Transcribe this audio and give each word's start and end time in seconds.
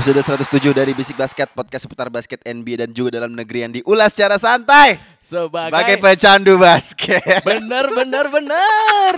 Episode 0.00 0.24
107 0.24 0.72
dari 0.72 0.96
Bisik 0.96 1.12
Basket, 1.12 1.52
podcast 1.52 1.84
seputar 1.84 2.08
basket 2.08 2.40
NBA 2.40 2.80
dan 2.80 2.88
juga 2.88 3.20
dalam 3.20 3.36
negeri 3.36 3.68
yang 3.68 3.72
diulas 3.76 4.16
secara 4.16 4.40
santai 4.40 4.96
sebagai, 5.20 5.68
sebagai 5.68 5.96
pecandu 6.00 6.56
basket. 6.56 7.44
bener 7.44 7.84
bener 7.92 8.32
bener 8.32 9.16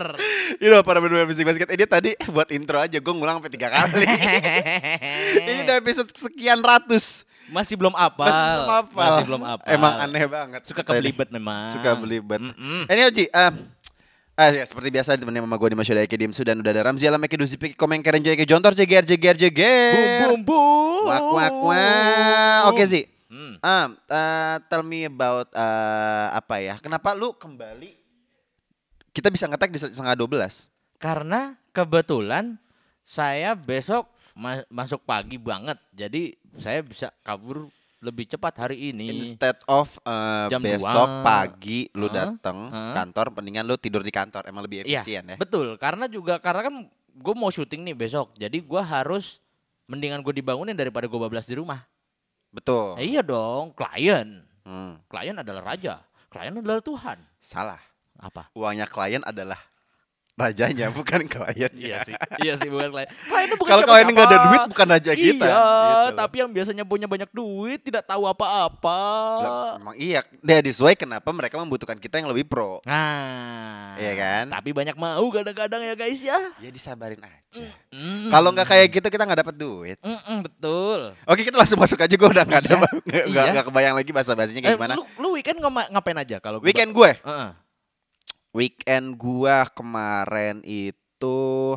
You 0.64 0.72
know, 0.72 0.80
para 0.80 1.04
pendengar 1.04 1.28
Bisik 1.28 1.44
Basket 1.44 1.68
ini 1.68 1.84
tadi 1.84 2.10
buat 2.32 2.48
intro 2.48 2.80
aja 2.80 2.96
gue 2.96 3.12
ngulang 3.12 3.44
sampai 3.44 3.52
tiga 3.52 3.68
kali. 3.68 4.08
ini 5.52 5.68
udah 5.68 5.84
episode 5.84 6.08
sekian 6.08 6.64
ratus. 6.64 7.28
masih 7.46 7.76
belum 7.76 7.92
apal 7.92 8.24
Masih 8.26 8.40
belum 8.48 8.72
apa. 8.72 8.96
masih 8.96 9.24
belum 9.28 9.42
apal 9.44 9.68
Emang 9.68 9.94
aneh 10.00 10.24
banget. 10.24 10.60
suka 10.64 10.80
kebelibet 10.80 11.28
memang 11.28 11.76
Suka 11.76 11.92
belibet. 11.92 12.40
Mm-mm. 12.40 12.88
Ini 12.88 13.02
Oji, 13.04 13.24
eh 13.28 13.52
Ah, 14.36 14.52
ya, 14.52 14.68
seperti 14.68 14.92
biasa 14.92 15.16
temenin 15.16 15.40
sama 15.40 15.56
gue 15.56 15.72
di 15.72 15.76
Masyoda 15.80 16.04
Eke 16.04 16.20
Dimsu 16.20 16.44
dan 16.44 16.60
udah 16.60 16.68
ada 16.68 16.84
Ramzi 16.84 17.08
Alam 17.08 17.24
Eke 17.24 17.40
Duzi 17.40 17.56
Piki 17.56 17.72
Komeng 17.72 18.04
Keren 18.04 18.20
Joy 18.20 18.36
Eke 18.36 18.44
Jontor 18.44 18.76
Jeger 18.76 19.00
Jeger 19.00 19.32
Jeger 19.32 20.28
bum 20.28 20.44
bum 20.44 20.44
bum 20.44 21.04
Wak 21.08 21.24
wak 21.24 21.54
wak. 21.64 22.60
Oke 22.68 22.84
sih. 22.84 23.08
Hmm. 23.32 23.56
Um, 23.64 23.88
uh, 24.12 24.56
tell 24.68 24.84
me 24.84 25.08
about 25.08 25.48
uh, 25.56 26.36
apa 26.36 26.60
ya? 26.60 26.74
Kenapa 26.76 27.16
lu 27.16 27.32
kembali? 27.32 27.96
Kita 29.16 29.32
bisa 29.32 29.48
ngetek 29.48 29.72
di 29.72 29.80
setengah 29.80 30.12
12 30.12 30.68
karena 30.96 31.56
kebetulan 31.72 32.56
saya 33.04 33.52
besok 33.56 34.08
ma- 34.32 34.64
masuk 34.68 35.04
pagi 35.04 35.36
banget 35.36 35.76
jadi 35.92 36.36
saya 36.56 36.80
bisa 36.80 37.12
kabur 37.20 37.68
lebih 38.06 38.24
cepat 38.24 38.54
hari 38.56 38.90
ini 38.90 39.10
instead 39.12 39.58
of 39.66 39.98
uh, 40.00 40.46
Jam 40.46 40.62
besok 40.62 40.86
dua. 41.10 41.20
pagi 41.20 41.90
lu 41.92 42.06
datang 42.08 42.70
Hah? 42.70 42.94
kantor, 42.94 43.34
mendingan 43.34 43.62
lu 43.62 43.74
tidur 43.74 44.00
di 44.00 44.10
kantor. 44.10 44.46
Emang 44.46 44.62
lebih 44.62 44.82
Iya, 44.82 45.02
efisien 45.02 45.26
ya. 45.26 45.36
betul 45.36 45.74
karena 45.76 46.06
juga 46.06 46.38
karena 46.38 46.62
kan 46.64 46.74
gue 47.12 47.34
mau 47.34 47.48
syuting 47.48 47.82
nih 47.82 47.96
besok 47.96 48.30
jadi 48.34 48.54
gue 48.54 48.82
harus 48.82 49.42
mendingan 49.84 50.20
gue 50.20 50.34
dibangunin 50.34 50.72
daripada 50.72 51.04
gue 51.04 51.18
bablas 51.18 51.44
di 51.44 51.54
rumah 51.54 51.82
Betul. 52.48 52.96
Eh, 52.96 53.10
iya 53.10 53.20
dong 53.20 53.72
klien 53.72 54.46
Hmm, 54.62 54.98
klien 55.06 55.32
adalah 55.32 55.62
raja 55.68 56.02
klien 56.26 56.50
adalah 56.52 56.78
Tuhan 56.78 57.18
salah. 57.36 57.78
apa 58.16 58.48
Uangnya 58.52 58.84
klien 58.84 59.22
adalah 59.22 59.58
rajanya, 60.36 60.92
bukan 60.94 61.24
klien. 61.24 61.72
Iya 61.72 62.04
sih, 62.04 62.14
iya 62.40 62.54
sih 62.54 62.68
bukan 62.68 62.92
klien. 62.92 63.08
Kliennya 63.08 63.56
bukan 63.56 63.70
Kalau 63.70 63.82
klien 63.82 64.06
nggak 64.06 64.26
ada 64.26 64.38
duit, 64.46 64.60
bukan 64.68 64.86
raja 64.86 65.12
kita. 65.12 65.44
Iya, 65.44 65.64
Gitu. 66.06 66.14
tapi 66.14 66.36
yang 66.38 66.50
biasanya 66.50 66.84
punya 66.84 67.04
banyak 67.04 67.30
duit 67.30 67.80
tidak 67.80 68.04
tahu 68.04 68.24
apa-apa. 68.24 69.00
Lah, 69.38 69.72
Emang 69.76 69.96
iya. 69.96 70.20
That 70.40 70.62
is 70.62 70.78
why 70.78 70.92
kenapa 70.92 71.28
mereka 71.30 71.56
membutuhkan 71.56 71.96
kita 71.96 72.16
yang 72.16 72.28
lebih 72.28 72.44
pro. 72.44 72.78
Nah, 72.84 73.96
Iya 73.96 74.12
kan? 74.14 74.44
Tapi 74.52 74.70
banyak 74.70 74.94
mau 74.94 75.24
kadang-kadang 75.26 75.80
ya 75.82 75.94
guys 75.94 76.20
ya. 76.20 76.36
Ya 76.58 76.68
disabarin 76.68 77.18
aja. 77.18 77.64
Mm. 77.88 78.28
Kalau 78.28 78.52
nggak 78.52 78.66
kayak 78.66 78.86
gitu 78.92 79.08
kita 79.08 79.24
nggak 79.24 79.40
dapat 79.40 79.56
duit. 79.56 79.96
Mm-mm, 79.98 80.44
betul. 80.44 81.16
Oke 81.24 81.40
kita 81.42 81.56
langsung 81.56 81.80
masuk 81.80 81.96
aja 81.96 82.12
gue 82.12 82.28
udah 82.28 82.44
nggak 82.44 82.60
ada 82.62 82.74
Iya. 83.08 83.24
nggak 83.32 83.46
Iya. 83.50 83.62
kebayang 83.64 83.94
lagi 83.96 84.10
bahasa 84.12 84.36
bahasanya 84.36 84.60
kayak 84.62 84.72
Eh, 84.72 84.78
gimana. 84.78 84.94
lu, 84.94 85.04
lu 85.16 85.28
weekend 85.32 85.58
ngapa- 85.58 85.88
ngapain 85.88 86.18
aja 86.18 86.36
kalau 86.38 86.60
Weekend 86.60 86.92
gue, 86.92 87.10
Heeh. 87.16 87.48
Weekend 88.56 89.20
gue 89.20 89.56
kemarin 89.76 90.64
itu 90.64 91.76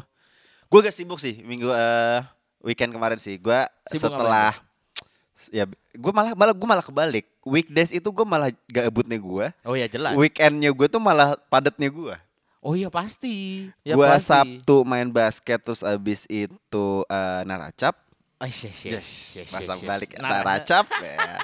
gue 0.69 0.79
gak 0.79 0.95
sibuk 0.95 1.19
sih 1.19 1.43
minggu 1.43 1.67
eh, 1.75 2.23
weekend 2.63 2.91
kemarin 2.95 3.19
sih. 3.19 3.39
Gue 3.39 3.59
Sibuk 3.87 4.11
setelah 4.11 4.55
ya 5.55 5.63
gue 5.95 6.11
malah 6.13 6.31
malah 6.35 6.53
gue 6.53 6.67
malah 6.67 6.85
kebalik. 6.85 7.25
Weekdays 7.43 7.95
itu 7.95 8.07
gue 8.11 8.25
malah 8.27 8.51
gabutnya 8.69 9.17
gue. 9.17 9.47
Oh 9.63 9.75
ya 9.75 9.87
jelas. 9.87 10.13
Weekendnya 10.15 10.71
gue 10.71 10.87
tuh 10.87 11.01
malah 11.01 11.35
padatnya 11.51 11.89
gue. 11.89 12.15
oh 12.59 12.75
iya 12.75 12.91
pasti. 12.91 13.67
Ya 13.87 13.95
gue. 13.95 14.07
Sabtu 14.19 14.83
main 14.83 15.07
basket 15.07 15.63
terus 15.63 15.81
abis 15.83 16.27
itu 16.27 16.87
eh, 17.07 17.41
naracap. 17.47 17.95
Oh, 18.39 18.47
yes, 18.47 18.63
yes, 18.63 18.79
yes, 18.87 19.07
yes, 19.35 19.47
Pasang 19.51 19.77
yes, 19.77 19.83
yes. 19.83 19.89
balik 19.89 20.09
Nah, 20.15 20.31
naracap 20.31 20.87
ya. 20.95 21.43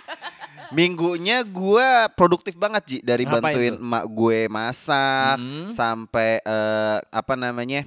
Minggunya 0.72 1.44
gue 1.44 1.88
produktif 2.16 2.56
banget 2.56 2.84
Ji 2.86 2.98
dari 3.00 3.22
Ngapain 3.22 3.44
bantuin 3.44 3.74
tuh? 3.76 3.84
emak 3.84 4.06
gue 4.08 4.40
masak 4.48 5.36
Hmm. 5.36 5.70
sampai 5.70 6.40
eh, 6.40 6.98
apa 7.06 7.36
namanya 7.36 7.84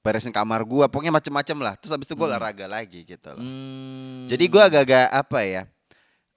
beresin 0.00 0.32
kamar 0.32 0.64
gue 0.64 0.82
pokoknya 0.88 1.12
macem-macem 1.12 1.54
lah 1.56 1.76
terus 1.76 1.92
abis 1.92 2.08
itu 2.08 2.16
gue 2.16 2.24
olahraga 2.24 2.64
lagi 2.64 3.04
gitu 3.04 3.28
loh. 3.28 3.38
Hmm. 3.38 4.24
Jadi 4.24 4.44
gue 4.44 4.58
agak-agak 4.60 5.06
apa 5.08 5.38
ya 5.42 5.62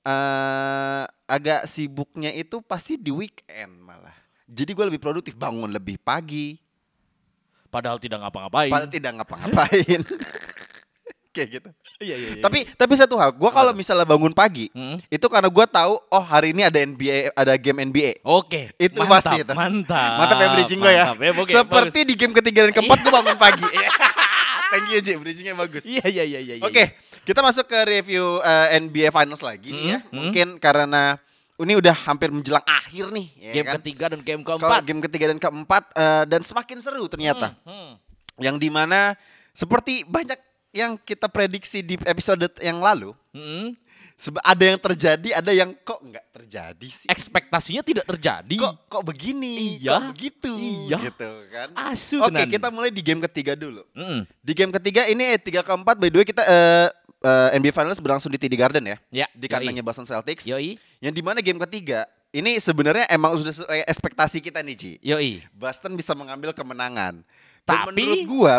eh 0.03 1.03
agak 1.25 1.65
sibuknya 1.65 2.29
itu 2.29 2.59
pasti 2.59 2.93
di 2.93 3.09
weekend 3.09 3.71
malah. 3.79 4.13
Jadi 4.45 4.69
gue 4.69 4.85
lebih 4.85 4.99
produktif 4.99 5.33
bangun 5.33 5.71
lebih 5.71 5.97
pagi 5.97 6.59
padahal 7.65 7.97
tidak 7.97 8.19
ngapa-ngapain. 8.19 8.69
padahal 8.69 8.91
tidak 8.91 9.11
ngapa-ngapain. 9.15 10.01
Kayak 11.33 11.47
gitu. 11.57 11.69
Iya, 11.95 12.15
iya, 12.15 12.29
iya. 12.35 12.43
Tapi 12.43 12.67
tapi 12.75 12.93
satu 12.93 13.15
hal, 13.15 13.31
gue 13.31 13.51
kalau 13.51 13.71
misalnya 13.71 14.03
bangun 14.03 14.31
pagi, 14.31 14.67
Hmm. 14.71 14.99
itu 15.07 15.25
karena 15.25 15.47
gue 15.47 15.65
tahu 15.65 15.95
oh 15.95 16.23
hari 16.23 16.51
ini 16.51 16.67
ada 16.67 16.75
NBA, 16.75 17.31
ada 17.31 17.55
game 17.55 17.87
NBA. 17.87 18.19
Oke. 18.21 18.75
Itu 18.75 18.99
mantap, 18.99 19.13
pasti 19.23 19.35
itu. 19.41 19.53
Mantap. 19.55 20.11
Mantap 20.19 20.37
ya 20.37 20.47
bridging 20.53 20.79
gue 20.79 20.91
ya. 20.91 21.05
Ya, 21.15 21.31
oke, 21.31 21.51
Seperti 21.51 21.99
di 22.03 22.13
game 22.13 22.35
ketiga 22.35 22.67
dan 22.67 22.71
keempat 22.73 22.99
gue 22.99 23.11
bangun 23.11 23.37
pagi. 23.37 23.63
Thank 24.75 24.91
you 24.91 24.99
Ji, 24.99 25.15
bridgingnya 25.15 25.55
bagus. 25.55 25.87
bagus. 25.87 25.87
Iya, 25.87 26.03
iya, 26.11 26.23
iya, 26.25 26.39
iya. 26.59 26.63
Oke, 26.63 26.83
kita 27.23 27.39
masuk 27.39 27.63
ke 27.63 27.79
review 27.87 28.43
eh, 28.43 28.75
NBA 28.77 29.07
Finals 29.09 29.39
lagi 29.39 29.71
nih 29.71 29.85
ya. 29.87 29.99
Hmm, 29.99 30.03
hmm. 30.03 30.15
Mungkin 30.19 30.47
karena 30.59 31.15
ini 31.55 31.73
udah 31.79 31.95
hampir 32.11 32.27
menjelang 32.27 32.65
akhir 32.67 33.07
nih. 33.07 33.27
Ya 33.39 33.51
Game 33.55 33.67
kan? 33.71 33.79
ketiga 33.79 34.05
dan 34.11 34.19
game 34.19 34.43
Kalau 34.43 34.59
keempat. 34.59 34.81
game 34.83 34.99
ketiga 34.99 35.25
dan 35.31 35.39
keempat 35.39 35.83
eh, 35.95 36.23
dan 36.27 36.43
semakin 36.43 36.77
seru 36.83 37.07
ternyata. 37.07 37.55
Hmm. 37.63 37.95
Yang 38.35 38.55
di 38.59 38.69
mana 38.69 39.15
seperti 39.55 40.03
banyak 40.03 40.35
yang 40.75 40.99
kita 40.99 41.25
prediksi 41.25 41.79
di 41.79 41.95
episode 42.03 42.43
yang 42.59 42.77
lalu, 42.77 43.15
Hmm. 43.31 43.71
Seba- 44.15 44.39
ada 44.47 44.63
yang 44.63 44.79
terjadi, 44.79 45.29
ada 45.35 45.51
yang 45.51 45.75
kok 45.75 45.99
nggak 45.99 46.25
terjadi 46.31 46.87
sih. 46.87 47.07
Ekspektasinya 47.11 47.83
tidak 47.83 48.07
terjadi. 48.07 48.55
Kok 48.55 48.87
kok 48.87 49.03
begini? 49.03 49.75
Iya. 49.75 49.99
Kok 49.99 50.15
begitu? 50.15 50.51
Iya. 50.55 50.97
Gitu 51.03 51.31
kan. 51.51 51.67
Asu 51.75 52.23
Oke, 52.23 52.31
tenan. 52.31 52.47
kita 52.47 52.67
mulai 52.71 52.95
di 52.95 53.03
game 53.03 53.19
ketiga 53.27 53.59
dulu. 53.59 53.83
Mm. 53.91 54.23
Di 54.39 54.51
game 54.55 54.71
ketiga 54.71 55.03
ini 55.03 55.35
eh, 55.35 55.35
tiga 55.35 55.59
keempat 55.61 55.99
by 55.99 56.07
the 56.07 56.15
way 56.15 56.23
kita 56.23 56.47
eh, 56.47 56.87
eh, 57.27 57.59
NBA 57.59 57.75
Finals 57.75 57.99
berlangsung 57.99 58.31
di 58.31 58.39
TD 58.39 58.55
Garden 58.55 58.87
ya. 58.87 58.95
Ya, 59.11 59.27
Di 59.35 59.51
kandangnya 59.51 59.83
Boston 59.83 60.07
Celtics. 60.07 60.47
Yoi. 60.47 60.79
Yang 61.03 61.13
di 61.13 61.23
mana 61.23 61.43
game 61.43 61.59
ketiga 61.67 62.07
ini 62.31 62.55
sebenarnya 62.55 63.11
emang 63.11 63.35
sudah 63.35 63.51
sesuai 63.51 63.83
ekspektasi 63.83 64.39
kita 64.39 64.63
nih 64.63 64.75
Ci. 64.79 64.91
Yoi. 65.03 65.43
Boston 65.51 65.91
bisa 65.91 66.15
mengambil 66.15 66.55
kemenangan. 66.55 67.19
Dan 67.67 67.83
Tapi- 67.83 67.91
menurut 67.91 68.23
gua 68.23 68.53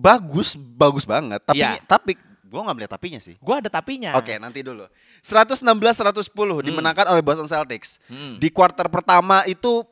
bagus, 0.00 0.56
bagus 0.56 1.04
banget. 1.04 1.40
Tapi 1.40 1.60
Ya. 1.60 1.76
tapi 1.82 2.16
gua 2.42 2.64
nggak 2.64 2.76
melihat 2.76 2.92
tapinya 2.92 3.20
sih. 3.20 3.36
Gua 3.38 3.60
ada 3.60 3.68
tapinya. 3.68 4.16
Oke, 4.16 4.34
nanti 4.36 4.60
dulu. 4.60 4.88
116-110 5.20 6.32
dimenangkan 6.62 7.06
oleh 7.06 7.20
Boston 7.20 7.46
Celtics. 7.46 8.00
Hmm. 8.06 8.36
Di 8.36 8.48
kuarter 8.48 8.88
pertama 8.88 9.44
itu 9.44 9.84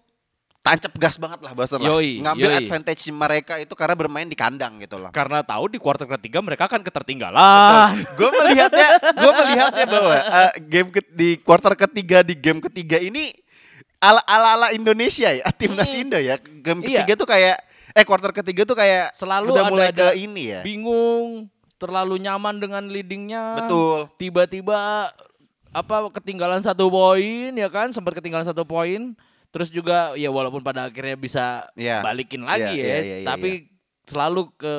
tancap 0.58 0.93
gas 0.96 1.16
banget 1.16 1.38
lah 1.38 1.52
Boston 1.52 1.81
lah. 1.81 1.94
Yoi, 1.94 2.19
Ngambil 2.19 2.49
yoi. 2.50 2.58
advantage 2.60 3.02
mereka 3.08 3.55
itu 3.56 3.72
karena 3.72 3.94
bermain 3.94 4.25
di 4.25 4.34
kandang 4.34 4.76
gitu 4.78 4.96
loh. 4.96 5.08
Karena 5.10 5.40
tahu 5.40 5.69
di 5.69 5.78
kuarter 5.78 6.08
ketiga 6.11 6.40
mereka 6.40 6.66
akan 6.66 6.82
ketertinggalan. 6.82 7.94
gue 8.19 8.31
melihatnya, 8.34 8.88
gue 9.14 9.32
melihatnya 9.34 9.84
bahwa 9.87 10.14
eh, 10.16 10.52
game 10.62 10.88
ke- 10.90 11.08
di 11.08 11.38
kuarter 11.38 11.76
ketiga 11.78 12.20
di 12.20 12.34
game 12.34 12.61
ketiga 12.61 12.96
ini 12.96 13.32
ala 13.99 14.20
ala, 14.25 14.49
ala 14.54 14.69
Indonesia 14.70 15.31
ya, 15.31 15.46
timnas 15.52 15.93
Indo 15.93 16.19
ya. 16.19 16.37
Game 16.38 16.82
Iya. 16.82 17.02
ketiga 17.02 17.14
tuh 17.16 17.28
kayak 17.28 17.56
eh 17.99 18.06
kuarter 18.06 18.31
ketiga 18.31 18.62
tuh 18.62 18.79
kayak 18.79 19.11
Selalu 19.11 19.50
udah 19.53 19.65
ada, 19.67 19.73
mulai 19.75 19.89
ada 19.91 20.15
ke 20.15 20.23
ini 20.23 20.55
ya. 20.55 20.61
Bingung, 20.62 21.50
terlalu 21.77 22.23
nyaman 22.23 22.62
dengan 22.62 22.87
leadingnya. 22.87 23.67
Betul. 23.67 24.06
Tiba-tiba 24.15 25.11
apa 25.69 25.97
ketinggalan 26.15 26.62
satu 26.62 26.89
poin 26.89 27.50
ya 27.53 27.69
kan, 27.69 27.91
sempat 27.91 28.15
ketinggalan 28.17 28.47
satu 28.47 28.62
poin. 28.62 29.12
Terus 29.49 29.73
juga 29.73 30.12
ya 30.15 30.29
walaupun 30.29 30.61
pada 30.61 30.87
akhirnya 30.87 31.17
bisa 31.17 31.65
Iya. 31.73 32.05
balikin 32.05 32.45
lagi 32.45 32.69
Iya, 32.69 32.85
ya, 32.85 32.85
iya, 32.85 32.99
iya, 33.00 33.17
iya, 33.25 33.27
tapi 33.27 33.65
selalu 34.05 34.49
ke 34.56 34.75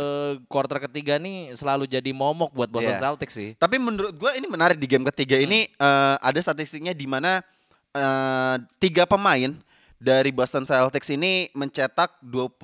quarter 0.45 0.77
ketiga 0.85 1.17
nih 1.17 1.53
selalu 1.53 1.85
jadi 1.85 2.09
momok 2.13 2.53
buat 2.53 2.69
Boston 2.69 2.93
Iya. 2.93 3.01
Celtics 3.01 3.33
sih. 3.33 3.49
Tapi 3.57 3.81
menurut 3.81 4.13
gue 4.13 4.29
ini 4.37 4.45
menarik 4.45 4.77
di 4.77 4.85
game 4.85 5.05
ketiga 5.09 5.37
ini 5.37 5.65
Hmm. 5.73 5.85
eh, 5.85 6.15
ada 6.21 6.39
statistiknya 6.39 6.93
di 6.93 7.09
mana 7.09 7.41
eh, 7.89 8.55
tiga 8.77 9.09
pemain 9.09 9.57
dari 9.99 10.31
Boston 10.31 10.63
Celtics 10.63 11.11
ini 11.11 11.51
mencetak 11.51 12.15
25 12.23 12.55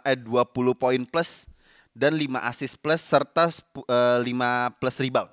eh 0.00 0.16
20 0.16 0.30
poin 0.74 1.02
plus 1.04 1.50
dan 1.90 2.14
5 2.14 2.22
assist 2.46 2.78
plus 2.78 3.02
serta 3.02 3.50
spu- 3.50 3.84
eh, 3.84 4.18
5 4.22 4.30
plus 4.78 4.96
rebound. 4.98 5.30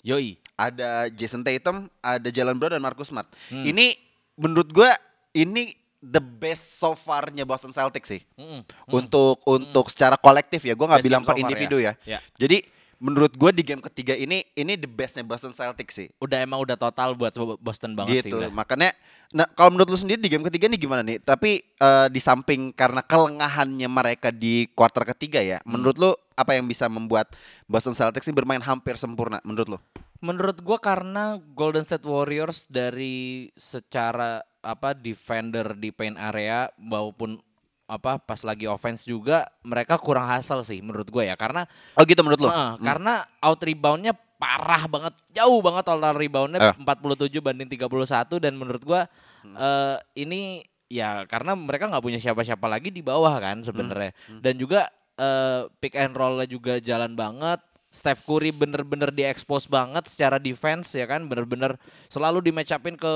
Yoi. 0.00 0.36
Ada 0.54 1.06
Jason 1.08 1.40
Tatum, 1.40 1.86
ada 1.98 2.28
Jalen 2.28 2.58
Brown 2.58 2.76
dan 2.76 2.82
Marcus 2.82 3.08
Smart. 3.08 3.26
Hmm. 3.48 3.62
Ini 3.62 3.94
menurut 4.34 4.68
gua 4.68 4.90
ini 5.32 5.70
the 5.98 6.18
best 6.18 6.78
so 6.78 6.94
far-nya 6.94 7.42
Boston 7.42 7.70
Celtics 7.70 8.10
sih. 8.10 8.22
Mm-mm. 8.34 8.62
Untuk 8.88 9.38
untuk 9.46 9.86
secara 9.86 10.14
kolektif 10.14 10.62
ya, 10.62 10.74
gua 10.74 10.92
nggak 10.92 11.02
Hmm. 11.02 11.08
Bilang 11.08 11.22
per 11.22 11.34
so 11.34 11.40
individu 11.40 11.76
ya. 11.78 11.94
ya. 12.02 12.18
Ya. 12.18 12.20
Jadi 12.36 12.62
menurut 12.98 13.34
gua 13.38 13.54
di 13.54 13.62
game 13.62 13.82
ketiga 13.82 14.14
ini 14.14 14.42
ini 14.54 14.74
the 14.74 14.90
bestnya 14.90 15.22
Boston 15.22 15.54
Celtics 15.54 15.94
sih. 15.94 16.08
Udah 16.18 16.42
emang 16.42 16.58
udah 16.62 16.74
total 16.74 17.14
buat 17.14 17.34
Boston 17.62 17.94
banget 17.94 18.26
sih 18.26 18.30
gitu. 18.30 18.38
Makanya 18.50 18.94
nah 19.28 19.44
kalau 19.44 19.76
menurut 19.76 19.92
lu 19.92 19.98
sendiri 20.00 20.18
di 20.18 20.30
game 20.32 20.42
ketiga 20.46 20.66
nih 20.66 20.80
gimana 20.80 21.02
nih? 21.06 21.22
Tapi 21.22 21.62
eh, 21.62 22.06
di 22.10 22.20
samping 22.20 22.74
karena 22.74 23.00
kelengahannya 23.02 23.88
mereka 23.88 24.34
di 24.34 24.66
kuarter 24.74 25.06
ketiga 25.14 25.38
ya, 25.40 25.58
Hmm. 25.62 25.78
menurut 25.78 25.96
lu 25.96 26.10
apa 26.34 26.54
yang 26.54 26.66
bisa 26.66 26.86
membuat 26.86 27.34
Boston 27.66 27.94
Celtics 27.94 28.26
ini 28.30 28.34
bermain 28.34 28.62
hampir 28.62 28.94
sempurna 28.98 29.38
menurut 29.42 29.76
lu? 29.76 29.78
Menurut 30.18 30.58
gua 30.66 30.82
karena 30.82 31.38
Golden 31.54 31.86
State 31.86 32.02
Warriors 32.02 32.66
dari 32.66 33.50
secara 33.54 34.42
apa 34.58 34.90
defender 34.90 35.78
di 35.78 35.94
paint 35.94 36.18
area 36.18 36.66
maupun 36.74 37.38
apa 37.88 38.20
pas 38.20 38.36
lagi 38.44 38.68
offense 38.68 39.08
juga 39.08 39.48
mereka 39.64 39.96
kurang 39.96 40.28
hasil 40.28 40.60
sih 40.62 40.84
menurut 40.84 41.08
gue 41.08 41.24
ya. 41.24 41.34
Karena 41.34 41.64
Oh 41.96 42.04
gitu 42.04 42.20
menurut 42.20 42.44
lu? 42.44 42.48
Heeh, 42.52 42.72
karena 42.84 43.24
out 43.40 43.60
reboundnya 43.64 44.12
parah 44.38 44.86
banget 44.86 45.18
jauh 45.34 45.58
banget 45.58 45.82
total 45.82 46.14
reboundnya 46.14 46.60
Eh. 46.70 46.74
47 46.78 47.42
banding 47.42 47.66
31 47.66 48.38
dan 48.38 48.54
menurut 48.54 48.82
gua 48.86 49.10
eh, 49.42 49.96
ini 50.14 50.62
ya 50.86 51.26
karena 51.26 51.58
mereka 51.58 51.90
nggak 51.90 52.04
punya 52.04 52.20
siapa-siapa 52.22 52.68
lagi 52.70 52.94
di 52.94 53.02
bawah 53.02 53.34
kan 53.42 53.64
sebenarnya. 53.66 54.14
Dan 54.38 54.54
juga 54.60 54.86
eh, 55.18 55.66
pick 55.82 55.98
and 55.98 56.14
rollnya 56.14 56.46
juga 56.46 56.78
jalan 56.78 57.18
banget 57.18 57.58
Steph 57.88 58.22
Curry 58.22 58.52
bener-bener 58.52 59.08
diekspos 59.08 59.64
banget 59.66 60.04
secara 60.06 60.36
defense 60.36 60.92
ya 60.92 61.08
kan 61.08 61.24
bener-bener 61.24 61.80
selalu 62.06 62.44
di 62.44 62.50
match 62.52 62.70
upin 62.70 62.94
ke 62.94 63.14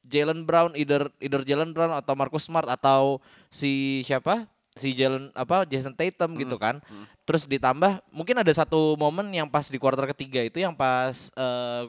Jalen 0.00 0.42
Brown 0.42 0.72
either 0.74 1.12
either 1.20 1.42
Jalen 1.42 1.70
Brown 1.70 1.92
atau 1.92 2.16
Marcus 2.16 2.44
Smart 2.44 2.66
atau 2.66 3.20
si 3.48 4.00
siapa? 4.02 4.48
Si 4.72 4.94
Jalen 4.94 5.28
apa 5.34 5.66
Jason 5.66 5.92
Tatum 5.92 6.34
gitu 6.36 6.56
kan. 6.56 6.80
Terus 7.26 7.44
ditambah 7.44 8.00
mungkin 8.10 8.40
ada 8.40 8.50
satu 8.50 8.96
momen 8.96 9.28
yang 9.30 9.46
pas 9.46 9.66
di 9.66 9.76
kuarter 9.76 10.08
ketiga 10.10 10.40
itu 10.40 10.58
yang 10.58 10.72
pas 10.72 11.28
eh, 11.34 11.84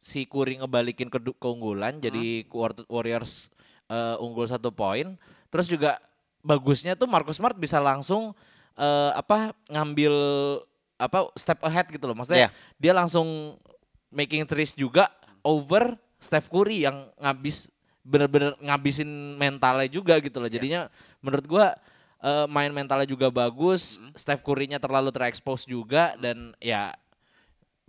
si 0.00 0.24
Curry 0.24 0.56
ngebalikin 0.56 1.12
ke 1.12 1.20
keunggulan 1.36 2.00
jadi 2.00 2.48
War- 2.48 2.88
Warriors 2.88 3.52
eh, 3.86 4.16
unggul 4.18 4.48
satu 4.48 4.72
poin. 4.72 5.14
Terus 5.50 5.66
juga 5.68 6.00
bagusnya 6.40 6.96
tuh 6.96 7.06
Marcus 7.06 7.36
Smart 7.36 7.54
bisa 7.54 7.76
langsung 7.78 8.32
eh, 8.74 9.10
apa 9.12 9.52
ngambil 9.68 10.14
apa 10.96 11.28
step 11.36 11.60
ahead 11.62 11.86
gitu 11.88 12.08
loh. 12.08 12.16
Maksudnya 12.16 12.48
Iya. 12.48 12.50
dia 12.76 12.92
langsung 12.96 13.58
making 14.10 14.42
threes 14.44 14.72
juga 14.72 15.06
over 15.40 15.94
Steph 16.20 16.52
Curry 16.52 16.84
yang 16.84 17.08
ngabis 17.16 17.72
bener-bener 18.04 18.56
ngabisin 18.60 19.36
mentalnya 19.36 19.88
juga 19.88 20.16
gitu 20.20 20.40
loh 20.40 20.48
jadinya 20.48 20.88
menurut 21.24 21.44
gua 21.48 21.66
eh, 22.20 22.46
main 22.48 22.72
mentalnya 22.72 23.08
juga 23.08 23.32
bagus 23.32 23.98
Steph 24.12 24.44
Curry-nya 24.44 24.80
terlalu 24.80 25.10
terekspos 25.10 25.64
juga 25.64 26.14
dan 26.20 26.52
ya 26.60 26.92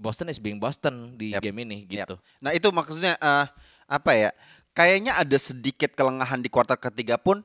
Boston 0.01 0.33
is 0.33 0.41
being 0.41 0.57
Boston 0.57 1.13
di 1.13 1.37
Yap. 1.37 1.45
game 1.45 1.61
ini 1.61 1.85
gitu 1.85 2.17
Nah 2.41 2.51
itu 2.51 2.67
maksudnya 2.73 3.15
eh, 3.21 3.45
apa 3.91 4.11
ya? 4.17 4.29
Kayaknya 4.71 5.19
ada 5.19 5.37
sedikit 5.37 5.91
kelengahan 5.93 6.39
di 6.39 6.47
kuarter 6.47 6.79
ketiga 6.79 7.19
pun 7.19 7.43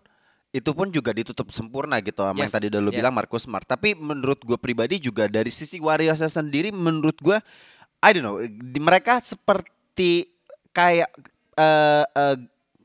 itu 0.55 0.71
pun 0.73 0.89
juga 0.89 1.11
ditutup 1.11 1.51
sempurna 1.53 1.99
gitu 2.01 2.23
sama 2.23 2.39
yang 2.39 2.49
Yes, 2.49 2.55
tadi 2.55 2.71
udah 2.71 2.81
lu 2.81 2.95
yes. 2.95 2.99
bilang 3.03 3.13
Marcus 3.13 3.45
Smart. 3.45 3.67
Tapi 3.67 3.99
menurut 3.99 4.41
gue 4.41 4.57
pribadi 4.57 5.03
juga 5.03 5.27
dari 5.27 5.51
sisi 5.51 5.83
Warriors 5.83 6.23
sendiri 6.23 6.71
menurut 6.71 7.19
gue 7.19 7.37
I 8.01 8.11
don't 8.15 8.25
know 8.25 8.39
di 8.47 8.81
mereka 8.81 9.19
seperti 9.21 10.36
kayak 10.77 11.09
eh 11.57 12.05
eh, 12.07 12.37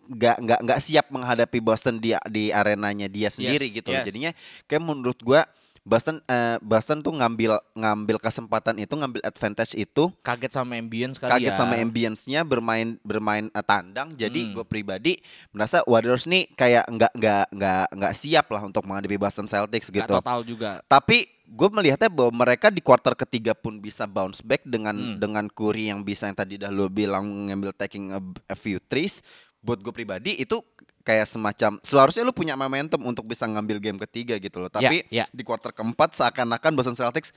nggak 0.07 0.37
nggak 0.43 0.59
nggak 0.63 0.79
siap 0.79 1.07
menghadapi 1.07 1.59
Boston 1.59 1.95
di 1.95 2.15
di 2.27 2.51
arenanya 2.51 3.07
dia 3.07 3.27
sendiri 3.27 3.67
Yes, 3.67 3.75
gitu 3.79 3.91
yes. 3.91 4.07
Jadinya 4.07 4.31
kayak 4.65 4.79
menurut 4.81 5.19
gue 5.19 5.39
Boston 5.81 6.21
eh, 6.23 6.61
Boston 6.61 7.01
tuh 7.01 7.09
ngambil 7.09 7.57
ngambil 7.73 8.21
kesempatan 8.21 8.77
itu 8.77 8.93
ngambil 8.93 9.25
advantage 9.25 9.73
itu 9.73 10.13
kaget 10.21 10.53
sama 10.53 10.77
ambience 10.77 11.17
kali 11.17 11.31
kaget 11.31 11.51
ya. 11.51 11.57
sama 11.57 11.73
ambience-nya 11.75 12.45
bermain 12.45 13.01
bermain 13.01 13.49
eh, 13.49 13.65
tandang. 13.65 14.13
Jadi 14.13 14.45
Hmm. 14.45 14.53
gue 14.53 14.65
pribadi 14.67 15.17
merasa 15.49 15.81
Warriors 15.83 16.29
nih 16.29 16.53
kayak 16.53 16.85
nggak 16.85 17.11
nggak 17.17 17.45
nggak 17.49 17.85
nggak 17.97 18.13
siap 18.13 18.45
lah 18.53 18.61
untuk 18.61 18.85
menghadapi 18.85 19.17
Boston 19.17 19.49
Celtics 19.49 19.89
gitu. 19.89 20.05
total 20.05 20.45
juga. 20.45 20.85
Tapi 20.85 21.25
gue 21.51 21.67
melihatnya 21.69 22.07
bahwa 22.07 22.31
mereka 22.37 22.71
di 22.71 22.79
kuarter 22.79 23.11
ketiga 23.13 23.51
pun 23.51 23.75
bisa 23.77 24.07
bounce 24.07 24.39
back 24.39 24.63
dengan 24.63 24.95
Hmm. 24.95 25.17
dengan 25.17 25.45
Curry 25.45 25.91
yang 25.91 25.99
bisa 25.99 26.25
yang 26.25 26.33
tadi 26.33 26.55
dah 26.55 26.71
lu 26.71 26.87
bilang 26.87 27.27
ngambil 27.47 27.75
taking 27.75 28.09
a, 28.09 28.19
a 28.47 28.55
few 28.55 28.79
threes 28.81 29.19
buat 29.59 29.77
gue 29.77 29.91
pribadi 29.91 30.39
itu 30.39 30.63
kayak 31.01 31.27
semacam 31.27 31.75
seharusnya 31.81 32.23
lu 32.23 32.31
punya 32.31 32.55
momentum 32.55 33.01
untuk 33.01 33.25
bisa 33.25 33.43
ngambil 33.43 33.77
game 33.77 33.99
ketiga 34.01 34.37
gitu 34.37 34.57
loh 34.57 34.69
tapi 34.69 35.03
ya. 35.07 35.27
di 35.27 35.43
kuarter 35.43 35.69
keempat 35.69 36.13
seakan-akan 36.13 36.71
Boston 36.71 36.95
Celtics 36.95 37.35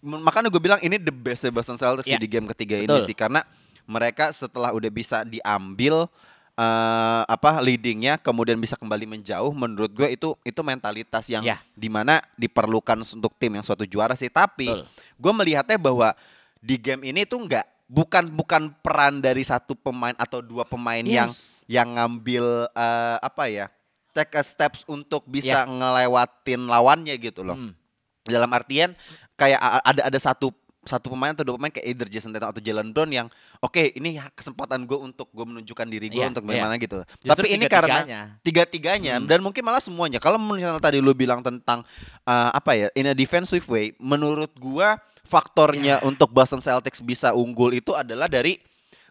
makanya 0.00 0.48
gue 0.48 0.58
bilang 0.58 0.80
ini 0.80 0.96
the 0.96 1.10
best 1.10 1.42
ya 1.42 1.50
Boston 1.50 1.76
Celtics 1.76 2.06
Ya, 2.06 2.18
di 2.18 2.26
game 2.26 2.50
ketiga 2.50 2.76
ini 2.76 2.88
betul. 2.88 3.04
sih 3.04 3.14
karena 3.14 3.46
mereka 3.84 4.28
setelah 4.30 4.70
udah 4.70 4.90
bisa 4.90 5.22
diambil 5.22 6.10
eh, 6.56 7.22
apa 7.28 7.60
leadingnya 7.60 8.16
kemudian 8.16 8.56
bisa 8.56 8.74
kembali 8.74 9.04
menjauh 9.06 9.52
menurut 9.52 9.92
gue 9.92 10.08
itu 10.10 10.32
itu 10.40 10.60
mentalitas 10.60 11.28
yang 11.28 11.44
Ya. 11.44 11.60
di 11.76 11.86
mana 11.86 12.18
diperlukan 12.34 12.96
untuk 12.96 13.36
tim 13.36 13.52
yang 13.54 13.64
suatu 13.64 13.84
juara 13.84 14.16
sih 14.16 14.32
tapi 14.32 14.72
Betul. 14.72 14.88
gue 15.20 15.32
melihatnya 15.36 15.76
bahwa 15.76 16.16
di 16.58 16.80
game 16.80 17.04
ini 17.06 17.28
tuh 17.28 17.44
nggak 17.44 17.66
bukan 17.86 18.24
bukan 18.32 18.62
peran 18.82 19.20
dari 19.20 19.44
satu 19.44 19.76
pemain 19.76 20.16
atau 20.18 20.40
dua 20.42 20.64
pemain 20.64 21.04
yang 21.04 21.28
Yes. 21.30 21.62
yang 21.68 21.92
ngambil 21.94 22.72
eh, 22.72 23.16
apa 23.20 23.44
ya 23.46 23.66
take 24.10 24.32
a 24.34 24.42
steps 24.42 24.80
untuk 24.88 25.28
bisa 25.28 25.62
Ya. 25.62 25.68
ngelewatin 25.68 26.66
lawannya 26.66 27.14
gitu 27.20 27.44
loh 27.44 27.54
Hmm. 27.54 27.76
dalam 28.24 28.48
artian 28.50 28.96
kayak 29.36 29.60
ada 29.60 30.08
ada 30.08 30.18
satu 30.18 30.50
satu 30.86 31.10
pemain 31.10 31.30
atau 31.30 31.42
dua 31.42 31.54
pemain 31.54 31.68
kayak 31.68 31.86
either 31.86 32.06
Jason 32.06 32.30
Tatum 32.30 32.48
atau 32.48 32.58
Jalen 32.58 32.90
Brown 32.90 33.10
yang 33.10 33.26
oke 33.58 33.92
ini 33.92 34.16
kesempatan 34.32 34.82
gue 34.82 34.96
untuk 34.96 35.28
gue 35.28 35.42
menunjukkan 35.44 35.86
diri 35.86 36.06
gue 36.06 36.18
Iya, 36.18 36.30
untuk 36.30 36.42
iya. 36.42 36.48
bagaimana 36.48 36.74
gitu. 36.76 36.98
Justru 37.20 37.44
Tapi 37.44 37.48
ini 37.52 37.66
karena 37.66 37.98
tiga-tiganya. 38.40 39.18
Hmm. 39.18 39.26
dan 39.26 39.38
mungkin 39.40 39.60
malah 39.60 39.78
semuanya. 39.78 40.16
Kalau 40.16 40.38
misalnya 40.38 40.78
tadi 40.78 40.98
lu 40.98 41.12
bilang 41.12 41.40
tentang 41.40 41.82
uh, 42.22 42.50
apa 42.50 42.72
ya 42.72 42.88
in 42.94 43.06
a 43.06 43.14
defensive 43.14 43.66
way, 43.66 43.92
menurut 43.96 44.54
gua 44.56 44.96
faktornya 45.20 45.98
Iya. 45.98 46.06
untuk 46.06 46.30
Boston 46.30 46.58
Celtics 46.58 47.02
bisa 47.02 47.32
unggul 47.32 47.74
itu 47.74 47.90
adalah 47.92 48.26
dari 48.26 48.62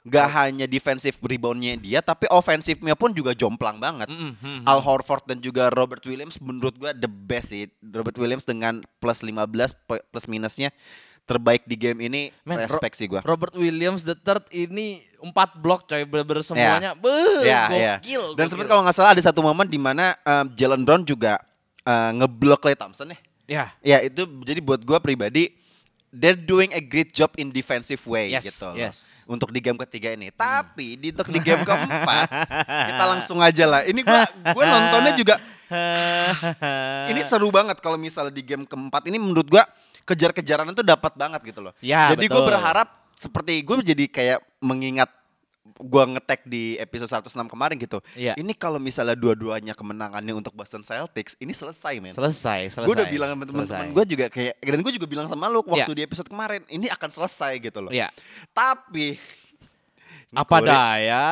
gak 0.01 0.29
hanya 0.37 0.65
defensive 0.65 1.17
reboundnya 1.19 1.73
dia, 1.75 1.97
tapi 1.97 2.29
ofensifnya 2.29 2.93
pun 2.93 3.09
juga 3.09 3.33
jomplang 3.33 3.75
banget. 3.75 4.05
Mm, 4.05 4.21
mm, 4.31 4.35
mm. 4.37 4.59
Al 4.63 4.77
Horford 4.77 5.25
dan 5.25 5.41
juga 5.41 5.67
Robert 5.67 5.99
Williams 6.01 6.37
menurut 6.39 6.77
gua 6.77 6.93
the 6.93 7.09
best 7.09 7.49
sih. 7.49 7.65
Robert 7.81 8.13
Williams 8.13 8.45
dengan 8.45 8.85
plus 8.95 9.19
15 9.19 9.33
po- 9.81 10.05
plus 10.05 10.25
minusnya 10.25 10.69
terbaik 11.25 11.65
di 11.65 11.73
game 11.73 11.99
ini 12.03 12.29
Men, 12.41 12.61
respect 12.61 12.93
Ro- 12.93 12.99
sih 13.01 13.07
gua. 13.07 13.21
Robert 13.21 13.53
Williams 13.53 14.01
the 14.01 14.13
third 14.13 14.45
ini 14.49 14.97
empat 15.17 15.57
blok 15.57 15.85
coy 15.85 16.01
bener-bener 16.01 16.41
semuanya 16.41 16.93
beuh, 16.93 17.41
Ya, 17.41 17.65
ya. 17.67 17.93
gokil 17.97 18.23
Dan 18.33 18.45
gokil. 18.45 18.49
sempat 18.51 18.67
kalau 18.67 18.81
nggak 18.81 18.93
salah 18.93 19.11
ada 19.11 19.21
satu 19.21 19.41
momen 19.41 19.65
di 19.65 19.77
mana 19.77 20.13
um, 20.21 20.45
Jalen 20.51 20.81
Brown 20.81 21.01
juga 21.01 21.41
uh, 21.81 22.11
ngeblok 22.13 22.61
Clay 22.61 22.73
Thompson 22.73 23.09
ya. 23.09 23.17
ya 23.45 23.65
Ya 23.81 23.97
itu 24.01 24.21
jadi 24.41 24.61
buat 24.61 24.79
gua 24.79 24.97
pribadi 24.97 25.49
they're 26.09 26.37
doing 26.37 26.71
a 26.71 26.79
great 26.79 27.09
job 27.09 27.33
in 27.35 27.49
defensive 27.49 27.99
way 28.05 28.29
Yes, 28.29 28.45
gitu 28.47 28.69
loh. 28.69 28.77
yes. 28.77 29.25
Untuk 29.25 29.49
di 29.49 29.59
game 29.59 29.75
ketiga 29.81 30.13
ini. 30.13 30.29
Tapi 30.29 30.95
di 30.95 31.09
untuk 31.09 31.27
di 31.27 31.41
game 31.41 31.65
keempat 31.67 32.29
kita 32.61 33.03
langsung 33.03 33.41
aja 33.41 33.65
lah. 33.65 33.81
Ini 33.81 33.99
gua 33.99 34.23
gua 34.53 34.63
nontonnya 34.63 35.11
juga 35.11 35.35
ini 37.09 37.21
seru 37.21 37.49
banget 37.49 37.77
kalau 37.79 37.97
misalnya 37.97 38.29
di 38.29 38.43
game 38.43 38.63
keempat 38.63 39.01
ini 39.05 39.17
menurut 39.17 39.47
gua 39.47 39.65
kejar-kejaran 40.05 40.69
itu 40.69 40.81
dapat 40.81 41.13
banget 41.13 41.41
gitu 41.43 41.59
loh. 41.59 41.73
Ya, 41.81 42.13
jadi 42.13 42.25
gue 42.25 42.43
berharap 42.45 42.87
seperti 43.13 43.59
gue 43.59 43.75
jadi 43.83 44.05
kayak 44.07 44.39
mengingat 44.59 45.09
gua 45.75 46.07
ngetek 46.07 46.45
di 46.45 46.77
episode 46.77 47.09
106 47.11 47.51
kemarin 47.51 47.75
gitu. 47.75 47.99
Iya. 48.15 48.37
Ini 48.37 48.53
kalau 48.53 48.77
misalnya 48.77 49.11
dua-duanya 49.11 49.73
kemenangannya 49.73 50.31
untuk 50.31 50.53
Boston 50.53 50.85
Celtics, 50.85 51.35
ini 51.35 51.51
selesai 51.51 51.99
men. 51.99 52.13
selesai 52.13 52.69
selesai 52.71 52.85
Gue 52.85 52.95
udah 52.95 53.09
bilang 53.09 53.29
sama 53.33 53.43
teman-teman 53.43 53.87
gue 53.91 54.05
juga 54.07 54.25
kayak 54.29 54.55
dan 54.61 54.79
gue 54.79 54.93
juga 54.93 55.07
bilang 55.09 55.27
sama 55.27 55.49
lu 55.49 55.59
waktu 55.59 55.83
Iya. 55.83 55.97
di 55.97 56.03
episode 56.05 56.29
kemarin, 56.29 56.61
ini 56.69 56.87
akan 56.87 57.09
selesai 57.09 57.59
gitu 57.59 57.81
loh. 57.81 57.91
Iya. 57.91 58.07
Tapi 58.53 59.17
ini 60.25 60.37
apa 60.37 60.55
Curry- 60.55 60.69
daya 60.69 61.25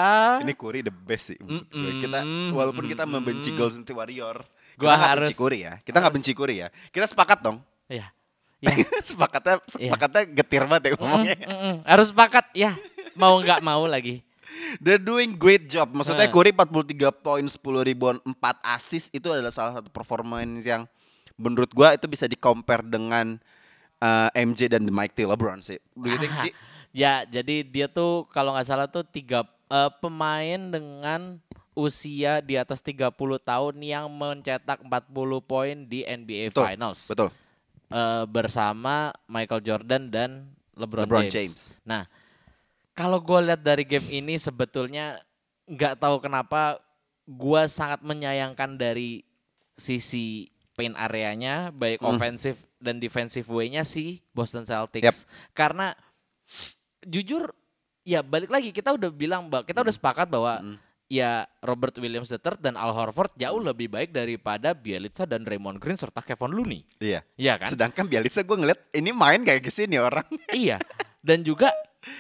Ini 0.44 0.54
Curry 0.54 0.80
the 0.82 0.92
best 0.92 1.26
sih. 1.30 1.38
gue. 1.40 1.64
Mm-mm, 1.64 2.02
Kita 2.02 2.20
walaupun 2.52 2.84
kita 2.86 3.04
membenci 3.06 3.48
mm-mm. 3.48 3.60
Golden 3.60 3.82
State 3.82 3.96
Warrior, 3.96 4.38
kita 4.44 4.76
Gua 4.76 4.92
nggak 4.92 5.08
harus- 5.08 5.28
benci 5.30 5.36
Curry 5.38 5.60
ya. 5.62 5.74
Kita 5.80 5.98
nggak 6.02 6.14
benci 6.14 6.32
Curry 6.34 6.56
ya. 6.58 6.68
Kita 6.90 7.06
sepakat 7.06 7.40
dong. 7.40 7.58
ya 7.88 8.10
ya 8.64 8.72
sepakatnya 9.10 9.56
Iya. 9.60 9.92
sepakatnya 9.92 10.24
getir 10.32 10.64
banget 10.64 10.84
ya 10.88 10.92
ngomongnya. 10.96 11.36
Mm, 11.36 11.48
mm, 11.52 11.60
mm. 11.60 11.76
harus 11.84 12.08
sepakat 12.16 12.46
ya 12.56 12.72
mau 13.20 13.36
nggak 13.44 13.60
mau 13.60 13.84
lagi 13.86 14.24
They're 14.78 15.02
doing 15.02 15.34
great 15.34 15.66
job. 15.66 15.90
Maksudnya 15.98 16.30
Nah. 16.30 16.34
Curry 16.34 16.54
43 16.54 17.10
poin, 17.10 17.42
10 17.42 17.82
rebound, 17.82 18.22
4 18.22 18.62
assist 18.78 19.10
itu 19.10 19.26
adalah 19.34 19.50
salah 19.50 19.82
satu 19.82 19.90
performance 19.90 20.62
yang 20.62 20.86
menurut 21.42 21.74
gua 21.74 21.98
itu 21.98 22.06
bisa 22.06 22.30
di 22.30 22.38
compare 22.38 22.86
dengan 22.86 23.42
uh, 23.98 24.30
MJ 24.38 24.70
dan 24.70 24.86
Mike 24.86 25.18
T. 25.18 25.26
LeBron 25.26 25.58
sih. 25.66 25.82
Do 25.98 26.06
you 26.06 26.22
think? 26.22 26.54
Ya, 26.94 27.26
jadi 27.26 27.66
dia 27.66 27.90
tuh 27.90 28.30
kalau 28.30 28.54
nggak 28.54 28.68
salah 28.70 28.86
tuh 28.86 29.02
tiga 29.02 29.42
eh, 29.74 29.90
pemain 29.98 30.62
dengan 30.70 31.42
usia 31.74 32.38
di 32.38 32.54
atas 32.54 32.86
30 32.86 33.10
tahun 33.42 33.76
yang 33.82 34.06
mencetak 34.14 34.78
40 34.86 35.10
poin 35.42 35.76
di 35.90 36.06
NBA 36.06 36.54
Betul, 36.54 36.70
Finals. 36.70 37.10
Betul. 37.10 37.34
Eh, 37.94 38.26
bersama 38.26 39.14
Michael 39.30 39.62
Jordan 39.62 40.10
dan 40.10 40.50
LeBron, 40.74 41.06
LeBron 41.06 41.30
James. 41.30 41.70
James. 41.70 41.78
Nah, 41.86 42.10
kalau 42.98 43.22
gue 43.22 43.54
lihat 43.54 43.62
dari 43.62 43.86
game 43.86 44.10
ini 44.10 44.34
sebetulnya 44.42 45.22
nggak 45.70 46.02
tahu 46.02 46.18
kenapa 46.18 46.82
gue 47.30 47.62
sangat 47.70 48.02
menyayangkan 48.02 48.82
dari 48.82 49.22
sisi 49.78 50.50
paint 50.74 50.98
areanya 50.98 51.70
baik 51.70 52.02
Hmm. 52.02 52.18
offensive 52.18 52.58
dan 52.82 52.98
defensive 52.98 53.46
way-nya 53.46 53.86
si 53.86 54.26
Boston 54.34 54.66
Celtics. 54.66 55.30
Karena 55.54 55.94
jujur 57.06 57.54
ya 58.02 58.26
balik 58.26 58.50
lagi 58.50 58.74
kita 58.74 58.90
udah 58.98 59.14
bilang 59.14 59.54
bahwa 59.54 59.70
kita 59.70 59.86
Hmm. 59.86 59.86
udah 59.86 59.94
sepakat 59.94 60.28
bahwa 60.34 60.82
ya 61.14 61.46
Robert 61.62 61.94
Williams 62.02 62.34
III 62.34 62.58
dan 62.58 62.74
Al 62.74 62.90
Horford 62.90 63.38
jauh 63.38 63.62
lebih 63.62 63.86
baik 63.86 64.10
daripada 64.10 64.74
Bielitsa 64.74 65.30
dan 65.30 65.46
Raymond 65.46 65.78
Green 65.78 65.94
serta 65.94 66.26
Kevin 66.26 66.58
Looney. 66.58 66.82
Iya. 66.98 67.22
Iya 67.38 67.62
kan? 67.62 67.70
Sedangkan 67.70 68.10
Bielitsa 68.10 68.42
gue 68.42 68.58
ngeliat 68.58 68.82
ini 68.98 69.14
main 69.14 69.46
kayak 69.46 69.62
ke 69.62 69.70
sini 69.70 70.02
orang. 70.02 70.26
iya. 70.58 70.82
Dan 71.22 71.46
juga 71.46 71.70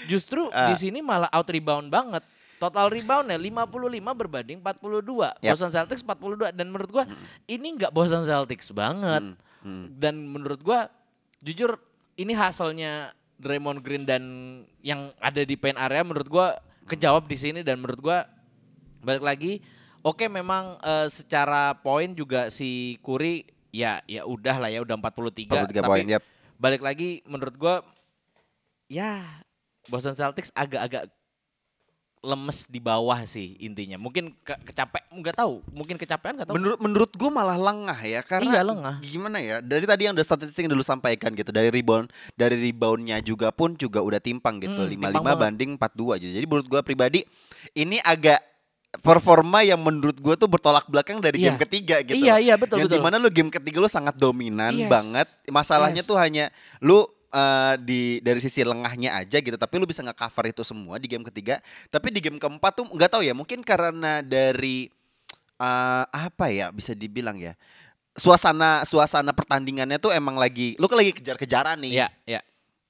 justru 0.06 0.46
Ah. 0.54 0.70
di 0.70 0.78
sini 0.78 1.02
malah 1.02 1.28
out 1.34 1.50
rebound 1.50 1.90
banget. 1.90 2.22
Total 2.62 2.88
reboundnya 2.88 3.36
55 3.36 4.14
berbanding 4.16 4.62
42. 4.62 5.36
Yap. 5.42 5.58
Boston 5.58 5.74
Celtics 5.74 6.06
42 6.06 6.54
dan 6.54 6.68
menurut 6.70 6.92
gua 6.94 7.04
ini 7.44 7.68
nggak 7.76 7.92
Boston 7.92 8.24
Celtics 8.24 8.70
banget. 8.72 9.34
Dan 9.98 10.16
menurut 10.30 10.62
gua 10.62 10.88
jujur 11.42 11.76
ini 12.16 12.32
hasilnya 12.32 13.12
Draymond 13.36 13.82
Green 13.82 14.06
dan 14.06 14.24
yang 14.80 15.12
ada 15.20 15.42
di 15.42 15.58
paint 15.58 15.76
area 15.76 16.06
menurut 16.06 16.30
gua 16.30 16.56
kejawab 16.86 17.28
di 17.28 17.36
sini 17.36 17.60
dan 17.66 17.84
menurut 17.84 18.00
gua 18.00 18.24
balik 19.04 19.22
lagi 19.22 19.54
oke 20.02 20.26
memang 20.26 20.80
eh, 20.80 21.08
secara 21.08 21.76
poin 21.76 22.12
juga 22.12 22.48
si 22.48 22.98
Curry 23.00 23.44
ya 23.70 24.00
ya 24.06 24.24
udah 24.24 24.56
lah 24.58 24.70
ya 24.70 24.82
udah 24.82 24.96
43, 24.96 25.50
43 25.70 25.82
tapi 25.82 25.90
poin, 25.90 26.06
yap. 26.08 26.24
balik 26.56 26.82
lagi 26.82 27.20
menurut 27.26 27.56
gua 27.56 27.84
ya 28.86 29.20
Boston 29.86 30.16
Celtics 30.16 30.54
agak-agak 30.54 31.12
lemes 32.24 32.72
di 32.72 32.80
bawah 32.80 33.20
sih 33.28 33.60
intinya. 33.60 34.00
Mungkin 34.00 34.32
ke 34.48 34.56
kecapek 34.64 35.12
nggak 35.12 35.36
tahu, 35.36 35.60
mungkin 35.76 36.00
kecapean 36.00 36.40
nggak 36.40 36.48
tahu. 36.48 36.56
Menurut 36.56 36.80
menurut 36.80 37.12
gue 37.12 37.28
malah 37.28 37.60
lengah 37.60 38.00
ya 38.00 38.24
karena 38.24 38.48
Iya, 38.48 38.62
lengah. 38.64 38.96
gimana 39.04 39.38
ya 39.44 39.60
dari 39.60 39.84
tadi 39.84 40.08
yang 40.08 40.16
udah 40.16 40.24
statistik 40.24 40.64
yang 40.64 40.72
dulu 40.72 40.88
sampaikan 40.88 41.36
gitu 41.36 41.52
dari 41.52 41.68
rebound 41.68 42.08
dari 42.40 42.56
reboundnya 42.56 43.20
juga 43.20 43.52
pun 43.52 43.76
juga 43.76 44.00
udah 44.00 44.24
timpang 44.24 44.64
gitu 44.64 44.72
Hmm, 44.72 45.04
55 45.04 45.20
timpang 45.20 45.36
banding 45.36 45.72
42 45.76 46.16
aja 46.16 46.28
jadi 46.32 46.46
menurut 46.48 46.68
gue 46.72 46.82
pribadi 46.88 47.20
ini 47.76 48.00
agak 48.00 48.40
performa 49.02 49.66
yang 49.66 49.82
menurut 49.82 50.14
gue 50.14 50.36
tuh 50.38 50.46
bertolak 50.46 50.86
belakang 50.86 51.18
dari 51.18 51.42
Iya. 51.42 51.50
game 51.50 51.60
ketiga 51.66 51.96
gitu 52.04 52.20
Iya, 52.20 52.38
iya, 52.38 52.54
betul, 52.54 52.78
yang 52.78 52.86
betul. 52.86 53.02
di 53.02 53.06
mana 53.06 53.16
lu 53.18 53.30
game 53.34 53.50
ketiga 53.50 53.82
lu 53.82 53.90
sangat 53.90 54.14
dominan 54.14 54.70
Yes. 54.70 54.86
banget 54.86 55.28
masalahnya 55.50 56.06
Yes. 56.06 56.10
tuh 56.10 56.18
hanya 56.20 56.54
lu 56.78 57.02
eh, 57.30 57.76
di 57.82 58.22
dari 58.22 58.38
sisi 58.38 58.62
lengahnya 58.62 59.18
aja 59.18 59.42
gitu 59.42 59.58
tapi 59.58 59.82
lu 59.82 59.90
bisa 59.90 60.06
nge-cover 60.06 60.54
itu 60.54 60.62
semua 60.62 61.02
di 61.02 61.10
game 61.10 61.26
ketiga 61.26 61.58
tapi 61.90 62.14
di 62.14 62.22
game 62.22 62.38
keempat 62.38 62.72
tuh 62.78 62.86
nggak 62.86 63.10
tahu 63.10 63.26
ya 63.26 63.34
mungkin 63.34 63.66
karena 63.66 64.22
dari 64.22 64.86
eh, 65.58 66.04
apa 66.06 66.54
ya 66.54 66.70
bisa 66.70 66.94
dibilang 66.94 67.42
ya 67.42 67.58
suasana 68.14 68.86
suasana 68.86 69.34
pertandingannya 69.34 69.98
tuh 69.98 70.14
emang 70.14 70.38
lagi 70.38 70.78
lu 70.78 70.86
kan 70.86 71.02
lagi 71.02 71.10
kejar-kejaran 71.10 71.82
nih 71.82 71.92
Iya, 71.98 72.08
iya. 72.30 72.42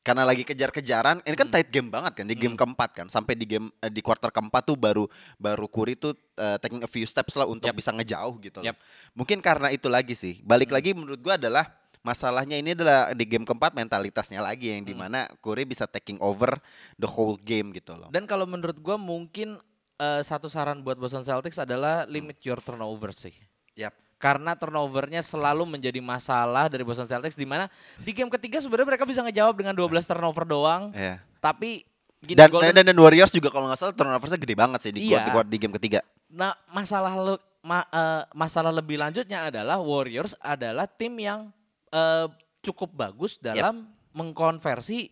Karena 0.03 0.27
lagi 0.27 0.43
kejar-kejaran 0.43 1.23
ini 1.23 1.35
kan 1.39 1.47
tight 1.47 1.71
game 1.71 1.87
banget 1.87 2.21
kan 2.21 2.25
di 2.27 2.35
game 2.35 2.59
keempat 2.59 2.89
kan 2.91 3.07
sampai 3.07 3.39
di 3.39 3.47
game 3.47 3.71
eh, 3.79 3.87
di 3.87 4.03
quarter 4.03 4.27
keempat 4.35 4.67
tuh 4.67 4.75
baru 4.75 5.07
baru 5.39 5.71
Curry 5.71 5.95
tuh 5.95 6.11
eh, 6.35 6.59
taking 6.59 6.83
a 6.83 6.89
few 6.91 7.07
steps 7.07 7.39
lah 7.39 7.47
untuk 7.47 7.71
Yap. 7.71 7.79
bisa 7.79 7.95
ngejauh 7.95 8.35
gitu 8.43 8.59
loh. 8.59 8.67
Yap. 8.67 8.77
Mungkin 9.15 9.39
karena 9.39 9.71
itu 9.71 9.87
lagi 9.87 10.11
sih. 10.11 10.43
Balik 10.43 10.75
lagi 10.75 10.91
menurut 10.91 11.23
gua 11.23 11.39
adalah 11.39 11.71
masalahnya 12.03 12.59
ini 12.59 12.75
adalah 12.75 13.15
di 13.15 13.23
game 13.23 13.47
keempat 13.47 13.71
mentalitasnya 13.79 14.43
lagi 14.43 14.75
yang 14.75 14.83
di 14.83 14.91
mana 14.91 15.23
Curry 15.39 15.63
bisa 15.63 15.87
taking 15.87 16.19
over 16.19 16.59
the 16.99 17.07
whole 17.07 17.39
game 17.39 17.71
gitu 17.71 17.95
loh. 17.95 18.11
Dan 18.11 18.27
kalau 18.27 18.43
menurut 18.43 18.75
gua 18.83 18.99
mungkin 18.99 19.55
eh, 20.03 20.21
satu 20.21 20.51
saran 20.51 20.83
buat 20.83 20.99
Boston 20.99 21.23
Celtics 21.23 21.63
adalah 21.63 22.03
limit 22.11 22.43
your 22.43 22.59
turnover 22.59 23.15
sih. 23.15 23.31
Yap. 23.79 24.02
Karena 24.23 24.55
turnovernya 24.55 25.19
selalu 25.19 25.67
menjadi 25.67 25.99
masalah 25.99 26.71
dari 26.71 26.87
Boston 26.87 27.03
Celtics 27.03 27.35
di 27.35 27.43
mana 27.43 27.67
di 27.99 28.15
game 28.15 28.31
ketiga 28.31 28.63
sebenarnya 28.63 28.95
mereka 28.95 29.03
bisa 29.03 29.19
ngejawab 29.19 29.59
dengan 29.59 29.75
12 29.75 29.91
turnover 30.07 30.47
doang. 30.47 30.95
Iya. 30.95 31.19
Tapi 31.43 31.83
gini, 32.23 32.39
Dan, 32.39 32.47
Golden- 32.47 32.71
dan 32.71 32.87
dan 32.87 32.95
Warriors 32.95 33.35
juga 33.35 33.51
kalau 33.51 33.67
nggak 33.67 33.75
salah 33.75 33.91
turnoversnya 33.91 34.39
gede 34.39 34.55
banget 34.55 34.79
sih 34.79 34.91
di, 34.95 35.11
Iya. 35.11 35.27
di, 35.27 35.31
di 35.51 35.57
game 35.59 35.75
ketiga. 35.75 35.99
Nah, 36.31 36.55
masalah 36.71 37.11
le- 37.19 37.43
ma- 37.61 37.83
eh, 37.83 38.23
masalah 38.31 38.71
lebih 38.71 38.95
lanjutnya 38.95 39.51
adalah 39.51 39.83
Warriors 39.83 40.39
adalah 40.39 40.87
tim 40.87 41.19
yang 41.19 41.51
eh, 41.91 42.25
cukup 42.63 42.95
bagus 42.95 43.35
dalam 43.37 43.91
mengkonversi 44.15 45.11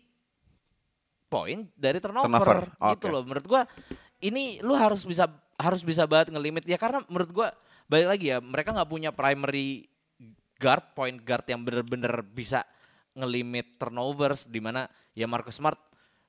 poin 1.28 1.68
dari 1.72 2.00
turnover, 2.00 2.28
Turnover, 2.28 2.58
gitu 2.96 3.06
oke. 3.08 3.12
loh. 3.12 3.22
Menurut 3.24 3.44
gua 3.44 3.62
ini 4.20 4.60
lu 4.60 4.72
harus 4.72 5.04
bisa 5.04 5.28
harus 5.56 5.80
bisa 5.80 6.04
banget 6.04 6.32
ngelimit 6.32 6.64
ya 6.64 6.76
karena 6.76 7.04
menurut 7.08 7.28
gua 7.28 7.48
balik 7.90 8.08
lagi 8.12 8.26
ya 8.34 8.38
mereka 8.42 8.74
nggak 8.74 8.90
punya 8.90 9.10
primary 9.10 9.86
guard 10.58 10.94
point 10.94 11.18
guard 11.22 11.46
yang 11.46 11.66
bener-bener 11.66 12.22
bisa 12.22 12.62
ngelimit 13.12 13.76
turnovers 13.76 14.48
di 14.48 14.62
mana 14.62 14.88
ya 15.12 15.28
Marcus 15.28 15.58
Smart 15.60 15.78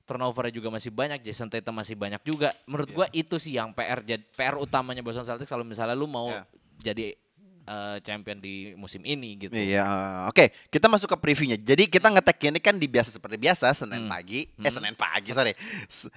turnovernya 0.04 0.52
juga 0.52 0.68
masih 0.68 0.92
banyak, 0.92 1.24
Jason 1.24 1.48
Tatum 1.48 1.80
masih 1.80 1.96
banyak 1.96 2.20
juga. 2.28 2.52
Menurut 2.68 2.92
gua 2.92 3.06
itu 3.08 3.40
sih 3.40 3.56
yang 3.56 3.72
PR 3.72 4.04
PR 4.36 4.60
utamanya 4.60 5.00
Boston 5.00 5.24
Celtics 5.24 5.48
kalau 5.48 5.64
misalnya 5.64 5.96
lu 5.96 6.04
mau 6.04 6.28
Ya. 6.28 6.44
jadi 6.76 7.16
eh, 7.64 7.96
champion 8.04 8.38
di 8.38 8.76
musim 8.76 9.00
ini 9.02 9.36
gitu. 9.40 9.52
Iya, 9.52 9.84
oke. 10.28 10.52
Kita 10.68 10.86
masuk 10.86 11.10
ke 11.12 11.16
previewnya. 11.18 11.56
Jadi 11.56 11.88
kita 11.88 12.12
ngetek 12.12 12.52
ini 12.52 12.60
kan 12.60 12.76
di 12.76 12.86
biasa 12.86 13.16
seperti 13.16 13.36
biasa 13.40 13.72
Senin 13.72 14.06
pagi. 14.06 14.46
Eh 14.60 14.72
Senin 14.72 14.94
pagi, 14.94 15.32
sorry. 15.32 15.52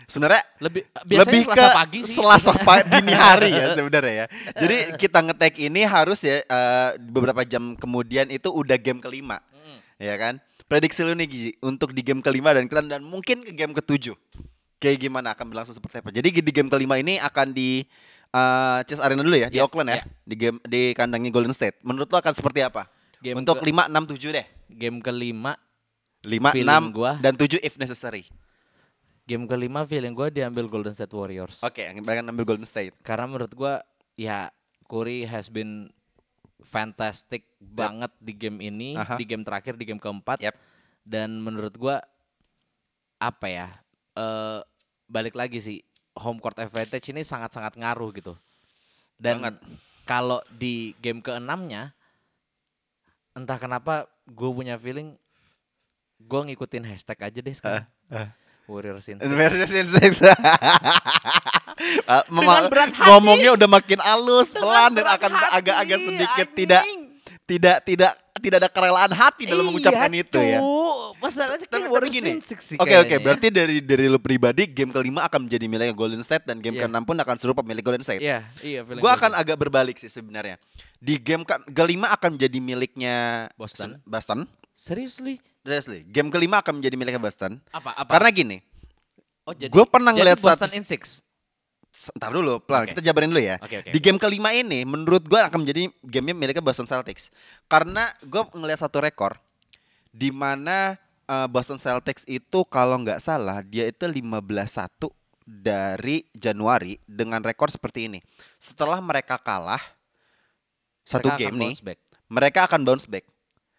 Sebenarnya 0.06 0.44
Lebih 0.60 0.84
biasanya 1.08 1.24
lebih 1.26 1.42
ke 1.48 1.56
Selasa 1.56 1.70
pagi 1.74 2.00
sih. 2.04 2.16
Selasa 2.20 2.52
pa- 2.68 2.86
dini 2.86 3.14
hari 3.16 3.52
ya 3.56 3.66
sebenarnya 3.74 4.14
ya. 4.14 4.26
Jadi 4.54 4.78
kita 5.00 5.20
ngetek 5.24 5.54
ini 5.64 5.82
harus 5.88 6.20
ya 6.22 6.44
eh, 6.44 6.90
beberapa 7.00 7.42
jam 7.48 7.74
kemudian 7.80 8.28
itu 8.30 8.52
udah 8.52 8.78
game 8.78 9.00
kelima, 9.00 9.40
ya 9.98 10.16
kan? 10.20 10.38
Prediksi 10.68 11.00
lu 11.08 11.16
nih 11.16 11.28
Gizi, 11.32 11.52
untuk 11.64 11.96
di 11.96 12.04
game 12.04 12.20
kelima 12.20 12.52
dan 12.52 12.68
kalian 12.68 12.92
dan 12.92 13.02
mungkin 13.02 13.40
ke 13.48 13.56
game 13.56 13.72
ketujuh. 13.72 14.20
Kayak 14.78 15.10
gimana 15.10 15.32
akan 15.34 15.48
berlangsung 15.50 15.74
seperti 15.74 16.04
apa? 16.04 16.12
Jadi 16.12 16.28
di 16.44 16.52
game 16.52 16.68
kelima 16.70 17.00
ini 17.00 17.18
akan 17.18 17.50
di 17.56 17.82
eh, 18.38 18.80
Chase 18.86 19.02
Arena 19.02 19.22
dulu 19.22 19.34
ya, 19.34 19.50
di 19.50 19.58
Ya, 19.58 19.66
Oakland 19.66 19.90
ya, 19.90 19.98
ya. 19.98 20.04
di 20.22 20.36
game 20.36 20.58
di 20.64 20.82
kandangnya 20.94 21.30
Golden 21.30 21.52
State. 21.52 21.82
Menurut 21.82 22.06
lo 22.06 22.18
akan 22.18 22.32
seperti 22.32 22.62
apa? 22.62 22.86
Game 23.18 23.34
untuk 23.36 23.58
ke- 23.58 23.66
5 23.66 23.90
6 23.90 24.14
7 24.14 24.30
deh. 24.32 24.46
Game 24.70 25.02
kelima, 25.02 25.58
5 26.22 26.54
Feeling 26.54 26.70
6 26.70 26.94
gua. 26.94 27.12
dan 27.18 27.34
7 27.34 27.58
if 27.60 27.76
necessary. 27.76 28.30
game 29.24 29.44
kelima 29.44 29.84
feeling 29.84 30.16
gua 30.16 30.32
diambil 30.32 30.72
Golden 30.72 30.96
State 30.96 31.12
Warriors. 31.12 31.60
Oke, 31.60 31.84
yang 31.84 32.00
akan 32.00 32.32
ambil 32.32 32.48
Golden 32.48 32.64
State. 32.64 32.96
Karena 33.02 33.28
menurut 33.28 33.52
gua 33.52 33.84
ya 34.16 34.48
Curry 34.88 35.24
has 35.24 35.52
been 35.52 35.92
fantastic 36.62 37.44
banget 37.60 38.08
di 38.18 38.32
game 38.32 38.60
ini, 38.62 38.96
Aha. 38.96 39.16
di 39.16 39.28
game 39.28 39.44
terakhir 39.44 39.76
di 39.76 39.84
game 39.84 40.00
keempat. 40.00 40.40
Yap. 40.40 40.56
Dan 41.04 41.40
menurut 41.40 41.76
gua 41.76 42.00
apa 43.18 43.48
ya? 43.48 43.68
eh 44.14 44.60
balik 45.06 45.36
lagi 45.36 45.60
sih 45.60 45.78
home 46.18 46.38
court 46.38 46.58
advantage 46.58 47.10
ini 47.10 47.22
sangat-sangat 47.22 47.78
ngaruh 47.78 48.10
gitu. 48.14 48.34
Dan 49.16 49.42
Banget. 49.42 49.56
kalau 50.04 50.42
di 50.52 50.94
game 50.98 51.22
keenamnya 51.22 51.94
entah 53.34 53.58
kenapa 53.58 54.06
gue 54.26 54.50
punya 54.50 54.76
feeling 54.76 55.14
gue 56.18 56.42
ngikutin 56.44 56.84
hashtag 56.84 57.18
aja 57.22 57.40
deh 57.40 57.54
sekarang. 57.54 57.86
Warriors 58.68 59.08
in 59.08 59.18
six. 59.18 59.30
Versus 59.30 59.72
in 59.72 59.88
six. 59.88 60.12
Mema- 62.28 62.60
Dengan 62.62 62.68
berat 62.68 62.92
hati. 62.92 63.08
ngomongnya 63.08 63.52
udah 63.56 63.70
makin 63.70 64.00
halus, 64.02 64.52
pelan 64.52 64.92
dan 64.92 65.08
akan 65.08 65.32
agak-agak 65.54 65.98
sedikit 65.98 66.48
anjing. 66.50 66.58
tidak 66.58 66.84
tidak 67.48 67.76
tidak 67.86 68.12
tidak 68.38 68.58
ada 68.60 68.70
kerelaan 68.70 69.12
hati 69.14 69.48
dalam 69.48 69.66
mengucapkan 69.66 70.12
Iya 70.12 70.22
itu 70.22 70.40
ya. 70.40 70.60
Masalahnya 71.18 71.66
tapi 71.66 71.88
Warriors 71.88 72.14
gini, 72.14 72.30
in 72.38 72.42
six 72.42 72.60
sih 72.64 72.78
oke 72.78 72.86
oke, 72.86 72.90
kayaknya 72.90 73.18
ya. 73.18 73.24
berarti 73.24 73.48
dari 73.50 73.78
dari 73.82 74.06
lu 74.06 74.20
pribadi 74.22 74.64
game 74.68 74.94
kelima 74.94 75.26
akan 75.26 75.50
menjadi 75.50 75.66
miliknya 75.66 75.96
Golden 75.96 76.22
State 76.22 76.46
dan 76.46 76.62
game 76.62 76.78
Iya. 76.78 76.86
keenam 76.86 77.04
pun 77.04 77.18
akan 77.18 77.36
serupa 77.36 77.62
milik 77.62 77.82
Golden 77.82 78.04
State. 78.04 78.22
Iya, 78.22 78.46
iya 78.62 78.82
feeling 78.86 79.02
Gue 79.02 79.10
gue 79.10 79.18
akan 79.18 79.32
agak 79.34 79.58
berbalik 79.58 79.98
sih 79.98 80.08
sebenarnya. 80.08 80.62
Di 80.98 81.18
game 81.18 81.42
ke 81.42 81.56
kelima 81.72 82.10
akan 82.12 82.38
menjadi 82.38 82.58
miliknya 82.58 83.16
Boston. 83.56 83.98
Boston. 84.04 84.46
Seriously? 84.72 85.42
Seriously, 85.66 86.06
game 86.08 86.30
kelima 86.30 86.62
akan 86.62 86.80
menjadi 86.80 86.96
miliknya 86.96 87.20
Boston. 87.20 87.60
Apa 87.74 87.92
apa? 87.98 88.08
Karena 88.08 88.30
gini, 88.32 88.58
oh, 89.44 89.52
jadi, 89.52 89.68
gua 89.68 89.84
pernah 89.84 90.16
ngeliat 90.16 90.40
Boston 90.40 90.70
status- 90.70 90.78
in 90.78 90.86
six. 90.86 91.26
Ntar 92.14 92.30
dulu, 92.30 92.62
pelan. 92.62 92.86
Oke. 92.86 92.94
Kita 92.94 93.02
jabarin 93.02 93.34
dulu 93.34 93.42
ya. 93.42 93.58
Oke, 93.58 93.82
oke, 93.82 93.90
Di 93.90 93.98
oke. 93.98 94.06
game 94.06 94.20
kelima 94.22 94.54
ini, 94.54 94.86
menurut 94.86 95.26
gue 95.26 95.40
akan 95.42 95.66
menjadi 95.66 95.90
gamenya 96.06 96.36
miliknya 96.38 96.62
Boston 96.62 96.86
Celtics. 96.86 97.34
Karena 97.66 98.06
gue 98.22 98.38
ngelihat 98.54 98.86
satu 98.86 99.02
rekor, 99.02 99.42
di 100.18 100.34
mana 100.34 100.98
eh, 101.24 101.48
Boston 101.48 101.78
Celtics 101.78 102.26
itu 102.26 102.66
kalau 102.66 102.98
nggak 102.98 103.22
salah 103.22 103.62
dia 103.62 103.86
itu 103.86 104.02
15-1 104.02 105.14
dari 105.46 106.26
Januari 106.34 106.98
dengan 107.06 107.40
rekor 107.40 107.70
seperti 107.70 108.10
ini. 108.10 108.20
Setelah 108.58 108.98
mereka 108.98 109.38
kalah 109.38 109.80
satu 111.08 111.32
Mereka 111.32 111.40
game 111.40 111.56
nih, 111.56 111.74
back. 111.80 112.00
mereka 112.28 112.60
akan 112.68 112.84
bounce 112.84 113.08
back 113.08 113.24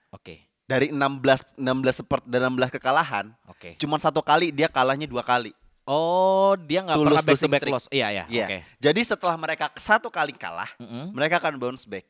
Oke. 0.09 0.49
dari 0.65 0.89
16 0.89 1.61
16 1.61 1.61
sepert 1.93 2.25
dan 2.25 2.49
16 2.49 2.73
kekalahan. 2.73 3.35
Oke. 3.45 3.77
Cuman 3.77 4.01
satu 4.01 4.25
kali 4.25 4.49
dia 4.49 4.71
kalahnya 4.71 5.05
dua 5.05 5.21
kali. 5.21 5.53
Oh, 5.85 6.53
dia 6.69 6.85
nggak 6.85 6.97
pernah 6.97 7.21
back 7.25 7.37
to 7.37 7.49
back 7.49 7.61
streak. 7.65 7.73
loss. 7.73 7.87
Iya, 7.89 8.09
iya. 8.13 8.25
Iya. 8.29 8.47
Oke. 8.49 8.59
Jadi 8.79 9.01
setelah 9.03 9.37
mereka 9.37 9.73
satu 9.73 10.09
kali 10.09 10.37
kalah, 10.37 10.69
Mm-mm. 10.77 11.13
mereka 11.13 11.41
akan 11.41 11.57
bounce 11.57 11.85
back. 11.85 12.05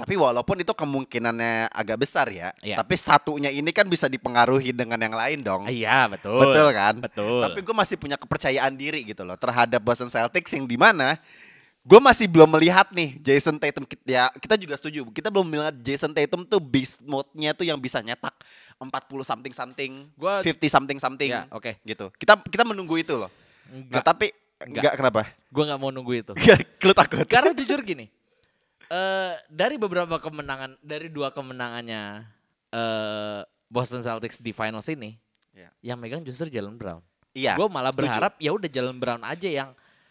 Tapi 0.00 0.14
walaupun 0.16 0.56
itu 0.58 0.72
kemungkinannya 0.72 1.68
agak 1.68 2.00
besar 2.00 2.26
ya, 2.28 2.50
Iya. 2.60 2.80
tapi 2.80 2.96
satunya 2.96 3.52
ini 3.52 3.68
kan 3.70 3.84
bisa 3.84 4.08
dipengaruhi 4.08 4.72
dengan 4.72 4.96
yang 4.96 5.12
lain 5.12 5.38
dong. 5.40 5.68
Iya, 5.68 6.08
betul. 6.08 6.40
Betul 6.40 6.68
kan? 6.72 6.94
Betul. 6.98 7.44
Tapi 7.44 7.58
gue 7.60 7.74
masih 7.76 7.96
punya 7.96 8.16
kepercayaan 8.16 8.72
diri 8.74 9.04
gitu 9.04 9.22
loh 9.22 9.36
terhadap 9.36 9.80
Boston 9.80 10.08
Celtics 10.08 10.52
yang 10.52 10.64
di 10.64 10.74
mana 10.74 11.20
gue 11.80 11.96
masih 11.96 12.28
belum 12.28 12.44
melihat 12.50 12.92
nih 12.92 13.16
Jason 13.18 13.56
Tatum 13.56 13.88
ya 14.04 14.28
kita 14.36 14.60
juga 14.60 14.76
setuju 14.76 15.00
kita 15.08 15.32
belum 15.32 15.48
melihat 15.48 15.72
Jason 15.80 16.12
Tatum 16.12 16.44
tuh 16.44 16.60
beast 16.60 17.00
mode-nya 17.00 17.56
tuh 17.56 17.64
yang 17.64 17.80
bisa 17.80 18.04
nyetak 18.04 18.36
40 18.76 18.88
something 19.22 19.52
something, 19.52 19.92
Gua- 20.14 20.40
50 20.40 20.68
something 20.68 20.96
something. 20.96 21.28
Ya, 21.28 21.44
oke. 21.52 21.76
Gitu. 21.80 22.08
Kita 22.16 22.40
kita 22.42 22.64
menunggu 22.64 22.96
itu 22.96 23.12
loh. 23.12 23.28
Nah, 23.68 24.00
Enggak. 24.00 24.02
tapi 24.02 24.26
Enggak. 24.60 24.80
enggak 24.80 24.94
kenapa? 24.96 25.20
Gue 25.48 25.64
nggak 25.68 25.80
mau 25.80 25.92
nunggu 25.92 26.12
itu. 26.16 26.32
Lu 26.88 26.92
takut? 26.92 27.24
Karena 27.24 27.52
jujur 27.52 27.80
gini, 27.80 28.08
eh 28.90 29.34
dari 29.46 29.78
beberapa 29.78 30.18
kemenangan, 30.18 30.74
dari 30.82 31.06
dua 31.06 31.30
kemenangannya 31.30 32.26
eh 32.68 33.40
Boston 33.66 34.02
Celtics 34.02 34.36
di 34.36 34.50
finals 34.50 34.90
ini, 34.90 35.14
Ya. 35.50 35.70
yang 35.80 35.96
megang 35.96 36.20
justru 36.20 36.50
Jalen 36.50 36.74
Brown. 36.74 36.98
Iya. 37.30 37.54
Gue 37.54 37.66
malah 37.66 37.90
setuju. 37.90 38.10
berharap 38.10 38.34
ya 38.36 38.50
udah 38.50 38.66
Jalen 38.66 38.98
Brown 38.98 39.22
aja 39.22 39.46
yang 39.46 39.70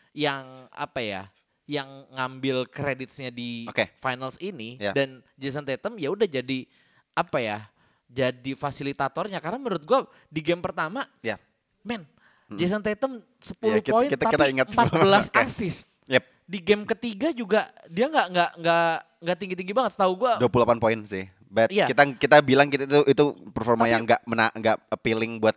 yang 0.09 0.43
apa 0.71 0.99
ya, 0.99 1.23
yang 1.65 1.87
ngambil 2.09 2.63
kreditnya 2.65 3.27
di 3.29 3.67
Oke. 3.67 3.91
finals 3.99 4.39
ini 4.39 4.79
Ya. 4.79 4.95
dan 4.95 5.19
Jason 5.35 5.61
Tatum 5.61 5.95
ya 5.95 6.07
udah 6.09 6.23
jadi 6.23 6.63
apa 7.11 7.37
ya, 7.37 7.67
jadi 8.07 8.55
fasilitatornya 8.55 9.37
karena 9.37 9.59
menurut 9.59 9.83
gue 9.83 9.99
di 10.27 10.39
game 10.39 10.63
pertama, 10.63 11.03
Ya. 11.19 11.35
men, 11.83 12.07
Jason 12.49 12.79
Tatum 12.79 13.19
10 13.37 13.59
Ya, 13.69 13.81
kita- 13.81 13.93
poin 13.93 14.07
tapi 14.09 14.25
kita 14.31 14.45
ingat 14.47 14.67
semua. 14.71 14.87
14 14.87 15.27
Oke. 15.29 15.37
assist 15.37 15.79
Yep. 16.07 16.23
Di 16.49 16.57
game 16.57 16.81
ketiga 16.83 17.29
juga 17.29 17.69
dia 17.85 18.09
nggak 18.09 18.27
nggak 18.27 18.51
nggak 18.57 18.89
nggak 19.21 19.37
tinggi 19.37 19.55
tinggi 19.55 19.69
banget 19.69 19.93
setahu 19.93 20.17
gua 20.17 20.41
28 20.41 20.81
poin 20.81 20.97
sih. 21.05 21.29
But 21.45 21.69
Iya. 21.69 21.85
kita 21.85 22.09
kita 22.17 22.37
bilang 22.41 22.67
kita 22.67 22.85
itu 22.85 23.01
itu 23.07 23.23
performa 23.51 23.85
Tapi- 23.85 23.93
yang 23.93 24.01
enggak 24.01 24.21
mena 24.25 24.49
enggak 24.51 24.77
appealing 24.87 25.37
buat 25.37 25.53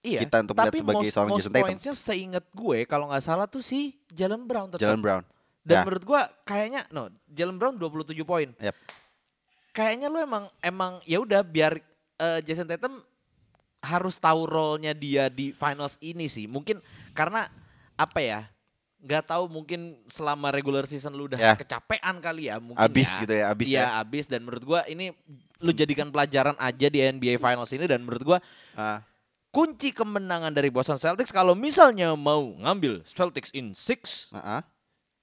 iya 0.00 0.22
kita 0.22 0.42
untuk 0.42 0.54
melihat 0.54 0.70
tapi 0.70 0.78
sebagai 0.80 1.02
most, 1.02 1.12
seorang 1.12 1.30
most 1.30 1.38
Jason 1.40 1.52
Tatum. 1.52 1.66
pointsnya 1.66 1.94
seingat 1.94 2.44
gue 2.48 2.78
kalau 2.84 3.04
nggak 3.06 3.20
salah 3.20 3.46
tuh 3.46 3.60
si 3.60 3.94
Jalen 4.08 4.42
Brown 4.44 4.70
tetap 4.70 4.86
Jalen 4.86 4.98
Brown. 4.98 5.22
dan 5.60 5.76
Ya. 5.76 5.82
menurut 5.82 6.04
gua 6.04 6.20
kayaknya 6.42 6.82
no 6.88 7.10
Jalen 7.26 7.56
Brown 7.56 7.74
27 7.76 8.22
poin 8.22 8.48
Yep. 8.56 8.74
kayaknya 9.70 10.06
lu 10.06 10.18
emang 10.18 10.44
emang 10.60 10.98
ya 11.04 11.18
udah 11.18 11.42
biar 11.42 11.78
eh, 12.16 12.40
Jason 12.42 12.66
Tatum 12.66 12.98
harus 13.80 14.16
tahu 14.16 14.44
role-nya 14.44 14.92
dia 14.92 15.26
di 15.26 15.50
finals 15.50 15.96
ini 16.00 16.26
sih 16.26 16.44
mungkin 16.44 16.82
karena 17.10 17.48
apa 17.94 18.18
ya 18.20 18.40
nggak 19.00 19.24
tahu 19.26 19.48
mungkin 19.48 19.80
selama 20.04 20.48
regular 20.48 20.84
season 20.84 21.12
lu 21.12 21.24
udah 21.24 21.36
Ya. 21.36 21.54
kecapean 21.54 22.18
kali 22.18 22.46
ya 22.46 22.56
mungkin 22.56 22.76
Abis 22.78 23.10
ya. 23.10 23.20
gitu 23.20 23.32
ya, 23.32 23.44
abis 23.48 23.66
Iya, 23.66 23.80
ya. 23.80 23.86
abis 23.98 24.24
dan 24.24 24.40
menurut 24.40 24.62
gua 24.62 24.80
ini 24.84 25.10
lu 25.58 25.70
jadikan 25.70 26.08
pelajaran 26.08 26.52
aja 26.54 26.86
di 26.86 27.00
NBA 27.00 27.36
Finals 27.36 27.70
ini 27.70 27.84
dan 27.84 28.00
menurut 28.00 28.20
gua 28.22 28.38
Ah, 28.72 29.00
kunci 29.48 29.90
kemenangan 29.90 30.50
dari 30.50 30.68
Boston 30.68 30.96
Celtics 30.96 31.28
kalau 31.28 31.52
misalnya 31.52 32.12
mau 32.12 32.44
ngambil 32.56 33.00
Celtics 33.02 33.50
in 33.50 33.72
six 33.72 34.28
ah, 34.30 34.60
ah. 34.60 34.62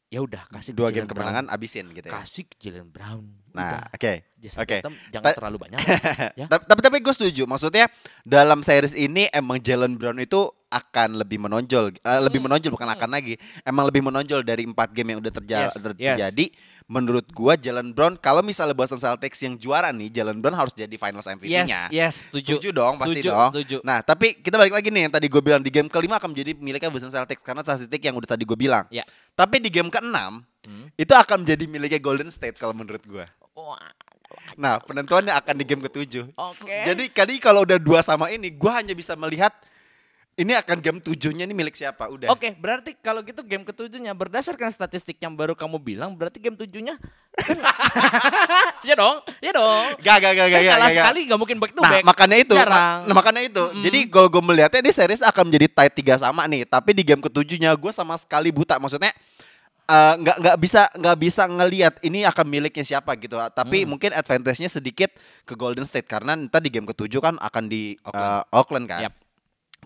ya 0.08 0.20
udah 0.20 0.42
kasih 0.50 0.72
dua 0.72 0.90
game 0.90 1.06
kemenangan 1.06 1.46
Brown. 1.46 1.56
abisin 1.56 1.86
gitu 1.92 2.08
ya. 2.08 2.14
kasih 2.16 2.44
ke 2.44 2.56
Jalen 2.60 2.88
Brown 2.88 3.24
Nah, 3.50 3.82
oke. 3.90 4.22
Oke. 4.54 4.78
Tatum 4.80 4.94
jangan 5.10 5.26
Ta- 5.26 5.38
terlalu 5.42 5.58
banyak 5.60 5.82
ya 6.40 6.46
tapi, 6.46 6.78
tapi 6.78 6.98
gue 7.00 7.10
setuju. 7.10 7.44
Maksudnya 7.44 7.90
dalam 8.22 8.62
series 8.62 8.94
ini 8.94 9.26
emang 9.34 9.58
Jalen 9.58 9.98
Brown 9.98 10.22
itu 10.22 10.54
akan 10.68 11.18
lebih 11.18 11.40
menonjol, 11.40 11.96
Eh, 11.96 12.20
lebih 12.20 12.40
menonjol 12.40 12.70
bukan 12.70 12.90
akan 12.90 13.10
lagi. 13.10 13.36
Emang 13.62 13.88
lebih 13.88 14.02
menonjol 14.02 14.42
dari 14.42 14.64
empat 14.64 14.92
game 14.92 15.12
yang 15.12 15.20
udah 15.20 15.34
terja- 15.34 15.64
Yes, 15.66 15.74
ter- 15.74 15.96
yes. 15.96 16.16
terjadi. 16.16 16.46
Menurut 16.86 17.28
gua 17.30 17.56
Jalen 17.56 17.92
Brown 17.92 18.16
kalau 18.16 18.40
misalnya 18.40 18.72
Boston 18.72 18.96
Celtics 18.96 19.40
yang 19.42 19.56
juara 19.56 19.92
nih, 19.92 20.08
Jalen 20.10 20.40
Brown 20.40 20.56
harus 20.56 20.72
jadi 20.72 20.92
Finals 20.94 21.24
MVP-nya. 21.26 21.68
yes 21.68 21.72
yes 21.90 22.16
setuju 22.28 22.60
Setuju 22.60 22.70
dong, 22.72 22.96
pasti 22.96 23.20
Setuju, 23.20 23.30
dong. 23.30 23.50
setuju. 23.52 23.78
Nah, 23.84 24.00
tapi 24.00 24.28
kita 24.38 24.56
balik 24.56 24.72
lagi 24.72 24.88
nih 24.88 25.02
yang 25.04 25.14
tadi 25.14 25.28
gue 25.28 25.42
bilang 25.42 25.60
di 25.60 25.68
game 25.68 25.88
kelima 25.88 26.16
akan 26.16 26.32
menjadi 26.32 26.56
miliknya 26.56 26.88
Boston 26.88 27.12
Celtics 27.12 27.44
karena 27.44 27.60
statistik 27.62 28.00
yang 28.00 28.16
udah 28.16 28.30
tadi 28.30 28.44
gue 28.44 28.56
bilang. 28.56 28.88
Ya. 28.88 29.04
Tapi 29.34 29.60
di 29.60 29.68
game 29.68 29.88
keenam 29.88 30.48
Hmm. 30.64 30.88
itu 30.94 31.12
akan 31.12 31.44
menjadi 31.44 31.64
miliknya 31.66 32.00
Golden 32.00 32.28
State 32.28 32.56
kalau 32.56 32.72
menurut 32.72 33.04
gue. 33.04 33.24
Wah, 33.54 33.80
Nah, 34.56 34.80
penentuannya 34.80 35.32
akan 35.34 35.54
di 35.54 35.64
game 35.64 35.80
ketujuh. 35.82 36.24
Oke. 36.34 36.72
Jadi 36.84 37.04
kali 37.10 37.36
kalau 37.38 37.64
udah 37.64 37.76
dua 37.78 38.00
sama 38.00 38.28
ini, 38.28 38.48
gua 38.50 38.80
hanya 38.80 38.92
bisa 38.92 39.14
melihat 39.14 39.52
ini 40.38 40.54
akan 40.54 40.78
game 40.78 41.00
tujuhnya 41.02 41.44
ini 41.44 41.52
milik 41.52 41.74
siapa. 41.74 42.06
Udah. 42.08 42.30
Oke, 42.30 42.54
berarti 42.54 42.94
kalau 42.96 43.20
gitu 43.22 43.42
game 43.42 43.62
ketujuhnya 43.62 44.14
berdasarkan 44.14 44.70
statistik 44.70 45.18
yang 45.18 45.34
baru 45.34 45.58
kamu 45.58 45.78
bilang, 45.78 46.14
berarti 46.14 46.38
game 46.38 46.54
tujuhnya, 46.54 46.94
ya 48.88 48.94
dong, 48.94 49.18
ya 49.40 49.52
dong. 49.52 49.86
Gak, 49.98 50.18
gak, 50.20 50.34
gak, 50.34 50.48
gak, 50.48 50.48
Kan 50.48 50.62
gak, 50.62 50.70
kalah 50.70 50.78
gak, 50.78 50.88
gak. 50.88 50.98
sekali 51.02 51.20
nggak 51.26 51.40
mungkin 51.40 51.58
back 51.58 51.74
to 51.74 51.82
Nah, 51.82 51.92
back. 51.92 52.04
makanya 52.06 52.38
itu. 52.38 52.56
Jarang. 52.56 52.98
Nah, 53.06 53.16
makanya 53.16 53.42
itu. 53.44 53.64
Jadi 53.82 54.00
kalau 54.08 54.28
gue 54.30 54.44
melihatnya 54.44 54.80
ini 54.80 54.92
series 54.92 55.22
akan 55.22 55.44
menjadi 55.50 55.68
tight 55.74 55.94
tiga 55.96 56.16
sama 56.16 56.46
nih. 56.46 56.64
Tapi 56.64 56.94
di 56.94 57.02
game 57.02 57.20
ketujuhnya 57.20 57.74
gue 57.74 57.92
sama 57.92 58.14
sekali 58.16 58.54
buta. 58.54 58.78
Maksudnya 58.78 59.12
eh, 59.88 60.14
nggak 60.20 60.38
nggak 60.38 60.58
bisa 60.60 60.82
nggak 60.94 61.18
bisa 61.18 61.44
ngelihat 61.48 61.94
ini 62.04 62.22
akan 62.24 62.46
miliknya 62.46 62.86
siapa 62.86 63.16
gitu. 63.16 63.40
Tapi 63.40 63.84
Hmm. 63.84 63.90
mungkin 63.90 64.12
advantage-nya 64.14 64.68
sedikit 64.68 65.10
ke 65.44 65.56
Golden 65.56 65.84
State 65.84 66.06
karena 66.06 66.38
ntar 66.38 66.62
di 66.62 66.70
game 66.70 66.86
ketujuh 66.86 67.18
kan 67.18 67.36
akan 67.38 67.64
di 67.66 67.98
Oakland. 68.04 68.22
eh, 68.44 68.44
Oakland 68.54 68.86
kan. 68.86 69.02
Yap. 69.08 69.16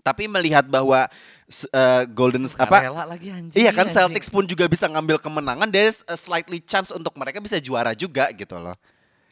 Tapi 0.02 0.26
melihat 0.26 0.66
bahwa 0.66 1.06
eh, 1.48 2.02
Golden 2.10 2.42
apa 2.58 2.82
rela 2.82 3.06
lagi 3.06 3.30
anjing. 3.30 3.54
Iya 3.54 3.70
kan 3.70 3.86
anjing. 3.86 3.94
Celtics 3.94 4.26
pun 4.26 4.42
juga 4.44 4.66
bisa 4.66 4.90
ngambil 4.90 5.22
kemenangan. 5.22 5.70
There's 5.70 6.02
a 6.10 6.18
slightly 6.18 6.58
chance 6.58 6.90
untuk 6.90 7.14
mereka 7.14 7.38
bisa 7.38 7.62
juara 7.62 7.94
juga 7.94 8.26
gitu 8.34 8.58
loh. 8.58 8.74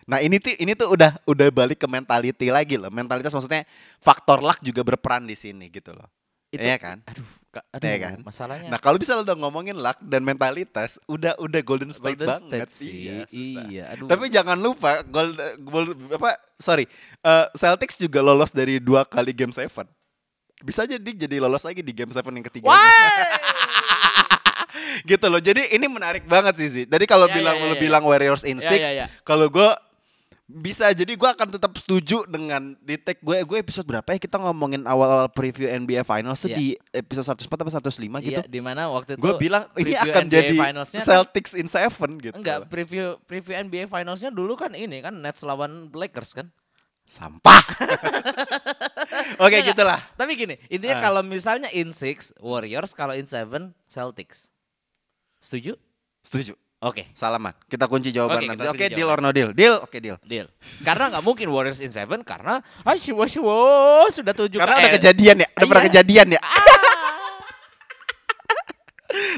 Nah 0.06 0.22
ini 0.22 0.38
tuh 0.38 0.54
ini 0.56 0.78
tuh 0.78 0.90
udah 0.90 1.18
udah 1.26 1.46
balik 1.50 1.78
ke 1.78 1.86
mentality 1.86 2.54
lagi 2.54 2.78
loh. 2.78 2.90
Mentalitas 2.90 3.30
maksudnya 3.30 3.66
faktor 3.98 4.38
luck 4.40 4.62
juga 4.62 4.86
berperan 4.86 5.26
di 5.26 5.34
sini 5.34 5.66
gitu 5.68 5.90
loh. 5.90 6.06
Itu- 6.50 6.66
Iya 6.66 6.82
kan? 6.82 6.98
Aduh, 7.06 7.26
aduh 7.70 7.86
Iya 7.86 7.98
kan? 8.02 8.18
masalahnya. 8.26 8.68
Nah 8.74 8.78
kalau 8.82 8.98
bisa 8.98 9.14
lo 9.14 9.22
udah 9.22 9.38
ngomongin 9.38 9.78
luck 9.78 10.02
dan 10.02 10.26
mentalitas, 10.26 10.98
udah 11.06 11.38
udah 11.38 11.62
Golden 11.62 11.94
State 11.94 12.18
Golden 12.18 12.26
banget 12.26 12.66
State 12.66 12.70
sih. 12.74 12.94
Iya, 13.06 13.18
susah. 13.26 13.64
Iya, 13.70 13.84
aduh. 13.94 14.06
Tapi 14.10 14.24
jangan 14.30 14.58
lupa 14.58 14.98
gol, 15.06 15.30
gol 15.62 15.94
apa 16.10 16.34
sorry 16.54 16.90
eh, 17.22 17.46
Celtics 17.54 17.98
juga 17.98 18.18
lolos 18.18 18.50
dari 18.50 18.82
dua 18.82 19.06
kali 19.06 19.30
game 19.30 19.54
seven. 19.54 19.86
Bisa 20.60 20.84
jadi 20.84 21.10
jadi 21.10 21.36
lolos 21.38 21.62
lagi 21.62 21.80
di 21.80 21.90
game 21.90 22.10
seven 22.10 22.32
yang 22.32 22.46
ketiga. 22.46 22.68
gitu 25.06 25.26
loh. 25.26 25.40
Jadi 25.40 25.72
ini 25.72 25.86
menarik 25.86 26.24
banget 26.24 26.56
sih 26.56 26.68
sih. 26.70 26.84
Jadi 26.84 27.04
kalau 27.04 27.26
Ya, 27.26 27.34
bilang 27.34 27.56
ya, 27.56 27.62
lo 27.62 27.68
ya, 27.68 27.76
ya. 27.76 27.80
bilang 27.80 28.02
Warriors 28.04 28.44
in 28.44 28.58
Ya, 28.58 28.66
six, 28.66 28.82
ya, 28.86 28.94
ya. 28.94 29.06
kalau 29.22 29.46
gue 29.46 29.70
bisa 30.50 30.90
jadi 30.90 31.14
gue 31.14 31.30
akan 31.30 31.46
tetap 31.48 31.70
setuju 31.78 32.26
dengan 32.26 32.74
di 32.82 32.98
tag 32.98 33.22
gue 33.22 33.38
gue 33.40 33.54
episode 33.56 33.86
berapa 33.86 34.02
ya 34.04 34.18
kita 34.18 34.34
ngomongin 34.34 34.82
awal-awal 34.82 35.30
preview 35.30 35.70
NBA 35.70 36.02
Finals 36.02 36.42
Iya. 36.42 36.58
di 36.58 36.66
episode 36.90 37.22
104 37.38 37.46
atau 37.54 37.70
105 37.70 38.18
gitu. 38.20 38.34
Iya, 38.34 38.50
di 38.50 38.58
mana 38.58 38.90
waktu 38.90 39.14
itu 39.14 39.22
Gue 39.22 39.38
bilang 39.38 39.70
ini 39.78 39.94
akan 39.94 40.26
NBA 40.26 40.34
jadi 40.42 40.56
kan- 40.58 40.82
Celtics 40.90 41.54
in 41.54 41.70
seven 41.70 42.18
gitu. 42.18 42.34
Enggak, 42.34 42.66
preview 42.66 43.14
preview 43.24 43.54
NBA 43.56 43.86
Finals-nya 43.86 44.28
dulu 44.28 44.58
kan 44.58 44.74
ini 44.74 44.98
kan 44.98 45.14
Nets 45.14 45.46
lawan 45.46 45.86
Lakers 45.88 46.34
kan. 46.34 46.50
Sampah. 47.06 47.62
Oke, 49.42 49.54
Enggak, 49.54 49.74
gitulah. 49.74 50.00
Tapi 50.14 50.32
gini, 50.34 50.54
intinya 50.66 50.96
Ah. 50.98 51.04
kalau 51.06 51.22
misalnya 51.22 51.68
in 51.70 51.90
six 51.90 52.34
Warriors, 52.38 52.90
kalau 52.92 53.14
in 53.14 53.24
seven 53.24 53.70
Celtics. 53.86 54.50
Setuju? 55.38 55.78
Setuju. 56.20 56.52
Oke. 56.80 57.12
Salaman. 57.12 57.52
Kita 57.68 57.84
kunci 57.84 58.08
jawaban 58.08 58.40
Oke, 58.40 58.48
nanti. 58.48 58.64
Oke, 58.64 58.88
kunci 58.88 58.96
deal 58.96 59.04
jawaban. 59.04 59.20
or 59.20 59.28
no 59.28 59.36
deal? 59.36 59.50
Deal. 59.52 59.76
Oke, 59.84 60.00
deal. 60.00 60.16
Deal. 60.24 60.48
Karena 60.80 61.12
nggak 61.12 61.24
mungkin 61.24 61.52
Warriors 61.52 61.84
in 61.84 61.92
seven 61.92 62.24
karena 62.24 62.64
asyik 62.88 63.12
sudah 64.08 64.32
tujuh 64.32 64.56
Karena 64.56 64.80
ke 64.80 64.88
L. 64.88 64.94
kejadian 64.96 65.36
ya, 65.44 65.48
udah 65.52 65.66
pernah 65.68 65.84
Iya. 65.84 65.90
kejadian 65.92 66.26
ya. 66.34 66.40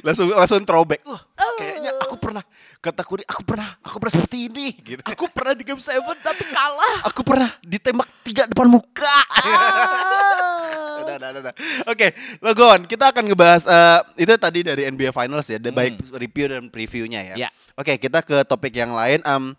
Langsung 0.02 0.28
langsung 0.34 0.62
throwback. 0.66 1.00
Wah, 1.06 1.22
kayaknya 1.58 1.90
aku 2.02 2.14
pernah 2.18 2.42
kata 2.82 3.02
Curry 3.06 3.24
aku 3.24 3.42
pernah 3.46 3.68
aku 3.80 3.96
pernah 4.02 4.12
seperti 4.18 4.38
ini 4.50 4.66
gitu 4.82 5.02
Aku 5.06 5.30
pernah 5.30 5.54
di 5.54 5.62
game 5.62 5.78
7 5.78 6.02
tapi 6.18 6.44
kalah. 6.50 6.96
aku 7.06 7.20
pernah 7.22 7.50
ditembak 7.62 8.08
tiga 8.26 8.42
depan 8.50 8.66
muka 8.66 9.16
Ah. 9.32 11.02
udah, 11.02 11.14
udah, 11.18 11.28
udah, 11.34 11.40
udah. 11.42 11.54
Oke, 11.90 12.06
lo 12.38 12.50
go 12.54 12.66
on. 12.70 12.82
Kita 12.86 13.10
akan 13.10 13.24
ngebahas 13.26 13.62
eh, 13.66 14.00
itu 14.22 14.32
tadi 14.38 14.60
dari 14.62 14.82
NBA 14.86 15.10
Finals 15.10 15.46
ya, 15.50 15.58
ada 15.58 15.70
baik 15.74 15.98
review 16.14 16.46
dan 16.50 16.62
previewnya 16.70 17.20
ya. 17.22 17.34
Hmm. 17.34 17.42
Ya. 17.42 17.48
Oke, 17.74 17.98
kita 17.98 18.22
ke 18.22 18.46
topik 18.46 18.74
yang 18.74 18.94
lain. 18.94 19.20
Em, 19.26 19.54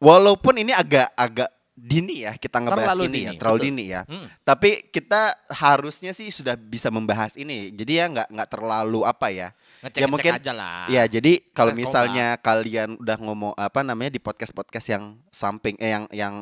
walaupun 0.00 0.56
ini 0.58 0.72
agak 0.72 1.12
agak 1.14 1.50
dini 1.72 2.28
ya 2.28 2.36
kita 2.36 2.60
ngebahas 2.60 2.92
Terlalu 2.92 3.04
ini 3.08 3.16
ya, 3.16 3.30
dini, 3.32 3.38
terlalu 3.40 3.56
betul. 3.56 3.66
dini 3.72 3.84
ya. 3.88 4.00
Hmm. 4.04 4.26
Tapi 4.44 4.70
kita 4.92 5.22
harusnya 5.48 6.12
sih 6.12 6.28
sudah 6.28 6.52
bisa 6.54 6.92
membahas 6.92 7.32
ini. 7.34 7.72
Jadi 7.72 7.92
ya 7.96 8.06
nggak 8.12 8.28
nggak 8.28 8.48
terlalu 8.52 9.00
apa 9.02 9.32
ya. 9.32 9.48
ya 9.80 9.88
Ngecek-ngecek 9.88 10.32
aja 10.38 10.52
lah. 10.52 10.84
Ya, 10.86 11.02
jadi 11.08 11.40
kalau 11.50 11.72
Ngecek 11.72 11.80
misalnya 11.80 12.26
kalian 12.38 13.00
udah 13.00 13.16
ngomong 13.18 13.52
apa 13.56 13.80
namanya 13.80 14.12
di 14.12 14.20
podcast-podcast 14.20 14.86
yang 14.92 15.04
samping 15.32 15.74
eh 15.80 15.90
yang 15.90 16.04
yang 16.12 16.34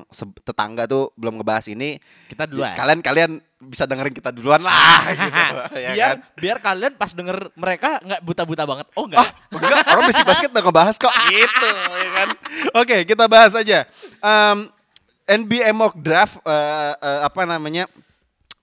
tetangga 0.43 0.85
tuh 0.85 1.15
belum 1.15 1.39
ngebahas 1.41 1.71
ini, 1.71 2.03
Kita 2.27 2.51
duluan. 2.51 2.75
Kalian 2.75 2.99
kalian 3.01 3.31
bisa 3.61 3.85
dengerin 3.85 4.17
kita 4.17 4.33
duluan 4.33 4.65
lah 4.65 5.05
gitu. 5.13 5.79
ya 5.85 5.91
biar 5.93 6.09
kan? 6.17 6.19
biar 6.41 6.59
kalian 6.59 6.93
pas 6.97 7.13
denger 7.13 7.53
mereka 7.55 8.01
nggak 8.03 8.21
buta-buta 8.21 8.65
banget. 8.67 8.87
Oh 8.99 9.07
Ah, 9.07 9.07
enggak. 9.07 9.29
enggak, 9.53 9.79
orang 9.87 10.05
basic 10.05 10.25
basket 10.27 10.51
udah 10.51 10.65
ngebahas 10.65 10.95
kok 10.99 11.15
gitu 11.31 11.69
ya 11.95 12.11
kan. 12.19 12.29
Oke, 12.77 12.97
kita 13.07 13.25
bahas 13.25 13.53
aja. 13.55 13.87
Em, 14.21 14.59
NBA 15.31 15.71
mock 15.71 15.95
draft 15.95 16.43
eh, 16.43 16.95
eh, 16.99 17.21
apa 17.23 17.47
namanya? 17.47 17.87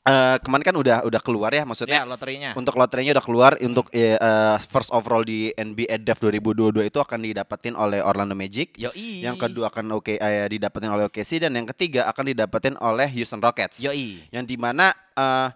eh, 0.08 0.38
kemarin 0.39 0.63
kan 0.63 0.75
udah 0.75 0.97
udah 1.03 1.21
keluar 1.21 1.51
ya 1.51 1.63
maksudnya. 1.67 2.03
ya, 2.03 2.08
loterinya. 2.08 2.49
Untuk 2.56 2.75
loterinya 2.80 3.12
udah 3.19 3.25
keluar 3.25 3.51
untuk 3.60 3.88
eh, 3.91 4.15
eh, 4.15 4.56
first 4.71 4.91
overall 4.95 5.23
di 5.23 5.51
NBA 5.53 6.01
Draft 6.01 6.23
2022 6.23 6.88
itu 6.88 6.99
akan 6.99 7.19
didapetin 7.19 7.75
oleh 7.75 7.99
Orlando 7.99 8.34
Magic. 8.34 8.80
Yoi. 8.80 9.23
Yang 9.23 9.47
kedua 9.47 9.67
akan 9.67 9.99
oke 9.99 10.15
eh, 10.15 10.47
didapetin 10.47 10.91
oleh 10.91 11.08
OKC 11.12 11.43
dan 11.43 11.51
yang 11.56 11.67
ketiga 11.75 12.08
akan 12.08 12.32
didapetin 12.32 12.75
oleh 12.80 13.08
Houston 13.12 13.43
Rockets. 13.43 13.84
Yoi. 13.84 14.23
Yang 14.32 14.45
di 14.47 14.56
mana 14.56 14.95
eh, 15.15 15.49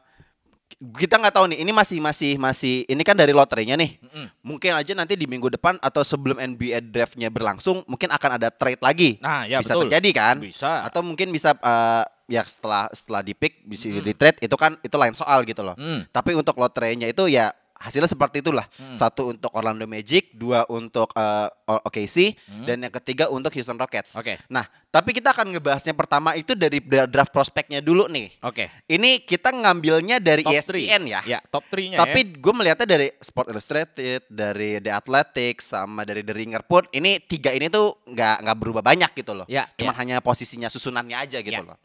kita 0.82 1.22
nggak 1.22 1.36
tahu 1.38 1.46
nih 1.54 1.62
ini 1.62 1.70
masih 1.70 2.02
masih 2.02 2.42
masih 2.42 2.76
ini 2.90 3.06
kan 3.06 3.14
dari 3.14 3.30
loterinya 3.38 3.78
nih. 3.78 4.02
Mungkin 4.42 4.74
aja 4.74 4.98
nanti 4.98 5.14
di 5.14 5.30
minggu 5.30 5.54
depan 5.54 5.78
atau 5.78 6.02
sebelum 6.02 6.42
NBA 6.42 6.90
draftnya 6.90 7.30
berlangsung 7.30 7.86
mungkin 7.86 8.10
akan 8.10 8.42
ada 8.42 8.50
trade 8.50 8.82
lagi. 8.82 9.22
Nah, 9.22 9.46
ya 9.46 9.62
bisa 9.62 9.78
betul. 9.78 9.86
terjadi 9.86 10.10
kan? 10.10 10.36
Bisa. 10.42 10.82
Atau 10.82 11.06
mungkin 11.06 11.30
bisa 11.30 11.54
eh, 11.54 12.04
ya 12.34 12.42
setelah 12.50 12.90
setelah 12.90 13.22
di 13.22 13.38
pick 13.38 13.62
bisa 13.62 13.94
di 13.94 14.14
trade 14.18 14.42
itu 14.42 14.56
kan 14.58 14.74
itu 14.82 14.96
lain 14.98 15.14
soal 15.14 15.46
gitu 15.46 15.62
loh. 15.62 15.78
Mm. 15.78 16.10
Tapi 16.10 16.34
untuk 16.34 16.58
loterinya 16.58 17.06
itu 17.06 17.30
ya 17.30 17.54
hasilnya 17.82 18.06
seperti 18.06 18.40
itulah. 18.40 18.64
Satu 18.92 19.30
untuk 19.30 19.50
Orlando 19.52 19.84
Magic, 19.84 20.32
dua 20.32 20.64
untuk 20.68 21.10
eh, 21.12 21.50
O- 21.66 21.84
OKC, 21.84 22.38
dan 22.64 22.80
yang 22.80 22.94
ketiga 22.94 23.28
untuk 23.28 23.50
Houston 23.52 23.76
Rockets. 23.76 24.14
Oke. 24.14 24.38
Nah, 24.48 24.62
tapi 24.88 25.12
kita 25.12 25.32
akan 25.32 25.50
ngebahasnya 25.50 25.92
pertama 25.92 26.32
itu 26.34 26.52
dari 26.52 26.78
dra- 26.78 27.08
draft 27.08 27.32
prospeknya 27.32 27.80
dulu 27.80 28.06
nih. 28.06 28.28
Oke. 28.42 28.70
Ini 28.86 29.24
kita 29.24 29.50
ngambilnya 29.50 30.20
dari 30.20 30.44
E 30.44 30.46
Top 30.46 30.54
ESPN 30.54 30.70
three. 31.02 31.10
ya. 31.10 31.22
Ya, 31.26 31.40
top 31.44 31.64
3-nya 31.66 31.98
Tapi 31.98 32.20
gue 32.34 32.54
melihatnya 32.54 32.86
dari 32.86 33.08
Sport 33.18 33.50
Illustrated, 33.50 34.28
dari 34.28 34.78
The 34.78 34.92
Athletic, 34.92 35.60
sama 35.60 36.04
dari 36.04 36.22
The 36.22 36.32
Ringer 36.32 36.62
pun 36.62 36.84
ini 36.92 37.18
tiga 37.20 37.50
ini 37.50 37.66
tuh 37.68 38.04
nggak 38.06 38.44
nggak 38.44 38.58
berubah 38.58 38.84
banyak 38.84 39.12
gitu 39.14 39.32
loh. 39.34 39.48
Ya, 39.48 39.66
Cuma 39.74 39.92
ya. 39.92 39.98
hanya 39.98 40.16
posisinya 40.20 40.68
susunannya 40.68 41.16
aja 41.18 41.40
gitu 41.40 41.56
Ya. 41.56 41.64
loh. 41.64 41.80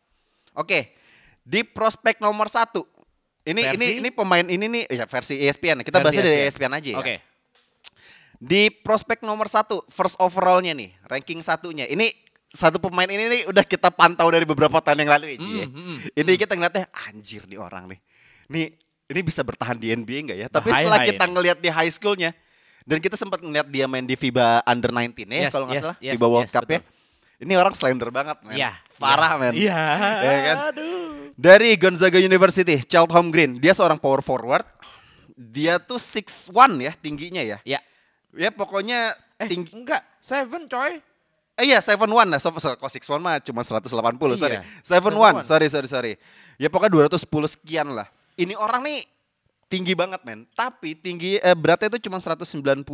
Oke, 0.53 0.91
di 1.41 1.63
prospek 1.63 2.19
nomor 2.19 2.49
satu. 2.49 2.83
Ini 3.47 3.61
Versi? 3.63 3.77
ini 3.79 3.87
ini 4.03 4.09
pemain 4.11 4.43
ini 4.43 4.67
nih 4.67 4.83
ya 4.91 5.07
versi 5.07 5.39
ESPN. 5.39 5.87
Kita 5.87 6.03
Versi 6.03 6.05
bahasnya 6.05 6.25
dari 6.27 6.39
ESPN. 6.43 6.51
ESPN 6.51 6.73
aja 6.75 6.91
ya. 6.91 6.99
Oke. 6.99 7.15
Di 8.37 8.69
prospek 8.69 9.25
nomor 9.25 9.49
satu, 9.49 9.81
first 9.89 10.19
overallnya 10.21 10.77
nih, 10.77 10.91
ranking 11.09 11.41
satunya. 11.41 11.89
Ini 11.89 12.11
satu 12.51 12.83
pemain 12.83 13.09
ini 13.09 13.31
nih 13.31 13.43
udah 13.49 13.65
kita 13.65 13.89
pantau 13.95 14.29
dari 14.29 14.45
beberapa 14.45 14.83
tahun 14.83 15.07
yang 15.07 15.11
lalu 15.19 15.39
Ji, 15.39 15.53
ya. 15.63 15.67
Mm, 15.67 15.73
mm, 15.73 15.97
Ini 16.15 16.33
kita 16.37 16.53
ngeliatnya 16.59 16.87
anjir 17.07 17.43
nih 17.47 17.59
orang 17.59 17.91
nih. 17.91 18.01
Nih 18.51 18.67
ini 19.07 19.21
bisa 19.23 19.47
bertahan 19.47 19.79
di 19.79 19.95
NBA 19.95 20.19
enggak 20.27 20.39
ya? 20.43 20.49
Tapi 20.51 20.69
Bahaya 20.71 20.83
setelah 20.83 20.99
kita 21.07 21.25
ngelihat 21.31 21.59
di 21.63 21.71
high 21.71 21.93
schoolnya 21.95 22.31
dan 22.87 22.99
kita 23.03 23.15
sempat 23.19 23.43
ngeliat 23.43 23.67
dia 23.71 23.87
main 23.91 24.07
di 24.07 24.15
FIBA 24.15 24.63
Under 24.63 24.95
19 24.95 25.27
ya 25.27 25.51
Yes, 25.51 25.53
kalau 25.55 25.67
nggak 25.67 25.79
yes, 25.79 25.85
salah 25.87 25.97
yes, 25.99 26.13
FIBA 26.15 26.27
World 26.27 26.47
yes, 26.47 26.55
Cup 26.55 26.67
ya. 26.71 26.81
Ini 27.37 27.53
orang 27.61 27.75
slender 27.77 28.09
banget 28.09 28.39
men. 28.49 28.57
Iya. 28.57 28.73
Parah 28.97 29.33
men. 29.37 29.53
Iya. 29.53 29.81
Ya 30.25 30.35
kan? 30.41 30.57
Aduh. 30.73 30.96
Dari 31.37 31.77
Gonzaga 31.77 32.17
University, 32.17 32.81
Cheltenham 32.83 33.29
Green. 33.29 33.61
Dia 33.61 33.77
seorang 33.77 34.01
power 34.01 34.25
forward. 34.25 34.65
Dia 35.37 35.77
tuh 35.77 36.01
6'1 36.01 36.49
ya 36.81 36.93
tingginya 36.97 37.45
ya. 37.45 37.59
Ya. 37.63 37.81
Ya 38.33 38.49
pokoknya 38.49 39.13
Eh, 39.37 39.49
tinggi. 39.49 39.69
enggak. 39.77 40.01
Seven 40.17 40.65
coy. 40.65 40.97
Eh 41.57 41.65
iya, 41.69 41.81
seven 41.81 42.09
one 42.09 42.29
lah. 42.33 42.41
So, 42.41 42.53
so, 42.57 42.73
kok 42.73 42.89
six 42.89 43.05
one 43.05 43.21
mah 43.21 43.37
cuma 43.41 43.61
180 43.61 43.93
sorry. 44.37 44.57
Iya, 44.57 44.65
Seven 44.81 45.13
7'1. 45.13 45.21
one, 45.21 45.37
sorry 45.45 45.69
sorry 45.69 45.89
sorry. 45.89 46.13
Ya 46.57 46.69
pokoknya 46.69 47.05
210 47.13 47.21
sekian 47.49 47.93
lah. 47.93 48.09
Ini 48.37 48.57
orang 48.57 48.85
nih 48.85 49.05
tinggi 49.69 49.93
banget 49.93 50.21
men. 50.25 50.45
Tapi 50.53 50.97
tinggi 50.97 51.37
eh, 51.37 51.57
beratnya 51.57 51.93
itu 51.93 52.09
cuma 52.09 52.17
190 52.17 52.85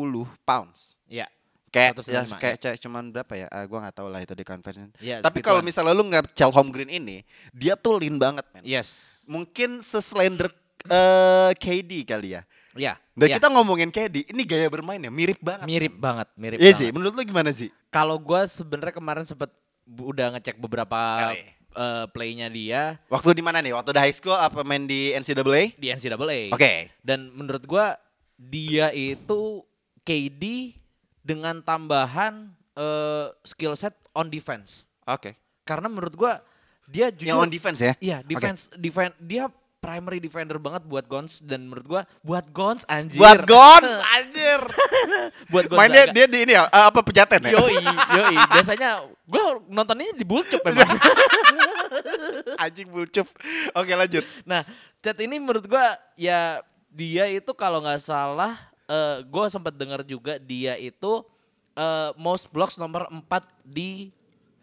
pounds. 0.42 0.98
Ya. 1.06 1.26
Kayak 1.72 2.04
ya, 2.04 2.20
195, 2.20 2.36
kayak 2.36 2.56
kayak 2.60 2.78
cuman 2.84 3.04
berapa 3.08 3.32
ya? 3.32 3.46
Ah, 3.48 3.64
gua 3.64 3.88
nggak 3.88 3.96
tahu 3.96 4.08
lah 4.12 4.20
itu 4.20 4.36
di 4.36 4.44
conversion. 4.44 4.92
Iya, 5.00 5.24
Tapi 5.24 5.40
kalau 5.40 5.64
misalnya 5.64 5.96
lu 5.96 6.04
nggak 6.04 6.36
Cheltenham 6.36 6.68
Green 6.68 6.92
ini, 6.92 7.24
dia 7.48 7.72
tuh 7.74 7.96
lean 7.96 8.20
banget 8.20 8.44
men. 8.52 8.60
Yes. 8.60 9.24
Mungkin 9.24 9.80
seslender 9.80 10.52
eh, 10.84 11.50
KD 11.56 12.04
kali 12.04 12.36
ya. 12.36 12.44
Ya. 12.76 13.00
Dan 13.12 13.28
ya. 13.28 13.36
kita 13.40 13.48
ngomongin 13.48 13.88
KD, 13.88 14.28
ini 14.28 14.42
gaya 14.44 14.68
bermainnya 14.68 15.08
mirip 15.08 15.40
banget. 15.40 15.64
mirip 15.64 15.96
banget, 15.96 16.28
mirip 16.36 16.56
Iya 16.60 16.72
banget. 16.72 16.80
sih, 16.80 16.88
menurut 16.92 17.12
lu 17.16 17.22
gimana 17.24 17.50
sih? 17.52 17.68
Kalau 17.88 18.16
gua 18.16 18.44
sebenarnya 18.44 18.92
kemarin 18.92 19.24
sempet 19.24 19.48
udah 19.88 20.36
ngecek 20.36 20.56
beberapa 20.56 20.96
Kali. 21.32 21.40
eh, 21.72 22.04
playnya 22.12 22.48
dia 22.48 23.00
Waktu 23.08 23.32
di 23.32 23.40
mana 23.40 23.60
nih? 23.60 23.72
Waktu 23.72 23.92
di 23.92 24.00
high 24.00 24.12
school 24.12 24.36
apa 24.36 24.60
main 24.60 24.84
di 24.84 25.12
NCAA? 25.12 25.72
di 25.76 25.88
NCAA. 25.88 26.52
Oke. 26.52 26.92
Dan 27.00 27.32
menurut 27.32 27.64
gua 27.64 27.96
dia 28.36 28.92
itu 28.92 29.64
KD 30.02 30.76
dengan 31.22 31.62
tambahan 31.62 32.50
eh, 32.76 33.26
skill 33.46 33.78
set 33.78 33.94
on 34.12 34.28
defense. 34.28 34.90
Oke. 35.06 35.38
Karena 35.62 35.86
menurut 35.88 36.14
gua 36.18 36.42
dia 36.90 37.08
jujur 37.08 37.32
Yang 37.32 37.40
on 37.40 37.50
defense 37.50 37.78
ya? 37.80 37.94
Iya, 38.02 38.18
defense 38.26 38.68
defense 38.76 39.14
dia 39.22 39.46
primary 39.82 40.22
defender 40.22 40.62
banget 40.62 40.86
buat 40.86 41.02
Gons 41.10 41.42
dan 41.42 41.66
menurut 41.66 41.86
gua 41.86 42.02
buat 42.22 42.46
Gons 42.54 42.86
anjir. 42.86 43.18
Buat 43.18 43.42
Gons 43.50 43.90
anjir. 44.14 44.60
buat 45.52 45.66
Gonzaga. 45.66 45.80
Mainnya 45.82 46.04
dia 46.14 46.26
di 46.30 46.38
ini 46.46 46.52
ya, 46.54 46.70
eh, 46.70 46.84
apa 46.86 47.02
pejaten 47.02 47.50
ya? 47.50 47.58
Yoi, 47.58 47.82
yoi. 48.14 48.36
Biasanya 48.46 49.02
gua 49.26 49.58
nontonnya 49.66 50.14
di 50.14 50.22
Bulcup 50.22 50.62
memang. 50.62 50.86
Anjing 52.62 52.88
bulcup. 52.88 53.26
Oke, 53.74 53.92
lanjut. 53.92 54.24
Nah, 54.46 54.62
chat 55.02 55.18
ini 55.18 55.42
menurut 55.42 55.66
gua 55.66 55.98
ya 56.14 56.62
dia 56.92 57.26
itu 57.26 57.50
kalau 57.56 57.82
nggak 57.82 58.00
salah 58.00 58.54
eh 58.92 59.16
gua 59.32 59.48
sempat 59.48 59.72
dengar 59.72 60.04
juga 60.04 60.36
dia 60.36 60.76
itu 60.76 61.24
eh, 61.72 62.10
most 62.20 62.52
blocks 62.52 62.76
nomor 62.76 63.08
4 63.08 63.24
di 63.64 64.12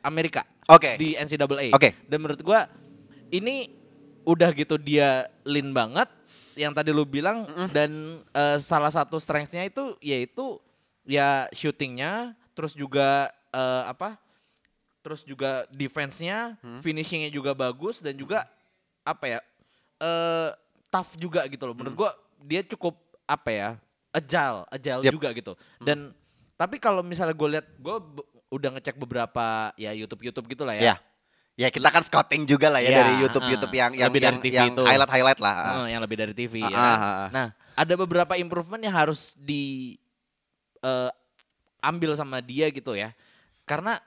Amerika. 0.06 0.46
Oke. 0.70 0.96
Di 1.02 1.18
NCAA. 1.18 1.74
Oke. 1.74 1.98
Dan 2.06 2.22
menurut 2.22 2.42
gua 2.46 2.70
ini 3.34 3.74
udah 4.30 4.54
gitu 4.54 4.78
dia 4.78 5.26
lean 5.42 5.74
banget 5.74 6.06
yang 6.54 6.76
tadi 6.76 6.92
lu 6.92 7.08
bilang 7.08 7.48
dan 7.72 8.22
eh, 8.36 8.58
salah 8.62 8.92
satu 8.92 9.18
strength-nya 9.18 9.66
itu 9.66 9.96
yaitu 10.04 10.60
ya 11.08 11.50
shootingnya 11.56 12.38
terus 12.54 12.76
juga 12.76 13.32
eh, 13.50 13.84
apa 13.90 14.20
terus 15.00 15.24
juga 15.24 15.64
defense-nya 15.72 16.60
finishingnya 16.84 17.32
juga 17.32 17.56
bagus 17.56 18.04
dan 18.04 18.14
juga 18.14 18.44
apa 19.08 19.26
ya 19.26 19.40
eh 20.04 20.50
tough 20.92 21.16
juga 21.16 21.48
gitu 21.48 21.64
loh 21.64 21.74
menurut 21.74 21.96
gua 21.96 22.12
dia 22.44 22.62
cukup 22.62 23.00
apa 23.24 23.50
ya 23.50 23.70
agile 24.10 24.66
agile 24.68 25.02
Yep. 25.04 25.14
juga 25.14 25.30
gitu 25.32 25.54
dan 25.80 26.12
tapi 26.56 26.76
kalau 26.78 27.00
misalnya 27.02 27.34
gue 27.34 27.50
lihat 27.56 27.68
gue 27.78 27.96
udah 28.50 28.70
ngecek 28.76 28.98
beberapa 28.98 29.70
ya 29.76 29.94
YouTube 29.94 30.26
YouTube 30.26 30.48
gitu 30.50 30.64
lah 30.66 30.76
ya 30.76 30.84
Ya. 30.84 30.96
Ya 31.60 31.68
kita 31.68 31.92
kan 31.92 32.00
scouting 32.00 32.48
juga 32.48 32.72
lah 32.72 32.80
ya, 32.80 32.88
Ya, 32.88 33.04
dari 33.04 33.20
YouTube 33.20 33.44
YouTube 33.44 33.76
ah. 33.76 33.80
yang 33.84 33.92
yang 33.92 34.08
Lebih 34.08 34.22
dari 34.24 34.32
yang, 34.32 34.40
TV 34.40 34.56
yang 34.56 34.72
itu. 34.72 34.84
highlight 34.88 35.12
highlight 35.12 35.40
lah. 35.44 35.56
Eh, 35.84 35.88
yang 35.92 36.00
lebih 36.00 36.16
dari 36.16 36.32
TV 36.32 36.64
Ah, 36.64 36.64
ya 36.64 36.72
kan? 36.72 36.80
ah, 36.80 36.96
ah. 37.04 37.28
Nah, 37.36 37.48
ada 37.76 37.94
beberapa 38.00 38.34
improvement 38.40 38.80
yang 38.80 38.96
harus 38.96 39.36
di 39.36 40.00
eh, 40.80 41.12
ambil 41.84 42.16
sama 42.16 42.40
dia 42.40 42.72
gitu 42.72 42.96
ya. 42.96 43.12
Karena 43.68 44.00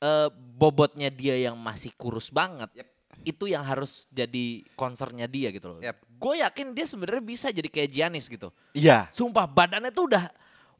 eh, 0.00 0.28
bobotnya 0.32 1.12
dia 1.12 1.36
yang 1.36 1.52
masih 1.52 1.92
kurus 2.00 2.32
banget. 2.32 2.72
Yep. 2.80 2.88
Itu 3.22 3.44
yang 3.44 3.62
harus 3.62 4.06
jadi 4.08 4.62
concernnya 4.72 5.24
dia 5.24 5.50
gitu 5.50 5.76
loh. 5.76 5.80
Yep. 5.80 5.96
Gue 6.18 6.34
yakin 6.40 6.66
dia 6.74 6.86
sebenarnya 6.86 7.22
bisa 7.22 7.46
jadi 7.48 7.66
kayak 7.66 7.88
Giannis 7.88 8.26
gitu. 8.26 8.50
Iya. 8.72 9.06
Sumpah 9.10 9.46
badannya 9.46 9.90
tuh 9.90 10.08
udah 10.08 10.24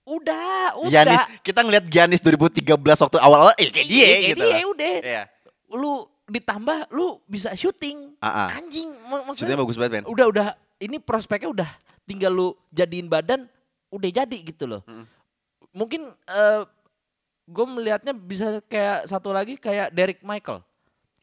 udah 0.03 0.46
udah 0.81 0.90
Giannis, 0.90 1.22
kita 1.42 1.61
ngeliat 1.61 1.85
Giannis 1.87 2.20
2013 2.20 2.64
waktu 2.81 3.16
awal-awal 3.18 3.53
eh 3.55 3.68
kayak 3.68 3.87
dia 3.87 3.94
Iya, 3.94 4.07
kayak 4.09 4.22
gitu. 4.33 4.44
dia, 4.44 4.59
udah. 4.64 4.92
Iya. 4.98 5.22
Lu 5.70 5.92
ditambah 6.24 6.79
lu 6.90 7.20
bisa 7.24 7.53
syuting. 7.53 8.16
Ah. 8.18 8.53
Anjing 8.53 8.88
mak- 9.05 9.24
maksudnya 9.24 9.53
Shootnya 9.53 9.61
bagus 9.61 9.77
banget, 9.77 9.92
Ben. 10.01 10.05
Udah 10.05 10.27
udah 10.29 10.46
ini 10.81 10.96
prospeknya 10.96 11.53
udah 11.53 11.70
tinggal 12.05 12.33
lu 12.33 12.48
jadiin 12.68 13.07
badan 13.07 13.44
udah 13.88 14.09
jadi 14.09 14.38
gitu 14.42 14.64
loh. 14.64 14.81
mungkin 15.68 16.09
eh 16.27 16.62
gue 17.44 17.66
melihatnya 17.66 18.12
bisa 18.12 18.61
kayak 18.64 19.05
satu 19.05 19.33
lagi 19.33 19.57
kayak 19.57 19.92
Derek 19.92 20.20
Michael. 20.20 20.64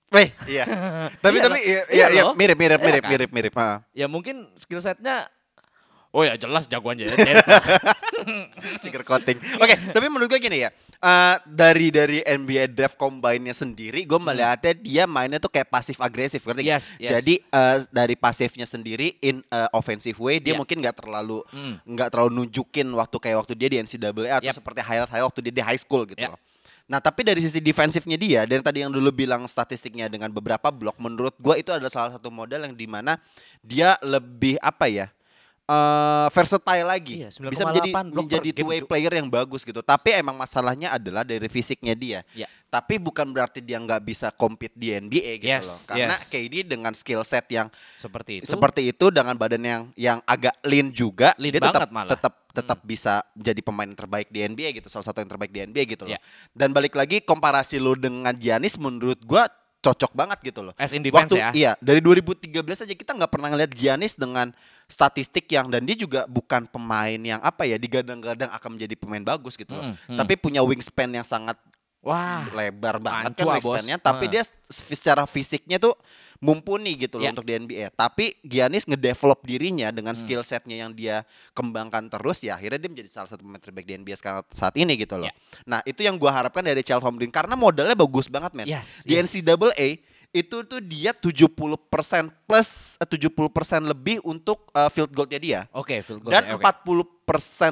Weh, 0.09 0.29
iya. 0.45 0.63
tapi 1.23 1.37
Iya 1.37 1.43
tapi 1.43 1.59
iya, 1.59 1.81
Iya 1.85 2.05
iya, 2.07 2.07
iya, 2.11 2.23
mirip 2.33 2.55
mirip 2.55 2.77
Iya 2.77 2.85
mirip 2.85 3.03
kan? 3.03 3.11
mirip 3.11 3.29
mirip. 3.31 3.53
ha. 3.55 3.81
Ya 3.91 4.05
mungkin 4.05 4.45
skill 4.55 4.79
setnya 4.79 5.25
Oh 6.09 6.23
ya 6.23 6.39
jelas 6.39 6.63
jagoannya 6.65 7.11
ya. 7.11 7.15
Sugar 8.79 9.03
coating. 9.09 9.35
Oke, 9.59 9.75
tapi 9.91 10.07
menurut 10.07 10.31
gue 10.31 10.39
gini 10.39 10.63
ya. 10.63 10.71
eh, 10.95 11.35
dari 11.43 11.91
dari 11.91 12.23
NBA 12.23 12.71
Draft 12.71 12.95
Combine-nya 12.95 13.51
sendiri, 13.51 14.07
gue 14.07 14.15
melihatnya 14.15 14.73
dia 14.73 15.03
mainnya 15.03 15.37
tuh 15.37 15.51
kayak 15.51 15.67
pasif 15.67 15.99
agresif, 15.99 16.39
ngerti? 16.41 16.63
Yes, 16.63 16.95
yes. 16.95 17.19
Jadi 17.19 17.43
eh, 17.43 17.77
dari 17.91 18.15
pasifnya 18.15 18.63
sendiri 18.63 19.19
in 19.19 19.43
eh, 19.43 19.67
offensive 19.71 20.15
way, 20.17 20.39
dia 20.39 20.55
Yeah. 20.55 20.57
mungkin 20.57 20.79
nggak 20.79 20.95
terlalu 20.95 21.43
Hmm. 21.51 21.83
nggak 21.83 22.07
terlalu 22.09 22.31
nunjukin 22.37 22.87
waktu 22.89 23.17
kayak 23.19 23.37
waktu 23.37 23.53
dia 23.53 23.67
di 23.67 23.77
NCAA 23.77 24.07
atau 24.39 24.47
Yep. 24.47 24.55
seperti 24.55 24.79
highlight 24.81 25.11
highlight 25.11 25.27
waktu 25.27 25.41
dia 25.43 25.53
di 25.53 25.63
high 25.67 25.75
school 25.75 26.07
gitu 26.07 26.15
Yeah. 26.15 26.31
loh. 26.31 26.39
Nah 26.86 27.02
tapi 27.02 27.26
dari 27.26 27.41
sisi 27.41 27.58
defensifnya 27.58 28.13
dia 28.13 28.45
dari 28.45 28.62
tadi 28.62 28.86
yang 28.86 28.93
dulu 28.93 29.10
bilang 29.10 29.41
statistiknya 29.45 30.06
dengan 30.06 30.30
beberapa 30.30 30.69
blok 30.69 30.98
menurut 30.98 31.34
gua 31.38 31.58
itu 31.58 31.74
adalah 31.74 31.89
salah 31.89 32.13
satu 32.13 32.30
model 32.30 32.62
yang 32.62 32.74
di 32.74 32.86
mana 32.86 33.17
dia 33.60 33.98
lebih 34.06 34.62
apa 34.62 34.86
ya 34.86 35.08
eh 35.65 36.28
versatile 36.30 36.86
lagi 36.86 37.26
Iya, 37.26 37.30
bisa 37.41 37.65
menjadi 37.65 37.89
9,8 37.89 38.06
blok 38.06 38.13
per 38.13 38.21
menjadi 38.21 38.50
two 38.54 38.67
way 38.69 38.80
player 38.86 39.13
yang 39.17 39.26
bagus 39.26 39.65
gitu 39.65 39.82
tapi 39.82 40.13
emang 40.13 40.38
masalahnya 40.38 40.93
adalah 40.93 41.26
dari 41.26 41.50
fisiknya 41.50 41.98
dia 41.98 42.21
Ya. 42.38 42.45
tapi 42.69 43.02
bukan 43.02 43.26
berarti 43.34 43.65
dia 43.65 43.82
nggak 43.82 44.06
bisa 44.06 44.30
compete 44.30 44.78
di 44.78 44.93
NBA 44.93 45.41
gitu 45.41 45.50
Yes, 45.50 45.65
loh 45.65 45.80
karena 45.89 46.15
yes. 46.21 46.30
KD 46.30 46.54
dengan 46.69 46.93
skill 46.93 47.26
set 47.26 47.50
yang 47.50 47.74
Seperti 47.98 48.45
itu. 48.45 48.45
seperti 48.45 48.93
itu 48.93 49.10
dengan 49.10 49.34
badan 49.34 49.63
yang 49.65 49.82
yang 49.98 50.19
agak 50.30 50.54
lean 50.62 50.93
juga 50.93 51.34
Lean 51.41 51.58
dia 51.58 51.65
tetap 51.65 51.89
malah. 51.89 52.13
Tetap 52.55 52.65
tetap 52.65 52.79
bisa 52.81 53.13
jadi 53.33 53.59
pemain 53.59 53.85
terbaik 53.87 54.27
di 54.27 54.41
NBA 54.41 54.71
gitu 54.73 54.87
salah 54.87 55.03
satu 55.03 55.19
yang 55.19 55.27
terbaik 55.27 55.51
di 55.51 55.61
NBA 55.61 55.83
gitu 55.87 56.03
loh 56.03 56.11
Ya. 56.11 56.19
dan 56.51 56.71
balik 56.71 56.93
lagi 56.93 57.19
komparasi 57.19 57.77
lo 57.77 57.93
dengan 57.93 58.31
Giannis 58.31 58.75
menurut 58.75 59.19
gua 59.21 59.45
cocok 59.77 60.11
banget 60.11 60.39
gitu 60.41 60.63
loh 60.63 60.73
As 60.75 60.89
in 60.91 61.03
defense 61.03 61.29
Waktu, 61.29 61.37
ya. 61.37 61.49
iya 61.51 61.71
dari 61.77 61.99
2013 61.99 62.49
aja 62.57 62.95
kita 62.95 63.11
nggak 63.13 63.29
pernah 63.29 63.51
ngeliat 63.51 63.69
Giannis 63.69 64.15
dengan 64.15 64.49
statistik 64.85 65.45
yang 65.47 65.67
dan 65.67 65.81
dia 65.81 65.93
juga 65.93 66.25
bukan 66.25 66.65
pemain 66.65 67.17
yang 67.17 67.37
apa 67.39 67.65
ya 67.65 67.75
digadang-gadang 67.75 68.49
akan 68.49 68.69
menjadi 68.71 68.95
pemain 68.95 69.21
bagus 69.21 69.53
gitu 69.53 69.71
loh 69.71 69.85
Mm, 69.85 69.93
mm. 70.09 70.17
tapi 70.17 70.33
punya 70.35 70.61
wingspan 70.61 71.11
yang 71.11 71.23
sangat 71.23 71.59
Wah. 72.01 72.45
lebar 72.49 72.97
banget 72.97 73.33
kan 73.33 73.45
bos. 73.45 73.53
wingspan-nya 73.59 73.97
tapi 73.97 74.25
Ah. 74.25 74.31
dia 74.31 74.43
secara 74.67 75.25
fisiknya 75.25 75.77
tuh 75.77 75.93
mumpuni 76.45 76.93
gitu 76.95 77.17
loh 77.17 77.25
Ya. 77.25 77.34
untuk 77.34 77.41
di 77.41 77.58
NBA. 77.58 77.89
Tapi 77.89 78.38
Giannis 78.39 78.86
ngedevelop 78.86 79.41
dirinya 79.41 79.89
dengan 79.89 80.13
Hmm. 80.13 80.21
skill 80.21 80.41
setnya 80.41 80.77
yang 80.77 80.93
dia 80.93 81.25
kembangkan 81.51 82.05
terus 82.05 82.39
ya 82.39 82.53
akhirnya 82.53 82.77
dia 82.77 82.91
menjadi 82.91 83.10
salah 83.10 83.25
satu 83.25 83.41
pemain 83.41 83.58
terbaik 83.58 83.84
di 83.84 83.97
NBA 83.97 84.13
sekarang 84.13 84.45
saat 84.49 84.77
ini 84.77 84.93
gitu 84.93 85.17
loh. 85.17 85.25
Ya. 85.25 85.34
Nah, 85.65 85.81
itu 85.81 85.99
yang 85.99 86.15
gua 86.15 86.29
harapkan 86.31 86.62
dari 86.62 86.79
Charles 86.79 87.01
Holmgren 87.01 87.27
karena 87.27 87.58
modalnya 87.58 87.97
bagus 87.97 88.29
banget, 88.29 88.53
men. 88.53 88.69
Yes, 88.69 89.01
di 89.01 89.17
yes. 89.17 89.34
NCAA 89.34 89.97
itu 90.31 90.58
tuh 90.62 90.84
dia 90.84 91.15
70% 91.15 91.79
plus 92.43 92.69
eh, 92.99 93.08
70% 93.08 93.39
lebih 93.81 94.19
untuk 94.21 94.67
eh, 94.69 94.89
field 94.89 95.10
goalnya 95.10 95.39
dia 95.39 95.60
Oke, 95.71 96.03
field 96.03 96.19
goal. 96.19 96.29
dan 96.29 96.43
oke. 96.51 96.60
40% 96.60 97.08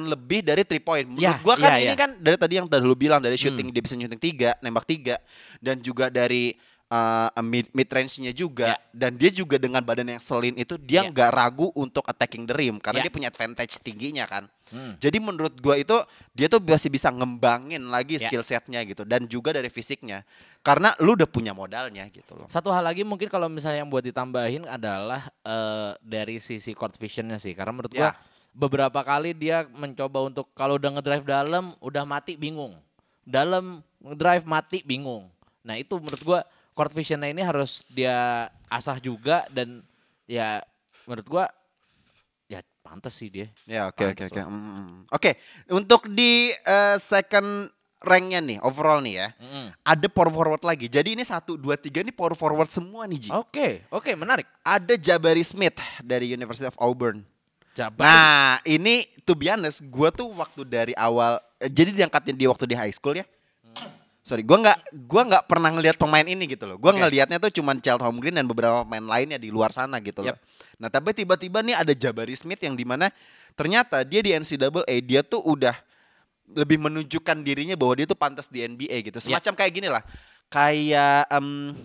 lebih 0.08 0.40
dari 0.42 0.64
three 0.64 0.80
point. 0.80 1.04
Menurut 1.04 1.22
Ya, 1.22 1.36
gua 1.38 1.54
kan 1.54 1.76
ya, 1.76 1.78
ini 1.78 1.92
ya. 1.92 1.96
kan 1.96 2.10
dari 2.16 2.34
tadi 2.34 2.54
yang 2.56 2.64
tadi 2.64 2.82
lu 2.82 2.96
bilang 2.96 3.20
dari 3.20 3.36
Hmm. 3.36 3.52
shooting 3.52 3.68
dia 3.68 3.82
bisa 3.84 3.94
shooting 3.94 4.16
3, 4.18 4.56
nembak 4.58 4.82
3 4.82 5.20
dan 5.60 5.76
juga 5.78 6.08
dari 6.08 6.56
uh, 6.94 7.42
mid, 7.42 7.66
mid 7.74 7.88
range-nya 7.90 8.30
juga 8.30 8.70
Ya. 8.70 8.78
dan 8.94 9.18
dia 9.18 9.34
juga 9.34 9.58
dengan 9.58 9.82
badan 9.82 10.14
yang 10.14 10.22
selin 10.22 10.54
itu 10.54 10.78
dia 10.78 11.02
Ya. 11.02 11.10
nggak 11.10 11.30
ragu 11.34 11.74
untuk 11.74 12.06
attacking 12.06 12.46
the 12.46 12.54
rim 12.54 12.78
karena 12.78 13.02
Ya. 13.02 13.04
dia 13.10 13.12
punya 13.12 13.28
advantage 13.34 13.82
tingginya 13.82 14.24
kan. 14.30 14.46
Hmm. 14.70 14.96
Jadi 14.96 15.18
menurut 15.20 15.58
gua 15.60 15.76
itu 15.76 15.92
dia 16.32 16.46
tuh 16.48 16.62
masih 16.62 16.88
bisa 16.88 17.10
ngembangin 17.10 17.82
lagi 17.90 18.16
Ya. 18.16 18.30
skill 18.30 18.46
setnya 18.46 18.80
gitu 18.86 19.02
dan 19.02 19.26
juga 19.26 19.50
dari 19.52 19.68
fisiknya. 19.68 20.22
Karena 20.64 20.94
lu 21.02 21.12
udah 21.18 21.28
punya 21.28 21.52
modalnya 21.52 22.06
gitu 22.08 22.32
loh. 22.38 22.48
Satu 22.48 22.72
hal 22.72 22.80
lagi 22.86 23.04
mungkin 23.04 23.28
kalau 23.28 23.50
misalnya 23.52 23.84
yang 23.84 23.90
buat 23.92 24.06
ditambahin 24.06 24.64
adalah 24.64 25.20
eh, 25.44 25.92
dari 26.00 26.40
sisi 26.40 26.72
court 26.72 26.96
visionnya 26.96 27.36
sih. 27.36 27.52
Karena 27.52 27.74
menurut 27.76 27.92
gua 27.92 28.14
Ya. 28.14 28.16
beberapa 28.54 29.02
kali 29.04 29.34
dia 29.36 29.66
mencoba 29.68 30.24
untuk 30.24 30.48
kalau 30.56 30.78
udah 30.80 30.94
ngedrive 30.96 31.26
dalam 31.26 31.76
udah 31.82 32.04
mati 32.08 32.38
bingung. 32.38 32.72
Dalam 33.26 33.82
ngedrive 34.00 34.46
mati 34.48 34.80
bingung. 34.80 35.28
Nah 35.64 35.76
itu 35.76 35.96
menurut 36.00 36.22
gua 36.24 36.40
court 36.74 36.90
visionnya 36.90 37.30
ini 37.30 37.40
harus 37.40 37.86
dia 37.88 38.50
asah 38.68 38.98
juga 38.98 39.46
dan 39.54 39.80
ya 40.26 40.60
menurut 41.06 41.26
gua 41.30 41.44
ya 42.50 42.60
pantas 42.82 43.14
sih 43.16 43.30
dia. 43.30 43.48
Ya 43.64 43.88
oke 43.88 44.02
oke 44.12 44.28
oke. 44.28 44.40
Mm, 44.42 44.50
mm, 44.50 44.74
mm. 44.74 45.00
Oke, 45.14 45.30
untuk 45.70 46.10
di 46.10 46.50
eh, 46.50 46.96
second 46.98 47.70
ranknya 48.04 48.44
nih 48.44 48.58
overall 48.60 49.00
nih 49.00 49.14
ya. 49.16 49.28
Mm-mm. 49.40 49.66
Ada 49.80 50.06
power 50.12 50.28
forward 50.28 50.62
lagi. 50.62 50.86
Jadi 50.92 51.16
ini 51.16 51.24
satu 51.24 51.56
dua 51.56 51.80
tiga 51.80 52.04
ini 52.04 52.12
power 52.12 52.36
forward 52.36 52.68
semua 52.68 53.08
nih 53.08 53.28
Ji. 53.28 53.30
Oke, 53.32 53.88
oke 53.88 54.12
menarik. 54.12 54.44
Ada 54.60 55.00
Jabari 55.00 55.42
Smith 55.42 55.80
dari 56.04 56.28
University 56.28 56.68
of 56.68 56.76
Auburn. 56.76 57.24
Jabar. 57.74 58.06
Nah 58.06 58.54
ini 58.62 59.02
to 59.26 59.34
be 59.34 59.50
honest, 59.50 59.82
gue 59.82 60.08
tuh 60.14 60.30
waktu 60.30 60.62
dari 60.62 60.94
awal, 60.94 61.42
eh, 61.58 61.66
jadi 61.66 61.90
diangkatnya 61.90 62.34
dia 62.38 62.48
waktu 62.52 62.70
di 62.70 62.76
high 62.78 62.94
school 62.94 63.18
ya. 63.18 63.26
Sorry, 64.24 64.40
gue 64.40 64.56
nggak 64.56 65.04
gua 65.04 65.22
nggak 65.28 65.44
pernah 65.44 65.68
ngelihat 65.68 66.00
pemain 66.00 66.24
ini 66.24 66.48
gitu 66.48 66.64
loh. 66.64 66.80
Gue 66.80 66.96
Oke. 66.96 66.96
ngelihatnya 66.96 67.36
tuh 67.36 67.52
cuman 67.60 67.76
Child 67.76 68.00
Holmgren 68.00 68.40
dan 68.40 68.48
beberapa 68.48 68.80
pemain 68.80 69.04
lainnya 69.04 69.36
di 69.36 69.52
luar 69.52 69.68
sana 69.68 70.00
gitu 70.00 70.24
loh. 70.24 70.32
Yep. 70.32 70.40
Nah 70.80 70.88
tapi 70.88 71.12
tiba-tiba 71.12 71.60
nih 71.60 71.76
ada 71.76 71.92
Jabari 71.92 72.32
Smith 72.32 72.64
yang 72.64 72.72
di 72.72 72.88
mana 72.88 73.12
ternyata 73.52 74.00
dia 74.00 74.24
di 74.24 74.32
NCAA 74.32 74.96
dia 75.04 75.20
tuh 75.20 75.44
udah 75.44 75.76
lebih 76.56 76.80
menunjukkan 76.80 77.36
dirinya 77.44 77.76
bahwa 77.76 78.00
dia 78.00 78.06
tuh 78.08 78.16
pantas 78.16 78.48
di 78.48 78.64
NBA 78.64 79.12
gitu. 79.12 79.20
Semacam 79.20 79.52
kayak 79.60 79.72
gini 79.76 79.88
lah, 79.92 80.00
kayak 80.48 81.28
em, 81.28 81.76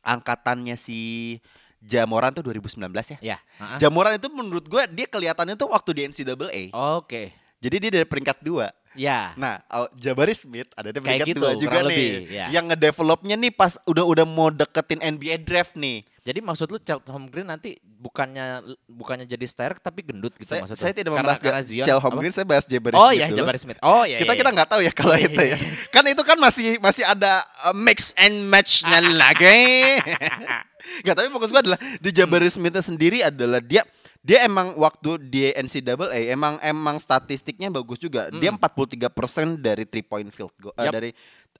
angkatannya 0.00 0.76
si 0.80 1.36
Jamoran 1.84 2.32
tuh 2.32 2.48
2019 2.48 2.80
ya. 3.16 3.36
Ya. 3.36 3.38
ha-ha. 3.60 3.76
Jamoran 3.76 4.16
itu 4.16 4.32
menurut 4.32 4.64
gue 4.64 4.82
dia 4.88 5.04
kelihatannya 5.04 5.52
tuh 5.60 5.68
waktu 5.68 5.90
di 5.92 6.00
NCAA. 6.08 6.72
Oke. 6.96 7.36
Jadi 7.60 7.76
dia 7.76 7.90
dari 8.00 8.06
peringkat 8.08 8.40
dua. 8.40 8.72
Ya. 8.96 9.32
Nah, 9.34 9.60
Al- 9.66 9.92
Jabari 9.94 10.32
Smith 10.32 10.72
ada 10.72 10.88
di 10.88 10.98
peringkat 10.98 11.26
gitu, 11.26 11.38
dua 11.38 11.52
juga 11.54 11.78
nih. 11.78 11.86
lebih, 11.86 12.10
ya. 12.28 12.46
Yang 12.50 12.64
ngedevelopnya 12.70 13.36
nih 13.36 13.50
pas 13.50 13.76
udah 13.82 14.02
udah 14.02 14.24
mau 14.24 14.48
deketin 14.48 14.98
NBA 14.98 15.36
draft 15.38 15.72
nih. 15.74 16.00
Jadi 16.20 16.42
maksud 16.42 16.66
lu 16.66 16.78
Chel 16.78 16.98
Holmgren 17.04 17.46
nanti 17.46 17.78
bukannya 17.78 18.58
bukannya 18.84 19.24
jadi 19.24 19.46
sterk 19.46 19.78
tapi 19.78 20.02
gendut 20.02 20.34
gitu 20.34 20.48
Saya, 20.48 20.66
maksudnya? 20.66 20.82
saya 20.82 20.92
tidak 20.92 21.06
Karena- 21.08 21.22
membahas 21.22 21.38
karena 21.38 21.60
apa? 21.94 22.02
Holmgren, 22.02 22.32
saya 22.32 22.42
bahas 22.44 22.64
Jabari 22.66 22.94
Oh 22.94 23.06
Smith 23.06 23.14
ya 23.16 23.26
dulu. 23.30 23.38
Jabari 23.38 23.58
Smith. 23.58 23.78
Oh 23.78 24.02
ya. 24.02 24.18
kita 24.18 24.32
ya, 24.32 24.36
kita 24.36 24.50
ya. 24.50 24.54
nggak 24.58 24.68
tahu 24.68 24.80
ya 24.82 24.92
kalau 24.92 25.14
Iya, 25.14 25.26
itu 25.28 25.40
iya, 25.40 25.54
ya. 25.54 25.58
Kan 25.88 26.04
itu 26.04 26.22
kan 26.26 26.36
masih 26.36 26.66
masih 26.78 27.04
ada 27.06 27.32
uh, 27.62 27.76
mix 27.76 28.10
and 28.16 28.50
match-nya 28.50 28.98
lagi. 29.22 30.02
Gak 31.02 31.14
tapi 31.14 31.28
fokus 31.28 31.50
gue 31.50 31.60
adalah 31.60 31.78
di 31.98 32.10
Jabari 32.10 32.46
Hmm. 32.46 32.62
Smith 32.62 32.78
sendiri 32.80 33.18
adalah 33.20 33.58
dia 33.58 33.82
dia 34.26 34.42
emang 34.42 34.74
waktu 34.74 35.22
di 35.22 35.54
NCAA 35.54 36.34
emang 36.34 36.58
emang 36.58 36.98
statistiknya 36.98 37.70
bagus 37.70 38.02
juga. 38.02 38.26
Dia 38.34 38.50
43% 38.50 39.06
dari 39.62 39.86
three 39.86 40.02
point 40.02 40.26
field 40.34 40.50
goal 40.58 40.74
eh, 40.74 40.82
Hmm. 40.82 40.86
Yap. 40.90 40.94
dari 40.98 41.10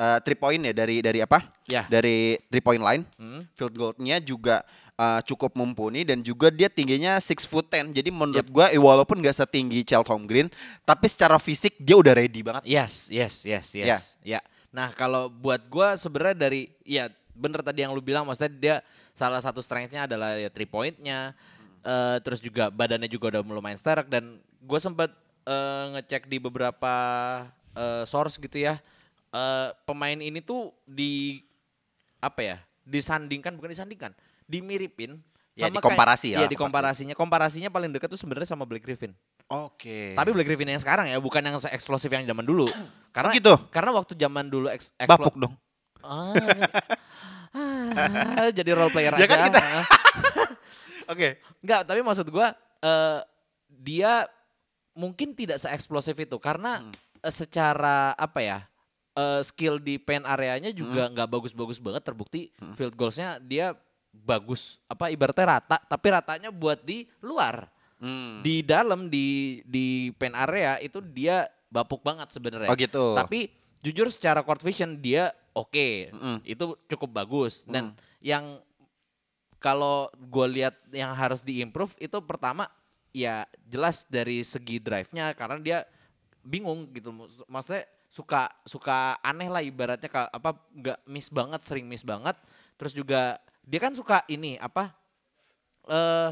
uh, 0.03 0.19
three 0.19 0.35
point 0.35 0.63
ya 0.67 0.73
dari 0.75 0.99
dari 0.99 1.23
apa? 1.23 1.47
Ya. 1.71 1.87
Dari 1.87 2.35
three 2.51 2.65
point 2.67 2.83
line. 2.83 3.07
Hmm. 3.15 3.47
Field 3.55 3.71
goalnya 3.71 4.19
juga 4.19 4.67
uh, 4.99 5.23
cukup 5.23 5.55
mumpuni 5.55 6.03
dan 6.03 6.27
juga 6.27 6.51
dia 6.51 6.67
tingginya 6.67 7.23
6 7.23 7.47
foot 7.47 7.71
10. 7.71 7.95
Jadi 7.95 8.11
menurut 8.11 8.49
gua 8.51 8.67
eh, 8.75 8.83
walaupun 8.83 9.23
gak 9.23 9.47
setinggi 9.47 9.87
Child 9.87 10.11
Holmgren, 10.11 10.51
tapi 10.83 11.07
secara 11.07 11.39
fisik 11.39 11.79
dia 11.79 11.95
udah 11.95 12.19
ready 12.19 12.43
banget. 12.43 12.67
Yes, 12.67 13.07
yes, 13.15 13.47
yes, 13.47 13.79
yes. 13.79 14.03
Ya. 14.27 14.43
Nah, 14.75 14.91
kalau 14.91 15.31
buat 15.31 15.63
gua 15.71 15.95
sebenarnya 15.95 16.51
dari 16.51 16.67
ya 16.83 17.07
bener 17.37 17.61
tadi 17.63 17.85
yang 17.85 17.93
lu 17.95 18.01
bilang 18.03 18.25
maksudnya 18.27 18.53
dia 18.53 18.77
salah 19.13 19.39
satu 19.39 19.61
strength-nya 19.61 20.09
adalah 20.11 20.35
ya 20.35 20.51
three 20.51 20.67
point-nya. 20.67 21.37
Eh, 21.87 22.19
terus 22.21 22.43
juga 22.43 22.69
badannya 22.69 23.07
juga 23.07 23.31
udah 23.31 23.43
lumayan 23.47 23.79
sterk 23.79 24.11
dan 24.11 24.37
gue 24.59 24.79
sempat 24.79 25.15
eh, 25.47 25.85
ngecek 25.95 26.27
di 26.27 26.37
beberapa 26.37 26.95
eh, 27.73 28.03
source 28.03 28.37
gitu 28.37 28.59
ya. 28.59 28.77
eh, 29.31 29.69
pemain 29.85 30.17
ini 30.17 30.41
tuh 30.41 30.75
di 30.83 31.39
apa 32.19 32.41
ya? 32.43 32.57
Disandingkan 32.83 33.55
bukan 33.55 33.71
disandingkan, 33.71 34.11
dimiripin 34.45 35.19
Ya, 35.57 35.73
sama 35.73 35.81
dikomparasi 35.81 36.29
kayak, 36.29 36.37
ya, 36.37 36.41
Iya, 36.45 36.49
dikomparasinya. 36.53 37.15
Komparasinya 37.17 37.71
paling 37.73 37.89
dekat 37.89 38.13
tuh 38.13 38.21
sebenarnya 38.21 38.45
sama 38.45 38.69
Blake 38.69 38.85
Griffin. 38.85 39.17
Oke. 39.49 40.13
Tapi 40.13 40.29
Black 40.37 40.45
Griffin 40.45 40.69
yang 40.69 40.77
sekarang 40.77 41.09
ya, 41.09 41.17
bukan 41.17 41.41
yang 41.41 41.57
eksplosif 41.57 42.13
yang 42.13 42.29
zaman 42.29 42.45
dulu. 42.45 42.69
Karena 43.17 43.33
gitu? 43.33 43.57
Karena 43.73 43.89
waktu 43.97 44.13
zaman 44.21 44.53
dulu 44.53 44.69
eks, 44.69 44.93
bapuk 45.09 45.33
dong. 45.41 45.57
Ah, 46.05 46.37
ah, 47.57 48.49
jadi 48.53 48.71
role 48.77 48.93
player 48.93 49.17
Ya 49.17 49.25
aja. 49.25 49.27
kan 49.27 49.39
kita- 49.49 49.65
Oke. 51.07 51.39
Enggak, 51.63 51.81
tapi 51.87 52.01
maksud 52.01 52.27
gua 52.29 52.53
eh, 52.79 53.21
dia 53.67 54.27
mungkin 54.93 55.33
tidak 55.33 55.59
seeksplosif 55.59 56.15
itu 56.17 56.37
karena 56.37 56.81
Hmm. 56.81 56.93
eh, 57.21 57.33
secara 57.33 58.13
apa 58.13 58.41
ya? 58.41 58.59
eh, 59.17 59.41
skill 59.41 59.81
di 59.81 59.97
paint 59.97 60.29
areanya 60.29 60.69
Hmm. 60.69 60.77
juga 60.77 61.09
nggak 61.09 61.29
bagus-bagus 61.31 61.81
banget 61.81 62.05
terbukti 62.05 62.53
field 62.77 62.93
goalsnya 62.93 63.41
dia 63.41 63.73
bagus 64.13 64.77
apa 64.85 65.09
ibaratnya 65.09 65.57
rata 65.57 65.81
tapi 65.81 66.07
ratanya 66.13 66.53
buat 66.53 66.85
di 66.85 67.09
luar 67.21 67.65
Hmm. 67.97 68.45
Di 68.45 68.61
dalam 68.61 69.09
di 69.09 69.61
di 69.65 70.13
pen 70.21 70.37
area 70.37 70.77
itu 70.85 71.01
dia 71.01 71.49
bapuk 71.73 72.05
banget 72.05 72.29
sebenarnya. 72.29 72.69
Oh, 72.69 72.77
gitu. 72.77 73.17
Tapi 73.17 73.49
jujur 73.81 74.13
secara 74.13 74.45
court 74.45 74.61
vision 74.61 75.01
dia 75.01 75.33
oke. 75.57 76.13
Mm. 76.13 76.45
Itu 76.45 76.77
cukup 76.93 77.17
bagus 77.17 77.65
dan 77.65 77.97
yang 78.21 78.61
kalau 79.59 80.09
gue 80.17 80.47
lihat 80.61 80.77
yang 80.93 81.13
harus 81.17 81.41
diimprove 81.41 81.97
itu 81.99 82.19
pertama 82.23 82.69
ya 83.11 83.49
jelas 83.65 84.05
dari 84.07 84.45
segi 84.45 84.77
drive-nya 84.77 85.33
karena 85.33 85.57
dia 85.59 85.79
bingung 86.45 86.89
gitu. 86.93 87.11
Maksud- 87.11 87.49
maksudnya 87.49 87.85
suka 88.07 88.49
suka 88.65 89.19
aneh 89.21 89.51
lah 89.51 89.61
ibaratnya 89.61 90.09
apa 90.31 90.57
nggak 90.73 90.99
miss 91.11 91.29
banget 91.33 91.61
sering 91.65 91.89
miss 91.89 92.05
banget. 92.05 92.37
Terus 92.77 92.93
juga 92.93 93.41
dia 93.67 93.81
kan 93.83 93.93
suka 93.97 94.23
ini 94.31 94.61
apa 94.61 94.93
eh 95.87 96.31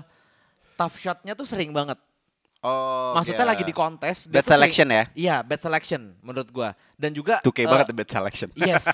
tough 0.74 0.98
shotnya 0.98 1.34
tuh 1.38 1.46
sering 1.46 1.70
banget 1.70 1.98
Oh, 2.64 3.12
maksudnya 3.12 3.44
iya. 3.44 3.52
lagi 3.52 3.60
di 3.60 3.70
kontes 3.70 4.24
Bad 4.24 4.40
sering- 4.40 4.72
selection 4.72 4.88
ya? 4.88 5.04
iya 5.12 5.36
bad 5.40 5.60
selection 5.60 6.16
menurut 6.18 6.48
gua 6.48 6.72
dan 6.96 7.12
juga 7.12 7.44
2K 7.44 7.60
eh, 7.60 7.68
banget 7.68 7.86
bad 7.92 8.08
selection. 8.08 8.48
Yes. 8.58 8.88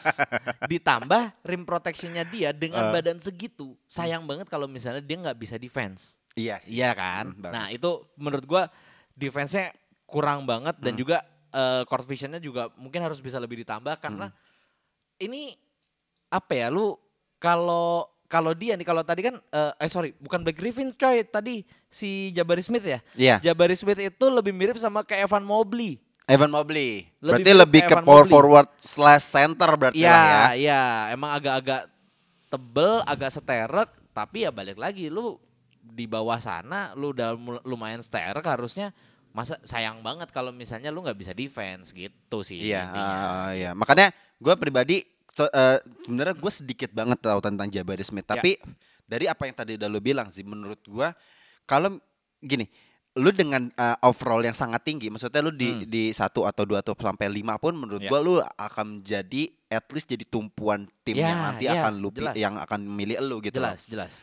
Ditambah 0.66 1.22
rim 1.40 1.62
protectionnya 1.62 2.24
dia 2.24 2.50
dengan 2.50 2.90
Eh. 2.90 2.92
badan 2.92 3.18
segitu. 3.18 3.78
Sayang 3.86 4.26
banget 4.26 4.46
kalau 4.46 4.66
misalnya 4.66 4.98
dia 4.98 5.16
nggak 5.16 5.38
bisa 5.38 5.54
defense. 5.54 6.18
Iya 6.34 6.58
sih. 6.58 6.76
Iya 6.76 6.90
kan? 6.92 7.30
Hmm, 7.30 7.38
banget. 7.40 7.54
nah 7.54 7.66
itu 7.70 7.90
menurut 8.16 8.42
gua 8.42 8.62
defense-nya 9.12 9.70
kurang 10.04 10.42
banget 10.42 10.74
dan 10.78 10.94
Hmm. 10.94 11.00
juga 11.00 11.18
eh, 11.50 11.82
court 11.84 12.06
vision-nya 12.06 12.38
juga 12.38 12.70
mungkin 12.74 12.98
harus 13.00 13.18
bisa 13.18 13.38
lebih 13.38 13.62
ditambah 13.62 13.98
karena 13.98 14.30
Hmm. 14.30 14.38
ini 15.20 15.54
apa 16.28 16.52
ya 16.52 16.70
lu 16.70 16.94
kalau 17.36 18.06
kalau 18.30 18.54
dia 18.54 18.78
nih 18.78 18.86
kalau 18.86 19.02
tadi 19.02 19.26
kan 19.26 19.34
eh, 19.36 19.72
eh 19.74 19.90
sorry 19.90 20.14
bukan 20.22 20.46
Black 20.46 20.54
Griffin 20.54 20.94
coy 20.94 21.26
tadi 21.26 21.66
si 21.90 22.30
Jabari 22.30 22.62
Smith 22.62 22.86
ya. 22.86 23.02
Iya. 23.18 23.36
Jabari 23.42 23.74
Smith 23.74 23.98
itu 23.98 24.24
lebih 24.30 24.54
mirip 24.54 24.78
sama 24.78 25.02
kayak 25.02 25.26
Evan 25.26 25.42
Mobley. 25.42 25.98
Evan 26.30 26.46
Mobley. 26.46 27.10
Lebih 27.18 27.42
berarti 27.42 27.52
lebih 27.58 27.80
ke 27.82 27.94
Evan 27.98 28.06
power 28.06 28.22
Mobley. 28.22 28.30
forward 28.30 28.68
slash 28.78 29.26
center 29.26 29.70
berarti 29.74 29.98
Iya, 29.98 30.14
lah 30.14 30.22
ya. 30.22 30.46
iya, 30.54 30.82
emang 31.10 31.34
agak-agak 31.34 31.90
tebel, 32.46 33.02
agak 33.02 33.30
seterek, 33.34 33.90
tapi 34.14 34.46
ya 34.46 34.54
balik 34.54 34.78
lagi 34.78 35.10
lu 35.10 35.34
di 35.90 36.06
bawah 36.06 36.38
sana 36.38 36.94
lu 36.94 37.10
udah 37.10 37.34
lumayan 37.66 37.98
seterek 37.98 38.46
harusnya 38.46 38.94
masa 39.30 39.58
sayang 39.66 40.02
banget 40.02 40.30
kalau 40.30 40.54
misalnya 40.54 40.94
lu 40.94 41.02
nggak 41.02 41.18
bisa 41.18 41.34
defense 41.34 41.90
gitu 41.90 42.46
sih 42.46 42.62
Iya, 42.62 42.86
ah, 42.94 43.50
iya. 43.50 43.70
Makanya 43.74 44.14
gue 44.38 44.54
pribadi 44.54 45.02
eh, 45.38 45.78
sebenarnya 46.02 46.34
gue 46.34 46.52
sedikit 46.52 46.90
banget 46.90 47.18
tahu 47.20 47.38
tentang 47.40 47.66
Jabari 47.66 48.02
Smith. 48.02 48.24
Ya. 48.24 48.34
Tapi 48.34 48.58
dari 49.04 49.26
apa 49.26 49.42
yang 49.44 49.54
tadi 49.54 49.72
udah 49.74 49.86
lu 49.86 49.98
bilang 49.98 50.26
sih, 50.26 50.42
menurut 50.42 50.80
gue 50.80 51.08
kalau 51.64 51.98
gini, 52.38 52.66
lu 53.12 53.30
dengan 53.30 53.66
eh, 53.68 53.96
overall 54.02 54.40
yang 54.40 54.52
sangat 54.52 54.82
tinggi, 54.82 55.06
maksudnya 55.06 55.40
lu 55.40 55.50
di 55.50 55.84
di 55.84 56.10
satu 56.10 56.44
atau 56.44 56.62
dua 56.62 56.80
atau 56.80 56.94
sampai 56.94 57.26
lima 57.26 57.56
pun, 57.56 57.74
menurut 57.74 58.00
Hmm. 58.00 58.06
Ya. 58.06 58.10
gue 58.10 58.20
lu 58.20 58.34
akan 58.40 58.86
jadi 59.00 59.42
at 59.68 59.86
least 59.88 60.06
jadi 60.06 60.24
tumpuan 60.24 60.86
tim 61.00 61.14
Ya, 61.14 61.30
yang 61.30 61.40
nanti 61.44 61.64
ya, 61.64 61.78
akan 61.80 61.92
lu 61.96 62.10
jelas. 62.10 62.34
yang 62.34 62.54
akan 62.56 62.80
milih 62.82 63.18
lu 63.20 63.38
gitu. 63.40 63.58
loh. 63.58 63.70
jelas, 63.70 63.86
jelas. 63.86 64.14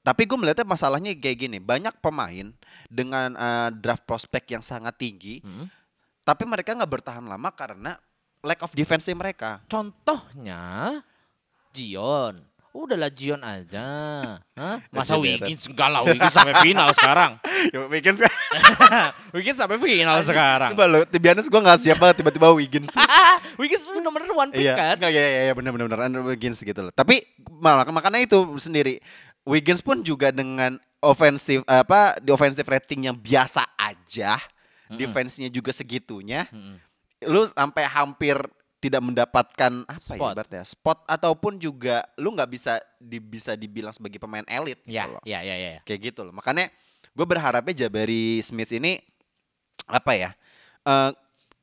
Tapi 0.00 0.24
gue 0.24 0.36
melihatnya 0.36 0.64
masalahnya 0.64 1.12
kayak 1.14 1.38
gini, 1.38 1.56
banyak 1.58 1.96
pemain 1.98 2.52
dengan 2.86 3.32
eh, 3.32 3.68
draft 3.74 4.04
prospek 4.04 4.44
yang 4.50 4.60
sangat 4.60 4.96
tinggi, 4.96 5.40
Hmm. 5.40 5.68
tapi 6.22 6.44
mereka 6.44 6.72
nggak 6.72 6.88
bertahan 6.90 7.24
lama 7.24 7.48
karena 7.50 7.96
lack 8.44 8.60
of 8.60 8.70
defense 8.76 9.08
mereka. 9.10 9.64
Contohnya 9.66 11.00
Jion. 11.72 12.36
Udahlah 12.74 13.06
Jion 13.06 13.38
aja. 13.40 13.86
Hah? 14.58 14.76
Masa. 14.94 15.14
Wiggins 15.16 15.70
enggak 15.70 15.88
lah 15.94 16.02
Wiggins 16.04 16.34
sampai 16.34 16.54
final 16.60 16.88
sekarang. 16.92 17.32
Ya, 17.64 17.80
Wiggins 17.88 18.20
Wiggins 19.34 19.56
sampai 19.56 19.80
final 19.80 20.20
sekarang. 20.20 20.76
Coba 20.76 20.84
lo, 20.84 21.00
to 21.08 21.16
be 21.16 21.32
honest 21.32 21.48
gue 21.48 21.60
gak 21.64 21.80
siap 21.80 21.96
banget 21.96 22.20
tiba-tiba 22.20 22.52
Wiggins. 22.52 22.92
Wiggins 23.56 23.88
nomor 24.04 24.20
one 24.36 24.52
pick 24.52 24.68
iya, 24.68 24.76
kan? 24.76 25.00
enggak, 25.00 25.12
iya, 25.16 25.24
iya, 25.24 25.40
iya, 25.48 25.52
benar-benar 25.56 25.88
benar 25.88 26.20
Wiggins 26.28 26.60
gitu 26.60 26.76
loh. 26.84 26.92
Tapi 26.92 27.24
malah 27.48 27.88
makanya 27.88 28.20
itu 28.20 28.36
sendiri. 28.60 29.00
Wiggins 29.48 29.80
pun 29.80 30.04
juga 30.04 30.28
dengan 30.28 30.76
ofensif 31.00 31.64
apa 31.64 32.20
di 32.20 32.36
offensive 32.36 32.68
rating 32.68 33.08
yang 33.08 33.16
biasa 33.16 33.64
aja, 33.80 34.36
defense-nya 34.92 35.48
juga 35.48 35.72
segitunya. 35.72 36.44
Lu 37.26 37.44
sampai 37.46 37.84
hampir 37.84 38.36
tidak 38.78 39.00
mendapatkan 39.00 39.72
apa 39.88 40.12
ya 40.12 40.20
Spot. 40.20 40.32
ibaratnya 40.36 40.60
spot 40.62 40.98
ataupun 41.08 41.56
juga 41.56 42.04
lu 42.20 42.36
nggak 42.36 42.50
bisa 42.52 42.76
di, 43.00 43.16
bisa 43.16 43.56
dibilang 43.56 43.90
sebagai 43.90 44.20
pemain 44.20 44.44
elit 44.44 44.76
gitu 44.84 44.92
Ya, 44.92 45.08
loh. 45.08 45.24
ya, 45.24 45.40
ya, 45.40 45.56
ya. 45.56 45.80
kayak 45.82 46.12
gitu 46.12 46.20
loh. 46.20 46.36
Makanya 46.36 46.68
gue 47.08 47.24
berharapnya 47.24 47.72
Jabari 47.74 48.44
Smith 48.44 48.68
ini 48.70 49.00
apa 49.84 50.12
ya 50.12 50.30
eh, 50.82 51.10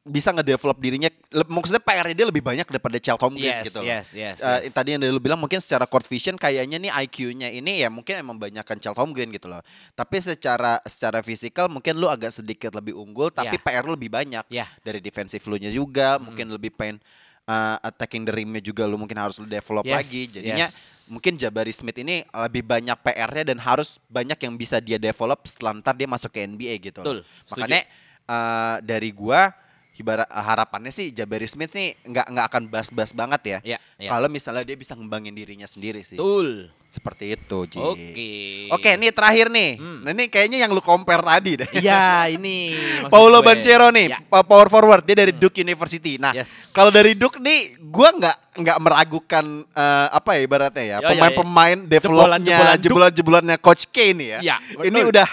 bisa 0.02 0.34
ngedevelop 0.34 0.82
dirinya. 0.82 1.14
Maksudnya 1.30 1.78
PR-nya 1.78 2.16
dia 2.18 2.26
lebih 2.26 2.42
banyak 2.42 2.66
daripada 2.66 2.98
Charlton 2.98 3.38
Green 3.38 3.54
Yes, 3.54 3.66
gitu 3.70 3.80
loh. 3.80 3.88
yes, 3.88 4.08
yes, 4.18 4.38
Eh, 4.42 4.66
yes. 4.66 4.74
Tadi 4.74 4.98
yang 4.98 5.02
lu 5.06 5.22
bilang 5.22 5.38
mungkin 5.38 5.62
secara 5.62 5.86
court 5.86 6.10
vision 6.10 6.34
kayaknya 6.36 6.82
nih 6.82 6.90
IQ-nya 7.06 7.54
ini 7.54 7.86
ya 7.86 7.94
mungkin 7.94 8.18
emang 8.18 8.42
banyakkan 8.42 8.82
Charlton 8.82 9.14
Green 9.14 9.30
gitu 9.30 9.46
loh. 9.46 9.62
Tapi 9.94 10.18
secara 10.18 10.82
secara 10.90 11.22
fisikal 11.22 11.70
mungkin 11.70 12.02
lu 12.02 12.10
agak 12.10 12.34
sedikit 12.34 12.74
lebih 12.74 12.98
unggul 12.98 13.30
tapi 13.30 13.54
Ya. 13.56 13.62
PR 13.62 13.86
lu 13.86 13.94
lebih 13.94 14.10
banyak. 14.10 14.42
Ya. 14.50 14.66
Dari 14.82 14.98
defensive 15.00 15.46
lu-nya 15.46 15.70
juga 15.70 16.18
mungkin 16.18 16.50
lebih 16.50 16.74
pengen 16.74 16.98
eh, 17.42 17.78
attacking 17.86 18.26
the 18.26 18.34
rim-nya 18.34 18.62
juga 18.62 18.90
lu 18.90 18.98
mungkin 18.98 19.22
harus 19.22 19.38
lu 19.38 19.46
develop 19.46 19.86
Yes, 19.86 19.94
lagi. 20.02 20.22
Jadinya 20.34 20.66
yes. 20.66 21.10
mungkin 21.14 21.38
Jabari 21.38 21.74
Smith 21.74 21.98
ini 21.98 22.26
lebih 22.26 22.66
banyak 22.66 22.98
PR-nya 23.02 23.54
dan 23.54 23.62
harus 23.62 24.02
banyak 24.08 24.38
yang 24.42 24.58
bisa 24.58 24.82
dia 24.82 24.98
develop 24.98 25.46
setelah 25.46 25.78
ntar 25.78 25.94
dia 25.94 26.10
masuk 26.10 26.34
ke 26.34 26.42
NBA 26.42 26.82
gitu. 26.82 27.06
Betul. 27.06 27.22
Makanya 27.54 27.86
eh, 28.26 28.76
dari 28.82 29.14
gua 29.14 29.54
ibarat 29.94 30.26
harapannya 30.26 30.90
sih 30.90 31.12
Jabari 31.12 31.46
Smith 31.46 31.72
nih 31.72 31.94
nggak 32.02 32.26
nggak 32.28 32.46
akan 32.48 32.64
bas-bas 32.68 33.12
banget 33.12 33.42
ya. 33.44 33.60
Iya, 33.62 33.78
iya. 33.98 34.10
Kalau 34.10 34.28
misalnya 34.28 34.64
dia 34.64 34.74
bisa 34.74 34.96
ngembangin 34.96 35.32
dirinya 35.32 35.66
sendiri 35.66 36.02
sih. 36.02 36.16
Betul. 36.16 36.72
Seperti 36.92 37.32
itu, 37.32 37.60
Ji. 37.72 37.80
Oke. 37.80 38.32
Oke, 38.68 38.90
ini 39.00 39.16
terakhir 39.16 39.48
nih. 39.48 39.80
Hmm. 39.80 40.04
Nah, 40.04 40.12
ini 40.12 40.28
kayaknya 40.28 40.60
yang 40.60 40.76
lu 40.76 40.84
compare 40.84 41.24
tadi 41.24 41.64
deh. 41.64 41.70
Iya, 41.80 42.28
ini 42.28 42.76
Paulo 43.14 43.40
gue. 43.40 43.48
Banchero 43.48 43.88
nih, 43.90 44.12
Ya. 44.12 44.20
power 44.28 44.68
forward 44.68 45.08
dia 45.08 45.16
dari 45.16 45.32
Duke 45.32 45.56
University. 45.56 46.20
Nah, 46.20 46.36
Yes. 46.36 46.76
kalau 46.76 46.92
dari 46.92 47.16
Duke 47.16 47.40
nih, 47.40 47.80
gua 47.80 48.12
nggak 48.12 48.38
nggak 48.60 48.78
meragukan 48.84 49.46
eh, 49.72 50.08
apa 50.12 50.36
ya 50.36 50.42
ibaratnya 50.44 50.84
ya 50.84 50.90
Ya, 50.92 51.00
ya, 51.00 51.10
pemain-pemain 51.16 51.78
developnya, 51.88 52.20
Jebolan-jebolan 52.44 52.76
Duke. 52.76 52.84
jebolan-jebolannya 52.84 53.58
Coach 53.64 53.84
K 53.88 53.98
nih 54.12 54.28
ya. 54.28 54.40
Ya, 54.44 54.56
Ini 54.84 55.00
udah 55.08 55.28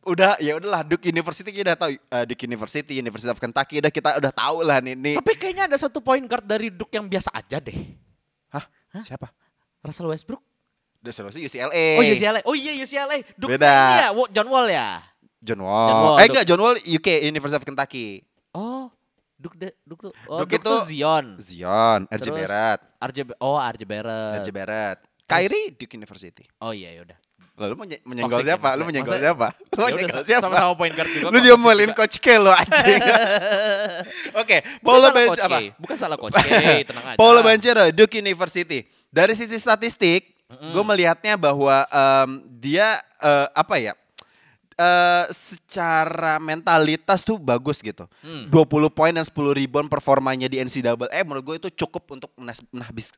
udah 0.00 0.40
ya 0.40 0.56
udahlah 0.56 0.80
Duke 0.80 1.04
University 1.06 1.52
kita 1.52 1.72
udah 1.72 1.78
tahu 1.78 1.90
eh, 1.92 2.24
Duke 2.24 2.42
University, 2.48 2.92
University 2.96 3.28
of 3.28 3.36
Kentucky 3.36 3.84
udah 3.84 3.92
kita 3.92 4.16
udah 4.16 4.32
tahu 4.32 4.64
lah 4.64 4.80
nih. 4.80 4.96
nih. 4.96 5.16
Tapi 5.20 5.32
kayaknya 5.36 5.68
ada 5.68 5.76
satu 5.76 6.00
point 6.00 6.24
guard 6.24 6.44
dari 6.44 6.72
Duke 6.72 6.92
yang 6.96 7.04
biasa 7.04 7.28
aja 7.32 7.60
deh. 7.60 7.76
Hah? 8.50 8.64
Siapa? 9.04 9.28
Russell 9.84 10.08
Westbrook. 10.08 10.40
Udah 11.00 11.12
selesai 11.16 11.40
UCLA. 11.40 11.86
Oh 11.96 12.04
UCLA. 12.04 12.40
Oh 12.44 12.56
iya 12.56 12.72
UCLA. 12.76 13.24
Duke 13.36 13.56
Beda. 13.56 13.72
ya, 14.04 14.08
John 14.36 14.48
Wall 14.52 14.66
ya. 14.68 15.00
John 15.40 15.60
Wall. 15.64 15.88
John 15.88 16.00
Wall, 16.04 16.16
eh 16.16 16.20
Duke. 16.20 16.30
enggak, 16.36 16.44
John 16.44 16.60
Wall 16.60 16.76
UK 16.76 17.08
University 17.24 17.56
of 17.56 17.64
Kentucky. 17.64 18.08
Oh, 18.52 18.92
Duke 19.40 19.56
de, 19.56 19.72
Duke, 19.88 20.12
oh, 20.28 20.44
Duke 20.44 20.60
Duke, 20.60 20.60
itu- 20.60 20.80
Zion. 20.92 21.40
Zion, 21.40 22.04
RJ 22.12 22.28
Barrett, 22.28 22.80
RJ 23.00 23.18
oh 23.40 23.56
RJ 23.56 23.82
Barrett. 23.88 24.44
RJ 24.44 24.48
Barrett. 24.52 24.98
Kyrie 25.24 25.72
Duke 25.72 25.96
University. 25.96 26.44
Oh 26.60 26.76
iya 26.76 26.92
yaudah. 26.92 27.16
Lalu 27.60 27.74
mau 27.74 27.84
nye- 27.84 28.02
menyenggol 28.02 28.40
Toxic 28.40 28.46
ya 28.46 28.56
siapa? 28.56 28.68
Lu 28.72 28.82
menyenggol 28.82 29.12
Maksudnya- 29.12 29.36
siapa? 29.36 29.48
Lu 29.52 29.60
Ya 29.60 29.76
udah, 29.76 29.84
menyenggol 29.92 30.24
siapa? 30.24 30.42
sama-sama 30.42 30.72
point 30.74 30.94
guard 30.94 31.10
juga 31.10 31.26
Lu 31.28 31.38
diomelin 31.38 31.92
Coach 31.92 32.16
K 32.16 32.26
lo 32.36 32.50
anjing. 32.50 33.00
Oke, 34.40 34.56
Paulo 34.80 35.06
Banchero 35.10 35.46
apa? 35.46 35.58
Bukan 35.76 35.96
salah 35.96 36.16
coach 36.16 36.34
K, 36.34 36.48
tenang 36.88 37.04
aja. 37.06 37.16
Paulo 37.16 37.40
Banchero 37.40 37.84
Duke 37.90 38.16
University. 38.16 38.82
Dari 39.06 39.34
sisi 39.34 39.56
statistik, 39.56 40.32
gue 40.48 40.82
melihatnya 40.82 41.34
bahwa 41.34 41.84
em, 41.84 42.30
dia 42.56 42.96
eh, 43.18 43.48
apa 43.52 43.76
ya? 43.76 43.94
eh 44.72 45.26
secara 45.28 46.40
mentalitas 46.40 47.20
tuh 47.20 47.36
bagus 47.36 47.84
gitu. 47.84 48.08
Hmm. 48.20 48.48
20 48.48 48.64
poin 48.88 49.12
dan 49.12 49.20
10 49.20 49.28
rebound 49.52 49.86
performanya 49.86 50.48
di 50.48 50.56
NCAA 50.56 50.96
eh 51.10 51.20
menurut 51.20 51.44
gue 51.44 51.56
itu 51.60 51.84
cukup 51.84 52.16
untuk 52.16 52.32
menas- 52.34 52.64
menahbis, 52.72 53.12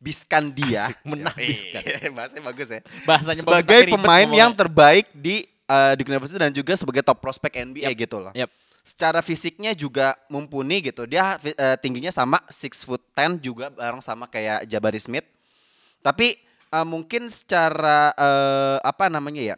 menahbiskan 0.00 0.42
dia. 0.56 0.88
Asik, 0.88 0.96
menahbiskan. 1.04 1.82
Iya, 1.84 2.08
Bahasanya 2.08 2.44
bagus 2.48 2.68
ya. 2.72 2.80
Bahasanya 3.04 3.42
bagus, 3.44 3.44
sebagai 3.44 3.78
ribet 3.84 3.92
pemain 4.00 4.28
yang 4.32 4.52
terbaik 4.56 5.06
di 5.12 5.44
eh, 5.44 5.92
Duke 6.00 6.08
University 6.08 6.40
dan 6.40 6.52
juga 6.56 6.72
sebagai 6.74 7.04
top 7.04 7.20
prospek 7.20 7.52
NBA 7.68 7.92
gitu 7.92 8.16
loh. 8.16 8.32
Yap. 8.32 8.48
Secara 8.80 9.20
fisiknya 9.20 9.76
juga 9.76 10.16
mumpuni 10.32 10.80
gitu. 10.80 11.04
Dia 11.04 11.36
eh, 11.44 11.76
tingginya 11.84 12.08
sama 12.08 12.40
6 12.48 12.88
foot 12.88 13.04
10 13.12 13.44
juga 13.44 13.68
bareng 13.68 14.00
sama 14.00 14.24
kayak 14.24 14.64
Jabari 14.64 14.98
Smith. 14.98 15.28
Tapi 16.00 16.40
eh, 16.72 16.86
mungkin 16.88 17.28
secara 17.28 18.16
eh, 18.16 18.78
apa 18.80 19.12
namanya 19.12 19.54
ya? 19.54 19.56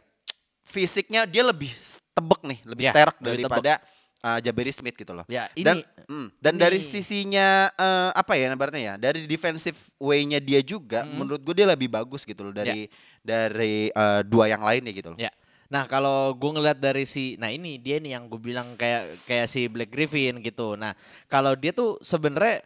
Fisiknya 0.67 1.23
dia 1.23 1.47
lebih 1.47 1.71
tebek 2.19 2.41
nih, 2.43 2.59
lebih 2.67 2.85
Ya, 2.91 2.93
sterk 2.97 3.17
lebih 3.23 3.47
daripada 3.47 3.79
eh, 4.23 4.39
Jabari 4.41 4.71
Smith 4.71 4.95
gitu 4.95 5.13
loh. 5.13 5.27
Ya, 5.27 5.51
dan 5.53 5.83
ini- 5.83 5.87
mm, 6.07 6.27
dan 6.39 6.53
ini- 6.55 6.63
dari 6.63 6.79
sisinya 6.79 7.49
eh, 7.69 8.11
apa 8.15 8.33
ya 8.35 8.49
ibaratnya 8.49 8.83
ya? 8.83 8.95
Dari 8.97 9.27
defensive 9.27 9.75
way-nya 9.99 10.39
dia 10.39 10.63
juga 10.63 11.03
menurut 11.03 11.43
gue 11.43 11.55
dia 11.55 11.67
lebih 11.67 11.87
bagus 11.87 12.23
gitu 12.23 12.47
loh 12.47 12.55
dari 12.55 12.87
dari 13.21 13.91
eh, 13.91 14.21
dua 14.23 14.47
yang 14.47 14.63
lainnya 14.63 14.91
gitu 14.91 15.13
loh. 15.13 15.19
Ya. 15.19 15.29
Nah 15.67 15.89
kalau 15.89 16.33
gue 16.33 16.51
ngeliat 16.53 16.77
dari 16.77 17.03
si, 17.03 17.35
nah 17.37 17.49
ini 17.49 17.81
dia 17.81 17.97
nih 17.97 18.15
yang 18.15 18.29
gue 18.29 18.37
bilang 18.37 18.77
kayak 18.77 19.25
kayak 19.25 19.49
si 19.49 19.67
Black 19.67 19.89
Griffin 19.89 20.39
gitu. 20.39 20.77
Nah 20.77 20.93
kalau 21.27 21.57
dia 21.57 21.73
tuh 21.73 21.97
sebenarnya 21.99 22.61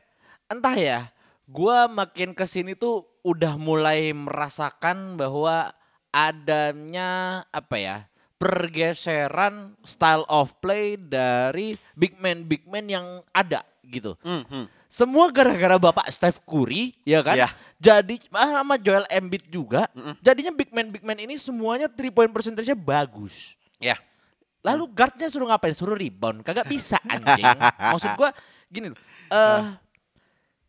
entah 0.50 0.74
ya, 0.74 1.00
gue 1.46 1.78
makin 1.86 2.34
ke 2.34 2.42
sini 2.44 2.74
tuh 2.74 3.06
udah 3.22 3.54
mulai 3.54 4.10
merasakan 4.10 5.14
bahwa 5.14 5.70
adanya 6.10 7.10
apa 7.48 7.76
ya 7.76 7.96
pergeseran 8.36 9.76
style 9.80 10.24
of 10.28 10.52
play 10.60 11.00
dari 11.00 11.76
big 11.96 12.20
man 12.20 12.44
big 12.44 12.64
man 12.68 12.84
yang 12.88 13.06
ada 13.32 13.64
gitu. 13.86 14.14
Semua 14.86 15.28
gara-gara 15.34 15.76
bapak 15.78 16.08
Steph 16.14 16.42
Curry, 16.46 16.94
ya 17.02 17.20
kan? 17.20 17.36
Iya. 17.36 17.48
Jadi 17.76 18.22
ah, 18.32 18.62
sama 18.62 18.78
Joel 18.78 19.06
Embiid 19.10 19.50
juga. 19.50 19.86
Jadinya 20.22 20.52
big 20.54 20.70
man 20.70 20.88
big 20.94 21.02
man 21.02 21.18
ini 21.18 21.34
semuanya 21.36 21.90
three 21.90 22.12
point 22.12 22.30
percentage-nya 22.30 22.78
bagus. 22.78 23.58
Ya. 23.82 23.98
Lalu 24.64 24.90
guardnya 24.90 25.30
suruh 25.30 25.46
ngapain? 25.46 25.74
Suruh 25.74 25.94
rebound. 25.94 26.42
Kagak 26.42 26.66
bisa 26.66 26.98
anjing. 27.12 27.58
Maksud 27.78 28.12
gua 28.18 28.30
gini 28.70 28.90
loh. 28.90 28.98
eh 29.30 29.62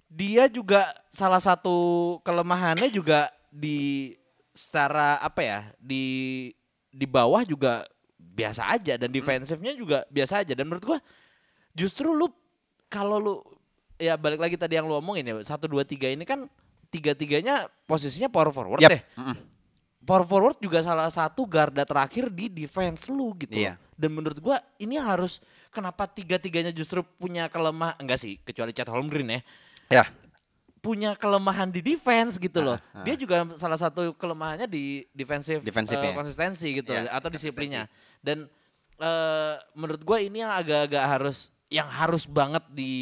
dia 0.08 0.50
juga 0.50 0.88
salah 1.14 1.42
satu 1.42 2.18
kelemahannya 2.24 2.90
juga 2.90 3.30
di 3.54 4.14
secara 4.54 5.22
apa 5.22 5.42
ya? 5.46 5.60
Di 5.78 6.06
di 6.98 7.06
bawah 7.06 7.46
juga 7.46 7.86
biasa 8.18 8.74
aja 8.74 8.98
dan 8.98 9.14
defensifnya 9.14 9.78
juga 9.78 10.02
biasa 10.10 10.42
aja 10.42 10.58
dan 10.58 10.66
menurut 10.66 10.98
gua 10.98 11.00
justru 11.78 12.10
lu 12.10 12.34
kalau 12.90 13.22
lu 13.22 13.36
ya 14.02 14.18
balik 14.18 14.42
lagi 14.42 14.58
tadi 14.58 14.82
yang 14.82 14.90
lu 14.90 14.98
omongin 14.98 15.26
ya 15.26 15.34
satu 15.46 15.70
dua 15.70 15.86
tiga 15.86 16.10
ini 16.10 16.26
kan 16.26 16.50
tiga 16.90 17.14
tiganya 17.14 17.70
posisinya 17.86 18.30
power 18.30 18.50
forward 18.50 18.82
Yap. 18.82 18.98
deh 18.98 19.02
power 20.08 20.24
forward 20.24 20.58
juga 20.64 20.80
salah 20.80 21.12
satu 21.12 21.44
garda 21.44 21.84
terakhir 21.84 22.32
di 22.32 22.48
defense 22.48 23.12
lu 23.12 23.36
gitu. 23.36 23.60
Loh. 23.60 23.76
Dan 24.00 24.16
menurut 24.16 24.40
gua 24.40 24.64
ini 24.80 24.96
harus 24.96 25.44
kenapa 25.68 26.08
tiga-tiganya 26.08 26.72
justru 26.72 27.04
punya 27.04 27.52
kelemah 27.52 28.00
enggak 28.00 28.24
sih 28.24 28.40
kecuali 28.40 28.72
Chet 28.72 28.88
Holmgren 28.88 29.28
ya. 29.28 29.42
Ya. 29.92 30.04
Punya 30.78 31.18
kelemahan 31.18 31.74
di 31.74 31.82
defense 31.82 32.38
gitu 32.38 32.62
loh. 32.62 32.78
Dia 33.02 33.18
juga 33.18 33.44
salah 33.58 33.80
satu 33.80 34.14
kelemahannya 34.14 34.70
di 34.70 35.04
defensive, 35.12 35.66
Defensive 35.66 36.00
eh, 36.00 36.12
ya. 36.12 36.16
konsistensi 36.16 36.68
gitu 36.78 36.92
Iya, 36.94 37.10
atau 37.12 37.30
disiplinnya. 37.34 37.90
Dan 38.22 38.46
eh, 39.02 39.56
menurut 39.74 40.02
gua 40.06 40.22
ini 40.22 40.46
yang 40.46 40.54
agak-agak 40.54 41.06
harus 41.06 41.50
yang 41.68 41.90
harus 41.92 42.24
banget 42.30 42.64
di 42.72 42.94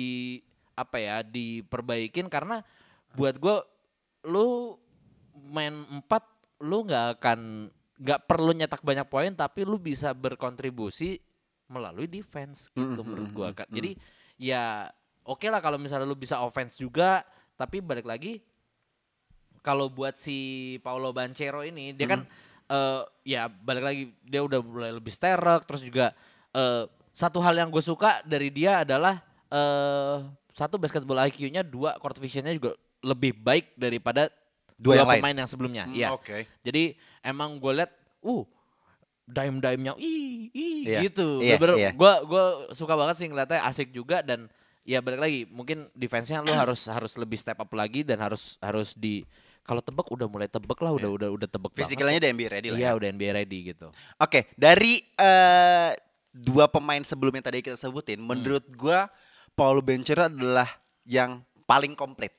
apa 0.76 0.98
ya 1.00 1.24
diperbaikin 1.24 2.28
karena 2.28 2.60
buat 3.16 3.40
gua 3.40 3.64
lu 4.28 4.76
main 5.52 5.72
empat 6.02 6.26
lu 6.64 6.84
nggak 6.84 7.20
akan 7.20 7.70
nggak 7.96 8.20
perlu 8.28 8.52
nyetak 8.52 8.84
banyak 8.84 9.08
poin 9.08 9.32
tapi 9.32 9.64
lu 9.64 9.80
bisa 9.80 10.12
berkontribusi 10.12 11.22
melalui 11.72 12.08
defense 12.12 12.68
gitu 12.76 13.02
menurut 13.06 13.32
gua 13.32 13.50
Kak. 13.56 13.72
Jadi 13.72 13.96
ya 14.36 14.92
oke 15.24 15.48
lah 15.48 15.64
kalau 15.64 15.80
misalnya 15.80 16.06
lu 16.06 16.18
bisa 16.18 16.44
offense 16.44 16.76
juga 16.76 17.24
tapi 17.56 17.80
balik 17.80 18.04
lagi 18.04 18.40
kalau 19.60 19.90
buat 19.90 20.16
si 20.16 20.38
Paulo 20.80 21.10
Banchero 21.10 21.66
ini 21.66 21.92
dia 21.92 22.08
kan 22.08 22.22
eh, 22.68 23.02
ya 23.26 23.48
balik 23.50 23.84
lagi 23.84 24.04
dia 24.22 24.42
udah 24.42 24.60
mulai 24.62 24.92
lebih 24.94 25.10
sterek 25.10 25.66
terus 25.66 25.82
juga 25.82 26.14
eh, 26.52 26.84
satu 27.16 27.40
hal 27.40 27.56
yang 27.56 27.72
gue 27.72 27.82
suka 27.82 28.22
dari 28.24 28.52
dia 28.52 28.84
adalah 28.84 29.20
eh 29.50 30.18
satu 30.52 30.80
basketball 30.80 31.20
IQ-nya 31.28 31.64
dua 31.64 32.00
court 32.00 32.16
vision-nya 32.16 32.52
juga 32.52 32.76
lebih 33.04 33.36
baik 33.36 33.76
daripada 33.76 34.32
Dua 34.76 34.92
dua, 34.92 34.96
yang 35.00 35.08
lain. 35.08 35.20
pemain 35.24 35.38
yang 35.40 35.48
sebelumnya. 35.48 35.84
Hmm, 35.88 35.96
Iya. 35.96 36.08
oke. 36.12 36.38
Jadi 36.60 37.00
emang 37.24 37.56
gue 37.56 37.80
liat, 37.80 37.92
uh, 38.28 38.44
dime-dime-nya, 39.24 39.96
ih, 39.96 40.52
ih, 40.52 40.84
Iya, 40.84 41.00
gitu. 41.08 41.40
iya, 41.40 41.56
Bener-bener 41.56 41.76
iya. 41.80 41.92
Gue 41.96 42.12
gua 42.28 42.44
suka 42.76 42.92
banget 42.92 43.16
sih 43.16 43.28
ngeliatnya 43.32 43.64
asik 43.64 43.96
juga 43.96 44.20
dan 44.20 44.52
ya 44.86 45.02
balik 45.02 45.18
lagi 45.20 45.40
mungkin 45.50 45.90
defense-nya 45.92 46.40
lu 46.40 46.54
harus 46.54 46.86
harus 46.96 47.18
lebih 47.18 47.36
step 47.36 47.58
up 47.58 47.72
lagi 47.74 48.06
dan 48.06 48.22
harus 48.22 48.56
harus 48.62 48.94
di 48.94 49.26
kalau 49.66 49.82
tebak 49.82 50.06
udah 50.06 50.30
mulai 50.30 50.46
tebak 50.46 50.78
lah 50.78 50.94
udah 50.94 51.10
udah 51.10 51.30
udah 51.34 51.48
tebak 51.50 51.74
Fisikalnya 51.74 52.22
udah. 52.22 52.30
NBA 52.32 52.50
ready 52.54 52.68
lah 52.70 52.78
Iya 52.78 52.86
ya. 52.86 52.92
udah 52.94 53.08
NBA 53.10 53.32
ready 53.34 53.60
gitu. 53.74 53.90
Oke, 54.22 54.46
dari 54.54 55.02
eh, 55.18 55.92
dua 56.30 56.70
pemain 56.70 57.02
sebelumnya 57.02 57.42
tadi 57.42 57.66
kita 57.66 57.74
sebutin, 57.74 58.22
menurut 58.22 58.62
gua 58.78 59.10
Paul 59.58 59.82
Bencher 59.82 60.30
adalah 60.30 60.70
yang 61.02 61.42
paling 61.66 61.98
komplit. 61.98 62.30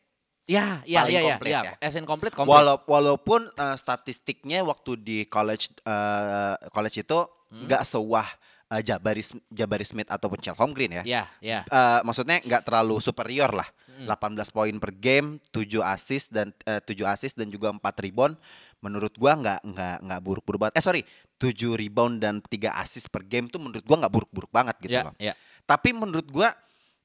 Ya, 0.47 0.79
ya, 0.87 1.03
Paling 1.03 1.11
ya, 1.11 1.19
ya, 1.19 1.27
komplit 1.35 1.51
ya. 1.51 1.63
ya. 1.67 1.73
As 1.83 1.99
in 1.99 2.07
komplit, 2.07 2.31
komplit. 2.31 2.55
Walau, 2.55 2.79
walaupun 2.87 3.51
eh, 3.51 3.75
statistiknya 3.75 4.63
waktu 4.63 4.95
di 4.95 5.19
college 5.27 5.75
eh, 5.83 6.55
college 6.71 7.03
itu 7.03 7.19
Hmm. 7.47 7.63
nggak 7.63 7.87
sewah 7.87 8.27
eh, 8.69 8.83
Jabari 8.83 9.23
Jabari 9.49 9.87
Smith 9.87 10.09
ataupun 10.09 10.39
Chet 10.39 10.55
Holmgren 10.55 10.91
ya. 10.91 11.03
Ya, 11.05 11.23
ya. 11.41 11.61
Eh, 11.65 12.01
maksudnya 12.03 12.43
nggak 12.43 12.63
terlalu 12.67 12.99
superior 12.99 13.51
lah. 13.53 13.69
Hmm. 13.97 14.05
18 14.37 14.53
poin 14.53 14.75
per 14.77 14.93
game, 14.93 15.41
7 15.51 15.81
assist 15.81 16.29
dan 16.29 16.53
eh, 16.65 16.83
7 16.85 16.93
assist 17.09 17.35
dan 17.35 17.49
juga 17.49 17.73
4 17.73 17.81
rebound. 17.81 18.37
Menurut 18.85 19.17
gua 19.17 19.33
nggak 19.35 19.61
nggak 19.65 19.97
nggak 20.05 20.21
buruk-buruk 20.21 20.61
banget. 20.69 20.75
Eh 20.79 20.85
sorry, 20.85 21.03
7 21.41 21.73
rebound 21.75 22.21
dan 22.21 22.45
3 22.45 22.77
assist 22.77 23.09
per 23.09 23.25
game 23.25 23.49
tuh 23.49 23.59
menurut 23.59 23.83
gua 23.83 24.05
nggak 24.05 24.13
buruk-buruk 24.13 24.53
banget 24.53 24.77
gitu 24.85 25.01
Ya, 25.01 25.05
loh. 25.09 25.15
ya. 25.17 25.33
Tapi 25.65 25.97
menurut 25.97 26.29
gua 26.29 26.53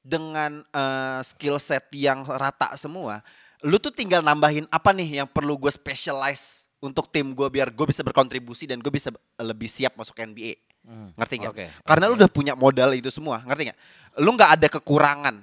dengan 0.01 0.65
eh, 0.67 1.21
skill 1.23 1.61
set 1.61 1.87
yang 1.93 2.25
rata 2.25 2.75
semua, 2.75 3.21
lu 3.63 3.77
tuh 3.77 3.93
tinggal 3.93 4.19
nambahin 4.19 4.65
apa 4.67 4.91
nih 4.91 5.21
yang 5.21 5.29
perlu 5.29 5.55
gue 5.55 5.69
specialize 5.69 6.65
untuk 6.81 7.05
tim 7.13 7.37
gue 7.37 7.45
biar 7.45 7.69
gue 7.69 7.85
bisa 7.85 8.01
berkontribusi 8.01 8.65
dan 8.65 8.81
gue 8.81 8.89
bisa 8.89 9.13
lebih 9.37 9.69
siap 9.69 9.93
masuk 9.93 10.17
NBA. 10.17 10.57
Ngerti 11.15 11.35
nggak? 11.39 11.53
Oke, 11.53 11.65
Karena 11.85 12.09
lu 12.09 12.15
udah 12.17 12.29
punya 12.31 12.53
modal 12.57 12.91
itu 12.97 13.13
semua, 13.13 13.39
ngerti 13.45 13.69
nggak? 13.69 13.79
Lu 14.19 14.33
nggak 14.33 14.51
ada 14.59 14.67
kekurangan, 14.67 15.35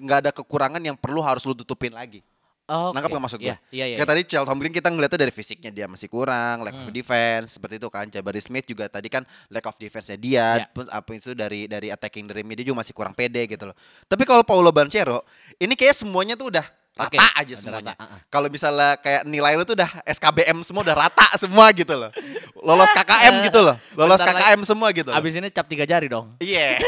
nggak 0.00 0.18
ada 0.26 0.30
kekurangan 0.32 0.80
yang 0.82 0.96
perlu 0.96 1.20
harus 1.20 1.44
lu 1.44 1.54
tutupin 1.54 1.92
lagi. 1.92 2.24
Oke. 2.68 2.92
Nangkap 3.00 3.08
nggak 3.16 3.24
maksud 3.24 3.40
gue? 3.40 3.48
Iya, 3.48 3.56
iya, 3.72 3.84
iya. 3.88 3.96
Kayak 3.96 4.10
tadi 4.12 4.22
Charles 4.28 4.48
Holmgren 4.52 4.74
kita 4.76 4.92
ngeliatnya 4.92 5.24
dari 5.24 5.32
fisiknya 5.32 5.72
dia 5.72 5.88
masih 5.88 6.04
kurang, 6.12 6.60
lack 6.60 6.76
of 6.76 6.92
defense 6.92 7.56
seperti 7.56 7.80
itu 7.80 7.88
kan. 7.88 8.04
Jabari 8.12 8.44
Smith 8.44 8.68
juga 8.68 8.84
tadi 8.92 9.08
kan 9.08 9.24
lack 9.48 9.64
of 9.64 9.80
defense-nya 9.80 10.20
dia, 10.20 10.46
Iya. 10.60 10.68
pun 10.68 10.84
apa 10.84 11.08
itu 11.16 11.32
dari 11.32 11.64
dari 11.64 11.88
attacking 11.88 12.28
dream-nya 12.28 12.60
dia 12.60 12.68
juga 12.68 12.84
masih 12.84 12.92
kurang 12.92 13.16
pede 13.16 13.40
gitu 13.48 13.72
loh. 13.72 13.76
Tapi 14.04 14.20
kalau 14.28 14.44
Paulo 14.44 14.68
Banchero, 14.68 15.24
ini 15.56 15.72
kayak 15.72 15.96
semuanya 15.96 16.36
tuh 16.36 16.52
udah 16.52 16.64
rata 16.98 17.14
Oke, 17.14 17.16
aja 17.38 17.54
semuanya. 17.54 17.94
rata, 17.94 18.02
uh-uh. 18.02 18.18
Kalau 18.26 18.48
misalnya 18.50 18.98
kayak 18.98 19.22
nilai 19.22 19.54
lu 19.54 19.62
tuh 19.62 19.78
udah 19.78 19.90
SKBM 20.02 20.58
semua 20.60 20.82
udah 20.82 20.96
rata 20.98 21.26
semua 21.38 21.70
gitu 21.70 21.94
loh. 21.94 22.10
Lolos 22.58 22.90
KKM 22.90 23.34
gitu 23.46 23.60
loh. 23.62 23.76
Lolos 23.94 24.18
Bentar 24.18 24.34
lagi. 24.34 24.42
KKM 24.42 24.60
semua 24.66 24.88
gitu. 24.90 25.08
loh. 25.14 25.16
Abis 25.16 25.32
ini 25.38 25.48
cap 25.48 25.70
tiga 25.70 25.86
jari 25.86 26.10
dong. 26.10 26.34
Iya. 26.42 26.82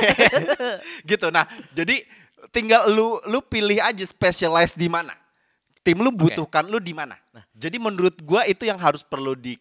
gitu. 1.10 1.30
Nah, 1.30 1.46
jadi 1.70 2.02
tinggal 2.50 2.90
lu 2.90 3.22
lu 3.30 3.38
pilih 3.40 3.78
aja 3.78 4.02
specialize 4.02 4.74
di 4.74 4.90
mana. 4.90 5.14
Tim 5.80 5.96
lu 5.96 6.12
butuhkan 6.12 6.68
lu 6.68 6.76
di 6.76 6.92
mana. 6.92 7.16
Nah. 7.32 7.40
Jadi 7.56 7.80
menurut 7.80 8.12
gua 8.20 8.44
itu 8.44 8.68
yang 8.68 8.76
harus 8.76 9.00
perlu 9.00 9.32
di 9.32 9.56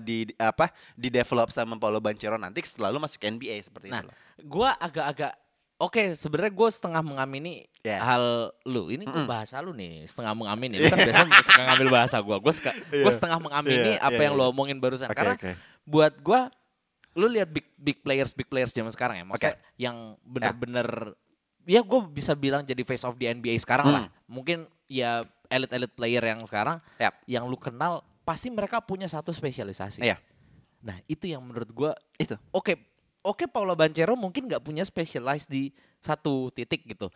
di 0.00 0.24
di- 0.24 0.36
apa 0.40 0.72
di 0.96 1.12
develop 1.12 1.52
sama 1.52 1.76
Paulo 1.76 2.00
Banchero 2.00 2.40
nanti 2.40 2.64
setelah 2.64 2.88
lu 2.88 2.96
masuk 2.96 3.20
NBA 3.20 3.60
seperti 3.60 3.92
Nah, 3.92 4.00
itu 4.00 4.08
loh. 4.08 4.14
gua 4.48 4.72
agak-agak 4.80 5.36
Oke, 5.78 6.18
sebenarnya 6.18 6.50
gue 6.50 6.68
setengah 6.74 7.02
mengamini 7.06 7.62
Ya. 7.86 8.02
hal 8.02 8.50
lu. 8.66 8.90
Ini 8.90 9.06
gua 9.06 9.24
bahasa 9.24 9.62
lu 9.62 9.70
nih, 9.70 10.02
setengah 10.10 10.34
mengamini. 10.34 10.82
Lu 10.82 10.90
kan 10.90 10.98
biasanya 10.98 11.38
suka 11.46 11.62
ngambil 11.62 11.88
bahasa 11.94 12.16
gue. 12.18 12.36
Gue 12.36 12.52
gue 12.98 13.12
setengah 13.14 13.38
mengamini 13.38 13.94
Iya, 13.94 14.02
apa 14.02 14.18
iya, 14.18 14.26
yang 14.28 14.34
iya. 14.34 14.42
lu 14.42 14.50
omongin 14.50 14.82
barusan. 14.82 15.06
Oke, 15.06 15.14
Karena 15.14 15.34
oke. 15.38 15.52
buat 15.86 16.14
gue, 16.18 16.40
lu 17.14 17.26
lihat 17.30 17.48
big 17.48 17.66
big 17.78 18.02
players 18.02 18.34
big 18.34 18.50
players 18.50 18.74
zaman 18.74 18.90
sekarang 18.90 19.22
ya. 19.22 19.24
Maksudnya 19.24 19.54
Oke. 19.54 19.78
yang 19.78 19.96
bener-bener, 20.26 21.14
ya 21.64 21.80
gue 21.80 22.00
bisa 22.10 22.34
bilang 22.34 22.66
jadi 22.66 22.82
face 22.82 23.06
of 23.06 23.14
the 23.14 23.30
NBA 23.30 23.54
sekarang 23.62 23.86
lah. 23.86 24.10
Mungkin 24.26 24.66
ya 24.90 25.22
elite-elite 25.46 25.94
player 25.94 26.20
yang 26.26 26.42
sekarang, 26.42 26.82
Yap. 26.98 27.14
yang 27.24 27.46
lu 27.46 27.56
kenal, 27.56 28.02
pasti 28.26 28.50
mereka 28.50 28.82
punya 28.82 29.06
satu 29.06 29.30
spesialisasi. 29.30 30.02
Iya. 30.02 30.18
Nah 30.82 30.98
itu 31.06 31.24
yang 31.24 31.40
menurut 31.40 31.70
gue 31.70 31.90
Itu. 32.18 32.34
oke 32.50 32.74
oke 33.22 33.44
Paulo 33.46 33.74
Banchero 33.74 34.14
mungkin 34.14 34.46
nggak 34.46 34.62
punya 34.62 34.82
specialize 34.82 35.44
di 35.44 35.70
satu 35.98 36.50
titik 36.50 36.86
gitu. 36.86 37.10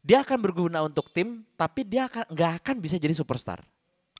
Dia 0.00 0.24
akan 0.24 0.38
berguna 0.40 0.80
untuk 0.80 1.12
tim, 1.12 1.44
tapi 1.54 1.84
dia 1.84 2.08
akan 2.08 2.24
nggak 2.32 2.52
akan 2.64 2.76
bisa 2.80 2.96
jadi 2.96 3.12
superstar. 3.12 3.60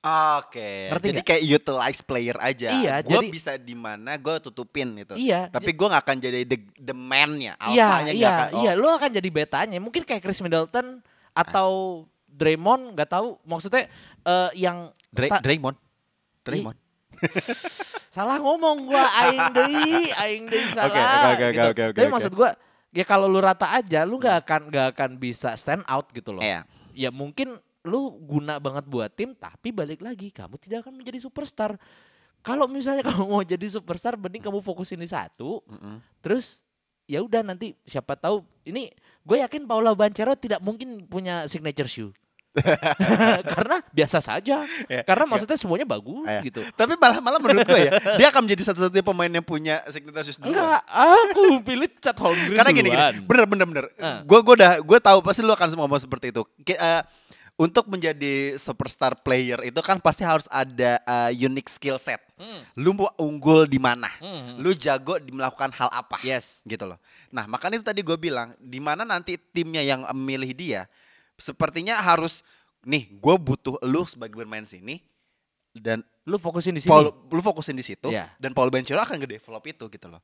Oke. 0.01 0.89
Ngerti 0.89 1.07
jadi 1.13 1.21
nggak? 1.21 1.29
kayak 1.29 1.43
utilize 1.61 2.01
player 2.01 2.37
aja. 2.41 2.69
Iya, 2.73 2.95
jadi- 3.05 3.29
bisa 3.29 3.53
di 3.61 3.77
mana 3.77 4.17
gue 4.17 4.33
tutupin 4.41 4.97
gitu. 4.97 5.13
Iya, 5.13 5.53
Tapi 5.53 5.77
gua 5.77 5.93
nggak 5.93 6.05
akan 6.09 6.17
jadi 6.21 6.41
the, 6.49 6.57
the 6.81 6.97
man-nya, 6.97 7.53
Iya, 7.69 8.09
iya, 8.09 8.29
akan. 8.33 8.47
oh, 8.57 8.61
iya. 8.65 8.73
Lo 8.81 8.89
akan 8.97 9.13
jadi 9.13 9.29
betanya. 9.29 9.77
Mungkin 9.77 10.09
kayak 10.09 10.25
Chris 10.25 10.41
Middleton 10.41 11.05
atau 11.37 12.05
Draymond, 12.25 12.97
nggak 12.97 13.13
tahu. 13.13 13.37
Maksudnya 13.45 13.93
eh, 14.25 14.51
yang 14.57 14.89
Dray- 15.13 15.37
Draymond. 15.45 15.77
Draymond. 16.49 16.79
salah 18.21 18.37
ngomong 18.37 18.85
gua 18.85 19.05
aing 19.25 19.47
deui, 19.57 20.12
aing 20.12 20.45
deui 20.45 20.68
salah. 20.68 20.93
Oke, 20.93 21.01
oke, 21.01 21.33
oke, 21.33 21.47
gitu. 21.49 21.68
oke, 21.73 21.83
oke, 21.89 21.97
Tapi 21.97 22.09
oke. 22.09 22.14
maksud 22.21 22.33
gua 22.37 22.51
ya 22.93 23.05
kalau 23.09 23.27
lu 23.33 23.41
rata 23.41 23.73
aja 23.73 24.05
lu 24.05 24.21
nggak 24.21 24.37
akan 24.45 24.61
nggak 24.68 24.87
akan 24.93 25.11
bisa 25.16 25.57
stand 25.57 25.81
out 25.89 26.12
gitu 26.12 26.37
loh. 26.37 26.45
Iya. 26.45 26.68
Ya 26.93 27.09
mungkin 27.09 27.57
lu 27.81 28.12
guna 28.29 28.61
banget 28.61 28.85
buat 28.85 29.09
tim 29.16 29.33
tapi 29.33 29.73
balik 29.73 30.05
lagi 30.05 30.29
kamu 30.29 30.61
tidak 30.61 30.85
akan 30.85 31.01
menjadi 31.01 31.16
superstar. 31.25 31.81
kalau 32.41 32.64
misalnya 32.68 33.05
kamu 33.09 33.25
mau 33.25 33.45
jadi 33.45 33.66
superstar 33.68 34.16
mending 34.16 34.41
kamu 34.45 34.61
fokusin 34.64 35.01
di 35.01 35.09
satu 35.09 35.61
terus 36.25 36.64
ya 37.05 37.21
udah 37.21 37.45
nanti 37.45 37.77
siapa 37.85 38.16
tahu 38.16 38.45
ini 38.64 38.89
gue 39.25 39.37
yakin 39.45 39.68
Paula 39.68 39.93
Bancero 39.93 40.33
tidak 40.37 40.61
mungkin 40.64 41.05
punya 41.05 41.45
signature 41.49 41.89
shoe 41.89 42.12
karena 43.55 43.77
biasa 43.91 44.19
saja 44.19 44.67
Ya, 44.87 45.01
karena 45.03 45.25
ya. 45.25 45.31
maksudnya 45.31 45.55
semuanya 45.55 45.87
bagus 45.87 46.27
Ah, 46.27 46.41
ya. 46.41 46.43
gitu 46.43 46.61
Tapi 46.75 46.95
malah 46.97 47.19
malah 47.19 47.39
menurut 47.39 47.63
gue 47.65 47.83
ya, 47.87 47.93
dia 48.17 48.27
akan 48.29 48.43
menjadi 48.45 48.63
satu-satunya 48.67 49.05
pemain 49.05 49.31
yang 49.31 49.45
punya 49.45 49.81
signature 49.87 50.25
shoes 50.25 50.37
duluan. 50.37 50.53
enggak 50.53 50.83
aku 50.85 51.43
pilih 51.63 51.89
Chad 51.97 52.19
Holmgren 52.19 52.59
Karena 52.59 52.71
gini 52.71 52.89
gini, 52.89 53.23
bener 53.23 53.45
bener 53.47 53.67
bener. 53.67 53.85
Gue 54.25 54.39
gue 54.41 54.55
udah 54.57 54.73
gue 54.79 54.99
tahu 54.99 55.19
pasti 55.21 55.41
lu 55.41 55.51
akan 55.51 55.69
ngomong 55.73 56.01
seperti 56.01 56.31
itu. 56.31 56.43
Ki- 56.63 56.75
eh, 56.75 57.03
untuk 57.55 57.87
menjadi 57.87 58.57
superstar 58.57 59.13
player 59.17 59.61
itu 59.63 59.77
kan 59.81 60.01
pasti 60.01 60.25
harus 60.25 60.49
ada 60.49 60.97
eh, 60.99 61.31
unique 61.39 61.69
skill 61.69 62.01
set. 62.01 62.19
Hmm. 62.35 62.65
Lu 62.75 62.97
mau 62.97 63.13
unggul 63.17 63.69
di 63.69 63.77
mana? 63.77 64.09
Lu 64.57 64.73
jago 64.73 65.21
di 65.21 65.29
melakukan 65.29 65.69
hal 65.71 65.93
apa? 65.93 66.17
Yes. 66.21 66.65
Gitu 66.65 66.83
loh. 66.83 66.97
Nah 67.29 67.45
makanya 67.45 67.77
itu 67.77 67.87
tadi 67.87 68.01
gue 68.01 68.17
bilang, 68.17 68.57
di 68.57 68.81
mana 68.81 69.05
nanti 69.05 69.37
timnya 69.37 69.81
yang 69.81 70.03
milih 70.11 70.51
dia, 70.51 70.89
sepertinya 71.41 71.97
harus 71.99 72.45
nih 72.84 73.09
gue 73.11 73.34
butuh 73.41 73.80
lu 73.84 74.05
sebagai 74.05 74.36
bermain 74.36 74.64
sini 74.64 75.01
dan 75.72 76.05
lu 76.28 76.36
fokusin 76.36 76.76
di 76.76 76.82
sini 76.84 76.91
Paul, 76.93 77.09
lu 77.11 77.41
fokusin 77.41 77.74
di 77.74 77.84
situ 77.84 78.12
Iya. 78.12 78.28
dan 78.36 78.53
Paul 78.53 78.68
Bencero 78.68 79.01
akan 79.01 79.16
nge-develop 79.22 79.64
itu 79.66 79.84
gitu 79.88 80.07
loh. 80.12 80.20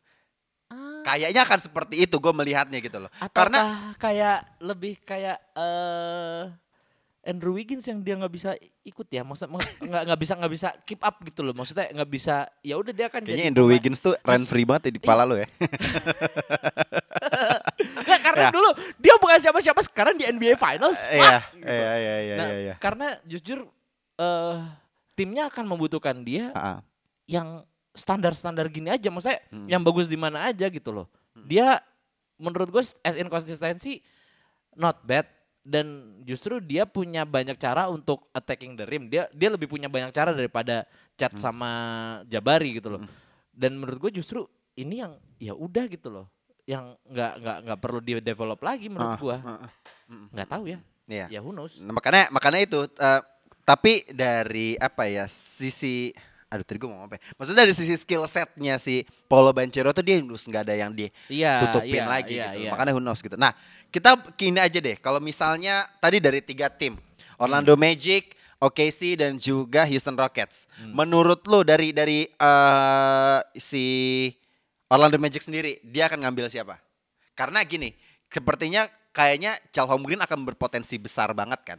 Kayaknya 1.07 1.47
akan 1.47 1.59
seperti 1.63 2.03
itu 2.03 2.19
gue 2.19 2.33
melihatnya 2.35 2.83
gitu 2.83 2.99
loh. 2.99 3.07
Ataukah 3.23 3.31
Karena 3.31 3.61
kayak 3.95 4.59
lebih 4.59 4.99
kayak 5.07 5.39
eh 5.55 6.51
Andrew 7.27 7.55
Wiggins 7.59 7.83
yang 7.87 8.03
dia 8.03 8.15
nggak 8.19 8.31
bisa 8.31 8.55
ikut 8.83 9.07
ya, 9.11 9.23
maksud 9.23 9.51
nggak 9.87 10.03
nggak 10.07 10.21
bisa 10.23 10.33
nggak 10.39 10.53
bisa 10.55 10.69
keep 10.83 11.03
up 11.03 11.19
gitu 11.23 11.43
loh, 11.47 11.55
maksudnya 11.55 11.91
nggak 11.95 12.11
bisa 12.11 12.47
ya 12.63 12.75
udah 12.79 12.91
dia 12.95 13.07
akan 13.07 13.23
kayaknya 13.23 13.35
jadi 13.39 13.51
Andrew 13.51 13.67
Wiggins 13.71 13.99
tuh 13.99 14.15
rent 14.23 14.47
free 14.47 14.67
banget 14.67 14.91
ya 14.91 14.93
di 14.95 15.01
kepala 15.03 15.23
lu 15.27 15.39
ya. 15.39 15.47
Karena 18.37 18.53
Ya. 18.53 18.53
dulu 18.53 18.69
dia 19.01 19.15
bukan 19.17 19.39
siapa-siapa 19.41 19.81
sekarang 19.83 20.15
di 20.15 20.25
NBA 20.25 20.55
Finals. 20.55 21.09
Iya, 21.09 21.41
gitu. 21.57 21.65
iya, 21.65 21.93
iya, 21.97 22.17
iya, 22.21 22.35
Nah, 22.37 22.47
iya, 22.47 22.59
iya. 22.61 22.75
Karena 22.77 23.09
jujur 23.25 23.65
eh 24.17 24.57
timnya 25.13 25.49
akan 25.49 25.65
membutuhkan 25.65 26.21
dia 26.21 26.53
ah. 26.53 26.85
yang 27.25 27.65
standar-standar 27.91 28.69
gini 28.69 28.93
aja, 28.93 29.09
maksudnya 29.09 29.41
Hmm. 29.49 29.65
yang 29.67 29.81
bagus 29.81 30.05
di 30.05 30.15
mana 30.15 30.45
aja 30.45 30.69
gitu 30.69 30.93
loh. 30.93 31.09
Dia 31.35 31.81
menurut 32.37 32.69
gue 32.69 32.85
as 33.01 33.17
in 33.17 33.27
konsistensi 33.27 34.05
not 34.73 35.01
bad 35.03 35.25
dan 35.65 35.89
justru 36.23 36.61
dia 36.61 36.85
punya 36.85 37.25
banyak 37.25 37.57
cara 37.57 37.89
untuk 37.89 38.29
attacking 38.31 38.77
the 38.77 38.85
rim. 38.85 39.09
Dia 39.09 39.27
dia 39.33 39.49
lebih 39.49 39.67
punya 39.67 39.89
banyak 39.89 40.13
cara 40.13 40.31
daripada 40.31 40.85
Chat 41.17 41.33
Hmm. 41.33 41.41
sama 41.41 41.71
Jabari 42.29 42.77
gitu 42.77 42.93
loh. 42.93 43.03
Dan 43.51 43.81
menurut 43.81 43.97
gue 43.99 44.21
justru 44.21 44.45
ini 44.77 45.01
yang 45.01 45.17
ya 45.37 45.57
udah 45.57 45.89
gitu 45.89 46.13
loh. 46.13 46.29
Yang 46.67 46.85
nggak 47.07 47.33
nggak 47.41 47.57
nggak 47.63 47.79
perlu 47.79 47.99
di 48.03 48.13
develop 48.19 48.61
lagi 48.61 48.91
menurut 48.91 49.15
Ah, 49.15 49.21
gua. 49.23 49.37
ah, 49.39 49.51
ah. 49.65 49.71
Nggak 50.35 50.49
tahu 50.51 50.65
ya. 50.67 50.79
Iya. 51.07 51.27
Ya 51.31 51.41
who 51.41 51.55
knows. 51.55 51.79
Nah, 51.79 51.95
makanya 51.95 52.27
makanya 52.29 52.61
itu 52.61 52.81
eh, 52.85 53.21
tapi 53.63 54.03
dari 54.11 54.75
apa 54.77 55.07
ya 55.07 55.27
sisi 55.27 56.11
aduh 56.47 56.63
tadi 56.63 56.79
gue 56.79 56.87
mau 56.87 57.03
ngomong 57.03 57.11
apa 57.11 57.19
ya? 57.19 57.23
Maksudnya 57.35 57.61
dari 57.67 57.75
sisi 57.75 57.95
skill 57.95 58.23
setnya 58.27 58.79
si 58.79 59.03
Paulo 59.27 59.51
Banchero 59.51 59.91
tuh 59.91 60.07
dia 60.07 60.19
harus 60.19 60.47
nggak 60.47 60.63
ada 60.63 60.75
yang 60.79 60.95
Iya, 61.27 61.53
tutupin 61.67 62.03
iya, 62.03 62.07
lagi 62.07 62.35
iya, 62.39 62.47
gitu. 62.55 62.59
iya. 62.63 62.71
Makanya 62.71 62.93
who 62.95 63.03
knows 63.03 63.19
gitu. 63.19 63.35
Nah, 63.35 63.51
kita 63.91 64.15
kini 64.39 64.63
aja 64.63 64.79
deh. 64.79 64.95
Kalau 64.95 65.19
misalnya 65.19 65.83
tadi 65.99 66.23
dari 66.23 66.39
tiga 66.39 66.71
tim, 66.71 66.95
Orlando 67.35 67.75
Hmm. 67.75 67.83
Magic, 67.83 68.39
OKC 68.63 69.19
dan 69.19 69.35
juga 69.37 69.83
Houston 69.87 70.15
Rockets. 70.15 70.71
Menurut 70.87 71.43
lo 71.51 71.67
dari 71.67 71.91
dari 71.91 72.31
eh, 72.31 73.39
si 73.53 73.87
Orlando 74.87 75.19
Magic 75.19 75.43
sendiri, 75.43 75.83
dia 75.83 76.07
akan 76.07 76.23
ngambil 76.23 76.47
siapa? 76.47 76.79
Karena 77.35 77.61
gini, 77.63 77.91
sepertinya 78.27 78.87
kayaknya 79.11 79.59
Cal 79.69 79.87
Holmgren 79.87 80.21
akan 80.21 80.47
berpotensi 80.47 80.97
besar 80.97 81.35
banget 81.35 81.61
kan. 81.65 81.79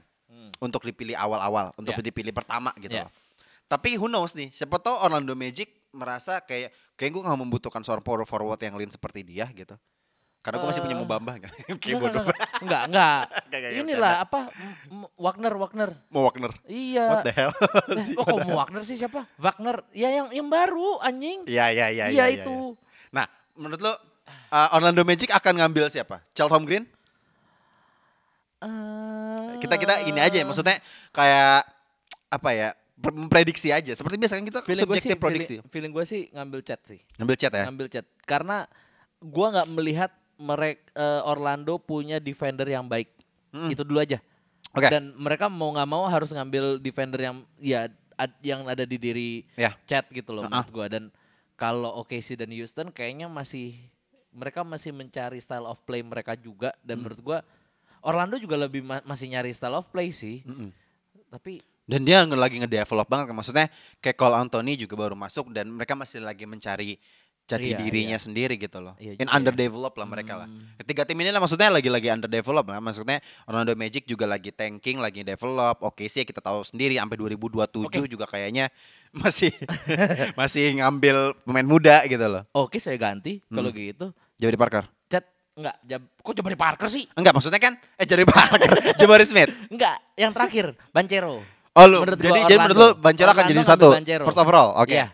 Untuk 0.57 0.81
dipilih 0.81 1.13
awal-awal, 1.13 1.69
untuk 1.77 1.93
Hmm. 1.93 2.01
Ya. 2.01 2.07
dipilih 2.09 2.33
pertama 2.33 2.73
gitu 2.75 2.89
Ya. 2.91 3.05
loh. 3.05 3.11
Tapi 3.67 3.93
who 3.93 4.07
knows 4.07 4.33
nih, 4.33 4.49
siapa 4.49 4.75
tahu 4.75 4.97
Orlando 4.97 5.37
Magic 5.37 5.69
merasa 5.93 6.41
kayak 6.41 6.73
kayak 6.95 7.11
gue 7.13 7.21
gak 7.21 7.37
membutuhkan 7.37 7.81
seorang 7.81 8.01
power 8.01 8.25
forward 8.25 8.57
yang 8.57 8.73
lain 8.73 8.89
seperti 8.89 9.21
dia 9.21 9.45
gitu. 9.53 9.77
Karena 10.39 10.57
gue 10.57 10.67
masih 10.67 10.81
punya 10.81 10.95
Eh, 10.95 11.01
Mubamba 11.03 11.33
kan. 11.37 11.51
kayak 11.83 11.97
bodoh. 11.99 12.23
enggak, 12.57 12.81
enggak, 12.89 13.21
Inilah 13.85 14.23
apa 14.23 14.49
Wagner 15.15 15.53
Wagner. 15.53 15.89
Mau 16.09 16.25
Wagner. 16.25 16.49
Iya. 16.65 17.05
What 17.05 17.23
the 17.23 17.33
hell? 17.33 17.53
Oh 18.17 18.25
kok 18.25 18.37
mau 18.47 18.57
Wagner 18.57 18.81
sih 18.81 18.95
siapa? 18.95 19.29
Wagner. 19.35 19.83
Ya 19.91 20.09
yang 20.09 20.33
yang 20.33 20.47
baru 20.47 20.97
anjing. 20.99 21.45
Iya, 21.45 21.69
iya, 21.69 21.85
iya. 21.91 22.05
Iya, 22.07 22.25
iya, 22.25 22.25
itu. 22.41 22.73
Nah, 23.09 23.25
menurut 23.53 23.79
lo 23.79 23.91
uh, 23.91 23.97
Orlando 24.75 25.01
Magic 25.01 25.29
akan 25.29 25.59
ngambil 25.59 25.87
siapa? 25.87 26.19
Charles 26.31 26.53
Green? 26.63 26.85
Eh, 28.57 29.61
Kita 29.61 29.77
kita 29.77 30.01
ini 30.05 30.17
aja 30.17 30.37
ya, 30.41 30.45
maksudnya 30.45 30.77
kayak 31.13 31.61
apa 32.29 32.49
ya? 32.53 32.69
Memprediksi 32.97 33.69
aja. 33.69 33.93
Seperti 33.93 34.17
biasa 34.17 34.41
kan 34.41 34.45
kita 34.45 34.59
feeling 34.65 34.89
gue 34.89 34.97
sih 34.97 35.05
subjektif 35.05 35.21
prediksi. 35.21 35.45
feeling, 35.61 35.69
feeling 35.69 35.91
gue 35.93 36.05
sih 36.05 36.21
ngambil 36.33 36.59
chat 36.65 36.81
sih. 36.81 36.97
Ngambil 37.21 37.35
chat 37.37 37.53
ya. 37.53 37.63
Ngambil 37.69 37.87
chat 37.93 38.05
karena 38.25 38.65
gua 39.21 39.47
nggak 39.53 39.69
melihat 39.69 40.11
mereka 40.37 40.81
Orlando 41.23 41.77
punya 41.77 42.17
defender 42.17 42.65
yang 42.65 42.89
baik. 42.89 43.13
Itu 43.69 43.85
dulu 43.85 44.01
aja. 44.01 44.17
Hmm. 44.17 44.81
Oke. 44.81 44.89
Dan 44.89 45.03
mereka 45.13 45.45
mau 45.45 45.69
nggak 45.73 45.89
mau 45.89 46.09
harus 46.09 46.33
ngambil 46.33 46.81
defender 46.81 47.21
yang 47.21 47.45
ya 47.61 47.85
ad- 48.17 48.41
yang 48.41 48.65
ada 48.65 48.81
di 48.81 48.97
diri 48.97 49.29
Ya. 49.53 49.77
chat 49.85 50.09
gitu 50.09 50.33
loh 50.33 50.45
Uh-uh. 50.45 50.49
menurut 50.57 50.71
gua 50.73 50.85
dan 50.89 51.13
kalau 51.57 51.99
OKC 51.99 52.37
dan 52.37 52.53
Houston 52.53 52.93
kayaknya 52.93 53.25
masih 53.27 53.73
mereka 54.29 54.61
masih 54.61 54.93
mencari 54.93 55.41
style 55.41 55.65
of 55.65 55.81
play 55.81 55.99
mereka 55.99 56.37
juga 56.37 56.69
Hmm. 56.71 56.83
dan 56.85 56.95
menurut 57.01 57.19
gua 57.19 57.39
Orlando 57.99 58.37
juga 58.37 58.55
lebih 58.55 58.85
ma- 58.85 59.01
masih 59.03 59.27
nyari 59.27 59.49
style 59.51 59.73
of 59.73 59.89
play 59.89 60.13
sih. 60.13 60.45
Tapi 61.27 61.59
Dan 61.87 62.03
dia 62.03 62.21
lagi 62.23 62.59
ngedevelop 62.59 63.07
banget 63.07 63.31
kan. 63.31 63.35
Maksudnya 63.35 63.67
kayak 63.97 64.15
Cole 64.15 64.37
Anthony 64.37 64.75
juga 64.75 64.93
baru 64.93 65.15
masuk 65.15 65.49
dan 65.49 65.71
mereka 65.71 65.95
masih 65.95 66.19
lagi 66.19 66.43
mencari 66.43 66.99
jati 67.47 67.71
Iya, 67.71 67.79
dirinya 67.79 68.13
iya. 68.13 68.21
sendiri 68.21 68.55
gitu 68.55 68.77
loh. 68.77 68.91
Iya 68.97 69.15
In 69.15 69.25
ya. 69.25 69.33
underdevelop 69.33 69.95
lah 69.95 70.03
mereka 70.05 70.35
lah. 70.35 70.47
Ketiga 70.77 71.01
tim 71.01 71.15
ini 71.15 71.31
lah 71.31 71.39
maksudnya 71.39 71.71
lagi-lagi 71.71 72.11
underdevelop 72.11 72.67
lah. 72.67 72.77
Maksudnya 72.77 73.17
Orlando 73.43 73.71
Magic 73.73 74.03
juga 74.03 74.27
lagi 74.27 74.51
tanking, 74.51 74.99
lagi 74.99 75.23
develop. 75.23 75.79
Oke 75.81 76.05
sih 76.05 76.21
kita 76.21 76.37
tahu 76.37 76.61
sendiri 76.61 76.95
sampai 76.95 77.15
2027 77.17 77.71
juga 78.05 78.25
kayaknya 78.25 78.67
masih 79.17 79.49
masih 80.39 80.77
ngambil 80.77 81.33
pemain 81.41 81.63
muda 81.63 82.03
gitu 82.03 82.21
loh. 82.21 82.43
oke 82.51 82.75
saya 82.77 82.95
ganti 82.95 83.39
Hmm. 83.43 83.57
kalau 83.57 83.71
gitu. 83.71 84.05
Jabari 84.35 84.59
Parker. 84.59 84.83
Chat 85.07 85.23
enggak 85.53 85.75
jab, 85.81 86.01
kok 86.03 86.33
Jabari 86.33 86.53
Parker 86.55 86.87
sih? 86.87 87.07
Enggak 87.13 87.31
maksudnya 87.31 87.57
kan 87.57 87.73
eh 87.95 88.03
Jabari 88.03 88.27
Parker, 88.27 88.59
Jabari 88.99 89.23
Smith. 89.23 89.49
Enggak, 89.67 89.95
yang 90.13 90.29
terakhir 90.29 90.75
Bancero. 90.91 91.41
Oh 91.71 91.85
lu, 91.85 92.01
Menurut 92.01 92.19
jadi 92.19 92.39
jadi 92.45 92.57
menurut 92.59 92.75
lu. 92.75 92.89
Bancero 92.97 93.29
akan 93.31 93.43
jadi 93.45 93.61
satu 93.63 93.87
Banchero. 93.93 94.23
first 94.23 94.35
overall. 94.35 94.75
Oke. 94.75 94.93
Iya. 94.93 95.07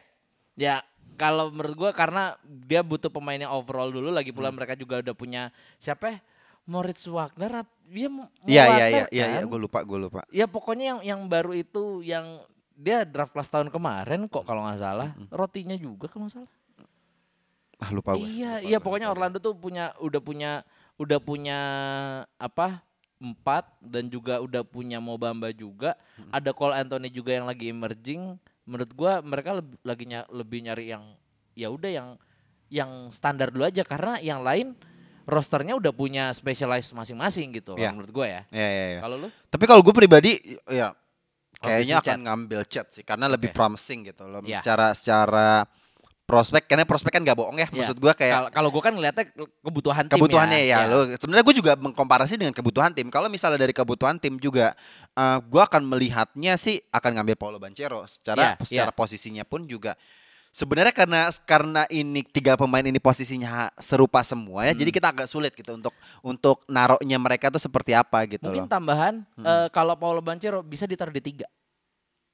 Ya, 0.54 0.76
kalau 1.24 1.48
menurut 1.48 1.76
gua 1.80 1.92
karena 1.96 2.36
dia 2.44 2.84
butuh 2.84 3.08
pemain 3.08 3.40
yang 3.40 3.56
overall 3.56 3.88
dulu 3.88 4.12
lagi 4.12 4.36
pula 4.36 4.52
Hmm. 4.52 4.60
mereka 4.60 4.76
juga 4.76 5.00
udah 5.00 5.16
punya 5.16 5.42
siapa 5.80 6.12
ya? 6.12 6.18
Moritz 6.64 7.08
Wagner 7.08 7.64
dia 7.88 8.08
Iya 8.08 8.08
iya 8.08 8.64
Wagner 8.68 8.68
iya 8.68 8.88
iya 8.92 9.06
iya 9.12 9.26
kan? 9.40 9.48
gue 9.48 9.60
lupa 9.60 9.80
gue 9.84 10.00
lupa. 10.00 10.22
Ya 10.32 10.48
pokoknya 10.48 10.86
yang 10.96 11.00
yang 11.04 11.22
baru 11.28 11.56
itu 11.56 12.04
yang 12.04 12.44
dia 12.74 13.04
draft 13.08 13.32
kelas 13.32 13.48
tahun 13.48 13.68
kemarin 13.72 14.28
kok 14.28 14.44
kalau 14.44 14.64
nggak 14.68 14.80
salah. 14.80 15.12
Hmm. 15.16 15.28
Rotinya 15.32 15.76
juga 15.76 16.08
kalau 16.08 16.28
nggak 16.28 16.36
salah. 16.40 16.52
Ah 17.80 17.90
lupa 17.92 18.16
gue. 18.16 18.24
Iya, 18.24 18.64
iya 18.64 18.78
pokoknya 18.80 19.12
Orlando 19.12 19.44
tuh 19.44 19.52
punya 19.56 19.92
udah 20.00 20.22
punya 20.24 20.52
udah 20.96 21.20
punya 21.20 21.60
apa? 22.36 22.84
empat 23.24 23.64
dan 23.80 24.12
juga 24.12 24.44
udah 24.44 24.68
punya 24.68 25.00
Mobamba 25.00 25.48
juga. 25.56 25.96
Ada 26.28 26.52
Cole 26.52 26.76
Anthony 26.76 27.08
juga 27.08 27.32
yang 27.32 27.48
lagi 27.48 27.72
emerging. 27.72 28.36
Menurut 28.64 28.92
gua 28.94 29.20
mereka 29.20 29.54
lebih, 29.54 29.76
lagi 29.82 30.06
nya- 30.06 30.30
lebih 30.30 30.60
nyari 30.62 30.86
yang 30.88 31.04
ya 31.54 31.68
udah 31.68 31.92
yang 31.92 32.10
yang 32.68 32.92
standar 33.10 33.52
dulu 33.52 33.68
aja 33.68 33.84
karena 33.84 34.18
yang 34.18 34.42
lain 34.42 34.74
rosternya 35.24 35.76
udah 35.76 35.92
punya 35.92 36.32
specialized 36.32 36.92
masing-masing 36.92 37.54
gitu 37.54 37.76
Iya. 37.76 37.92
menurut 37.92 38.10
gua 38.10 38.26
ya. 38.26 38.42
Iya 38.50 38.68
iya 38.68 38.86
iya. 38.90 39.00
Kalau 39.00 39.16
lu? 39.20 39.28
Tapi 39.48 39.64
kalau 39.64 39.82
gue 39.82 39.94
pribadi 39.94 40.32
ya 40.66 40.92
kayaknya 41.56 42.00
akan 42.00 42.20
ngambil 42.24 42.62
chat 42.66 42.88
sih 42.90 43.04
karena 43.04 43.28
lebih 43.28 43.52
Oke. 43.52 43.56
promising 43.56 44.04
gitu 44.04 44.28
loh. 44.28 44.44
Iya. 44.44 44.60
Secara 44.60 44.92
secara 44.92 45.50
prospek 46.24 46.64
karena 46.66 46.84
prospek 46.84 47.12
kan 47.12 47.22
gak 47.22 47.36
bohong 47.36 47.56
ya. 47.56 47.68
Ya, 47.68 47.84
Maksud 47.84 47.98
gue 47.98 48.14
kayak 48.14 48.36
kal- 48.38 48.52
kalau 48.54 48.70
gua 48.70 48.80
kan 48.82 48.94
ngeliatnya 48.94 49.28
kebutuhan 49.60 50.08
tim 50.08 50.16
kebutuhannya 50.16 50.60
ya, 50.64 50.80
ya. 50.80 50.88
lo 50.88 51.04
sebenarnya 51.10 51.44
gue 51.44 51.56
juga 51.56 51.74
mengkomparasi 51.76 52.40
dengan 52.40 52.52
kebutuhan 52.52 52.92
tim 52.92 53.08
kalau 53.08 53.28
misalnya 53.28 53.60
dari 53.60 53.72
kebutuhan 53.72 54.16
tim 54.16 54.36
juga 54.38 54.72
eh 55.12 55.38
gue 55.40 55.62
akan 55.62 55.84
melihatnya 55.84 56.56
sih 56.56 56.80
akan 56.90 57.20
ngambil 57.20 57.36
Paulo 57.36 57.58
Banchero 57.58 58.04
secara 58.06 58.56
Iya, 58.56 58.64
secara 58.64 58.90
iya. 58.90 58.96
posisinya 58.96 59.44
pun 59.44 59.64
juga 59.64 60.00
sebenarnya 60.50 60.94
karena 60.94 61.22
karena 61.44 61.82
ini 61.88 62.24
tiga 62.24 62.54
pemain 62.54 62.82
ini 62.82 62.98
posisinya 62.98 63.74
serupa 63.76 64.22
semua 64.22 64.64
ya 64.64 64.72
Hmm. 64.72 64.80
jadi 64.80 64.92
kita 64.92 65.08
agak 65.10 65.26
sulit 65.26 65.52
gitu 65.52 65.74
untuk 65.74 65.92
untuk 66.22 66.62
naroknya 66.68 67.18
mereka 67.18 67.50
tuh 67.50 67.58
seperti 67.58 67.92
apa 67.92 68.24
gitu 68.28 68.48
Mungkin 68.48 68.66
loh 68.66 68.72
tambahan 68.72 69.26
Hmm. 69.34 69.44
eh, 69.44 69.68
kalau 69.70 69.94
Paulo 69.94 70.22
Bancero 70.22 70.62
bisa 70.62 70.86
ditaruh 70.86 71.12
di 71.12 71.20
tiga. 71.22 71.50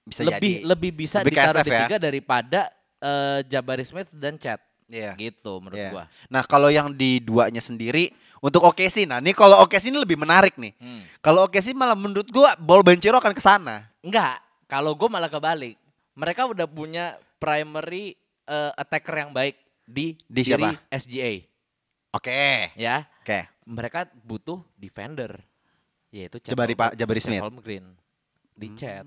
bisa 0.02 0.22
lebih 0.22 0.34
jadi 0.34 0.52
lebih 0.64 0.92
bisa 0.96 1.18
Lebih 1.22 1.32
ditaruh 1.34 1.54
SF 1.56 1.64
di 1.64 1.72
ya? 1.72 1.80
tiga 1.86 1.98
daripada 1.98 2.62
eh, 3.00 3.40
Jabari 3.46 3.84
Smith 3.84 4.12
dan 4.14 4.36
Chat. 4.36 4.60
Iya. 4.86 5.14
Gitu 5.16 5.54
menurut 5.58 5.78
Iya. 5.78 5.92
gua. 5.92 6.04
Nah 6.28 6.42
kalau 6.44 6.68
yang 6.68 6.90
di 6.90 7.20
duanya 7.20 7.60
sendiri 7.60 8.10
untuk 8.40 8.64
OKC, 8.64 9.06
nah 9.06 9.18
ini 9.18 9.32
kalau 9.32 9.62
OKC 9.62 9.88
ini 9.88 10.00
lebih 10.00 10.18
menarik 10.18 10.56
nih. 10.56 10.74
Hmm. 10.76 11.06
Kalau 11.20 11.46
OKC 11.46 11.72
malah 11.72 11.94
menurut 11.94 12.26
gua 12.28 12.56
ball 12.56 12.82
Banchero 12.82 13.16
akan 13.16 13.32
ke 13.32 13.40
sana. 13.40 13.86
Enggak, 14.00 14.40
kalau 14.66 14.94
gue 14.94 15.06
malah 15.06 15.28
kebalik. 15.28 15.78
Mereka 16.14 16.48
udah 16.48 16.66
punya 16.66 17.06
primary 17.38 18.18
eh, 18.44 18.72
attacker 18.76 19.14
yang 19.20 19.30
baik 19.30 19.54
di 19.84 20.18
Di 20.26 20.42
diri 20.42 20.50
siapa? 20.50 20.74
SGA, 20.90 21.46
Oke. 22.12 22.74
ya. 22.74 23.06
Oke. 23.22 23.46
Mereka 23.64 24.10
butuh 24.20 24.58
defender, 24.74 25.38
yaitu 26.10 26.42
Jabari 26.42 26.74
Pak- 26.74 26.98
Jabari 26.98 27.22
Smith. 27.22 27.38
Holmgren 27.38 27.94
di 28.52 28.74
Chat. 28.74 29.06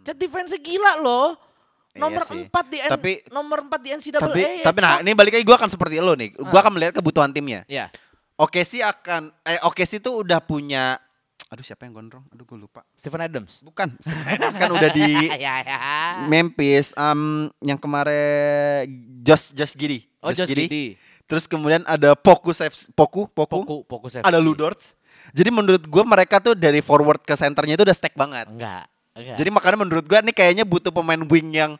Chat 0.00 0.16
defense 0.16 0.56
gila 0.56 0.96
loh. 0.98 1.36
Iya 1.98 2.04
Nomor 2.06 2.22
sih. 2.24 2.42
4 2.46 2.64
di 2.70 2.78
N- 2.78 2.90
Tapi- 2.94 3.18
nomor 3.28 3.58
4 3.66 3.80
di 3.82 3.88
NCAA. 3.92 4.22
Tapi 4.22 4.40
ya, 4.40 4.64
tapi 4.64 4.78
nah 4.78 5.02
ini 5.02 5.12
balik 5.12 5.34
lagi 5.34 5.44
gua 5.44 5.58
akan 5.58 5.70
seperti 5.70 5.98
lo 5.98 6.14
nih. 6.14 6.30
Gua 6.32 6.60
akan 6.62 6.72
melihat 6.78 6.94
kebutuhan 6.94 7.34
timnya. 7.34 7.66
ya. 7.66 7.90
OKC 8.38 8.86
akan 8.86 9.34
eh 9.42 9.58
OKC 9.66 9.98
tuh 9.98 10.22
udah 10.22 10.38
punya 10.38 10.94
aduh 11.48 11.64
siapa 11.64 11.88
yang 11.88 11.96
gondrong? 11.96 12.22
Aduh 12.30 12.44
gue 12.44 12.60
lupa. 12.60 12.84
Stephen 12.92 13.18
Adams. 13.18 13.64
Bukan. 13.64 13.98
kan 14.54 14.70
udah 14.70 14.90
di 14.92 15.10
ya, 15.42 15.64
ya. 15.64 15.78
Memphis 16.28 16.92
um, 16.94 17.48
yang 17.58 17.80
kemarin 17.80 18.84
Josh 19.24 19.50
Josh 19.50 19.74
Giddy. 19.74 20.04
Oh, 20.20 20.30
Josh 20.30 20.46
Giddey. 20.46 20.94
Terus 21.24 21.48
kemudian 21.48 21.82
ada 21.84 22.12
Poku 22.14 22.52
Poku 22.94 23.26
Poku. 23.26 23.58
Poku, 23.64 23.76
Poku. 23.84 24.06
Ada 24.20 24.38
Ludorts. 24.38 24.92
Jadi 25.32 25.50
menurut 25.50 25.82
gue 25.82 26.04
mereka 26.04 26.38
tuh 26.38 26.54
dari 26.54 26.80
forward 26.80 27.20
ke 27.20 27.34
centernya 27.34 27.74
itu 27.74 27.84
udah 27.84 27.96
stack 27.96 28.14
banget. 28.14 28.46
Enggak. 28.48 28.86
Enggak. 29.18 29.36
Jadi 29.36 29.50
makanya 29.50 29.78
menurut 29.78 30.04
gue 30.04 30.18
nih 30.22 30.32
kayaknya 30.32 30.62
butuh 30.62 30.88
pemain 30.88 31.18
wing 31.20 31.50
yang 31.52 31.72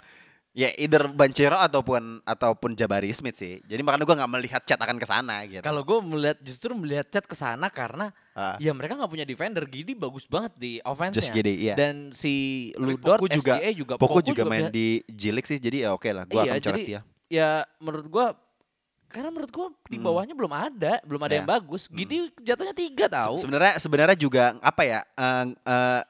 ya 0.50 0.74
either 0.74 1.06
Banchero 1.06 1.54
ataupun 1.54 2.18
ataupun 2.22 2.74
Jabari 2.74 3.10
Smith 3.10 3.36
sih. 3.36 3.62
Jadi 3.62 3.78
makanya 3.80 4.02
gue 4.02 4.16
nggak 4.16 4.32
melihat 4.32 4.60
Chat 4.60 4.76
akan 4.76 4.96
ke 4.96 5.06
sana 5.06 5.44
gitu. 5.44 5.60
Kalau 5.60 5.80
gue 5.80 5.98
melihat 6.00 6.38
justru 6.40 6.74
melihat 6.74 7.06
Chat 7.06 7.22
ke 7.22 7.32
sana 7.32 7.68
karena 7.68 8.10
Ah. 8.32 8.54
ya 8.56 8.70
mereka 8.70 8.94
nggak 8.94 9.06
punya 9.08 9.22
defender. 9.22 9.62
Gidi 9.64 9.94
bagus 9.94 10.24
banget 10.24 10.50
di 10.54 10.82
offense-nya. 10.82 11.14
Just 11.16 11.30
Giddey, 11.30 11.54
iya. 11.60 11.74
Dan 11.74 12.10
si 12.10 12.34
Ludor 12.74 13.16
Poku 13.16 13.26
juga, 13.28 13.54
SGA 13.54 13.70
juga 13.72 13.94
Poku 13.96 14.18
juga 14.20 14.42
main 14.44 14.66
biasa. 14.66 14.74
di 14.74 14.86
Jilik 15.06 15.44
sih. 15.44 15.58
Jadi 15.58 15.76
ya 15.80 15.90
oke 15.90 16.06
lah, 16.08 16.24
gue 16.24 16.34
iya, 16.36 16.42
akan 16.48 16.58
coret 16.60 16.74
jadi 16.74 16.82
dia. 16.84 17.00
ya 17.28 17.50
menurut 17.78 18.08
gue 18.08 18.26
karena 19.08 19.30
menurut 19.30 19.48
gue 19.48 19.66
di 19.86 19.96
bawahnya 19.96 20.34
belum 20.34 20.52
ada, 20.52 21.00
belum 21.00 21.16
ada 21.18 21.32
Ya. 21.32 21.38
yang 21.38 21.48
bagus. 21.48 21.86
Gidi 21.88 22.28
jatuhnya 22.36 22.74
tiga 22.74 23.06
tahu. 23.06 23.36
Se- 23.36 23.42
Sebenarnya 23.42 23.74
sebenarnya 23.78 24.16
juga 24.16 24.58
apa 24.58 24.82
ya? 24.82 25.00
eh, 25.08 25.44
eh, 25.56 26.00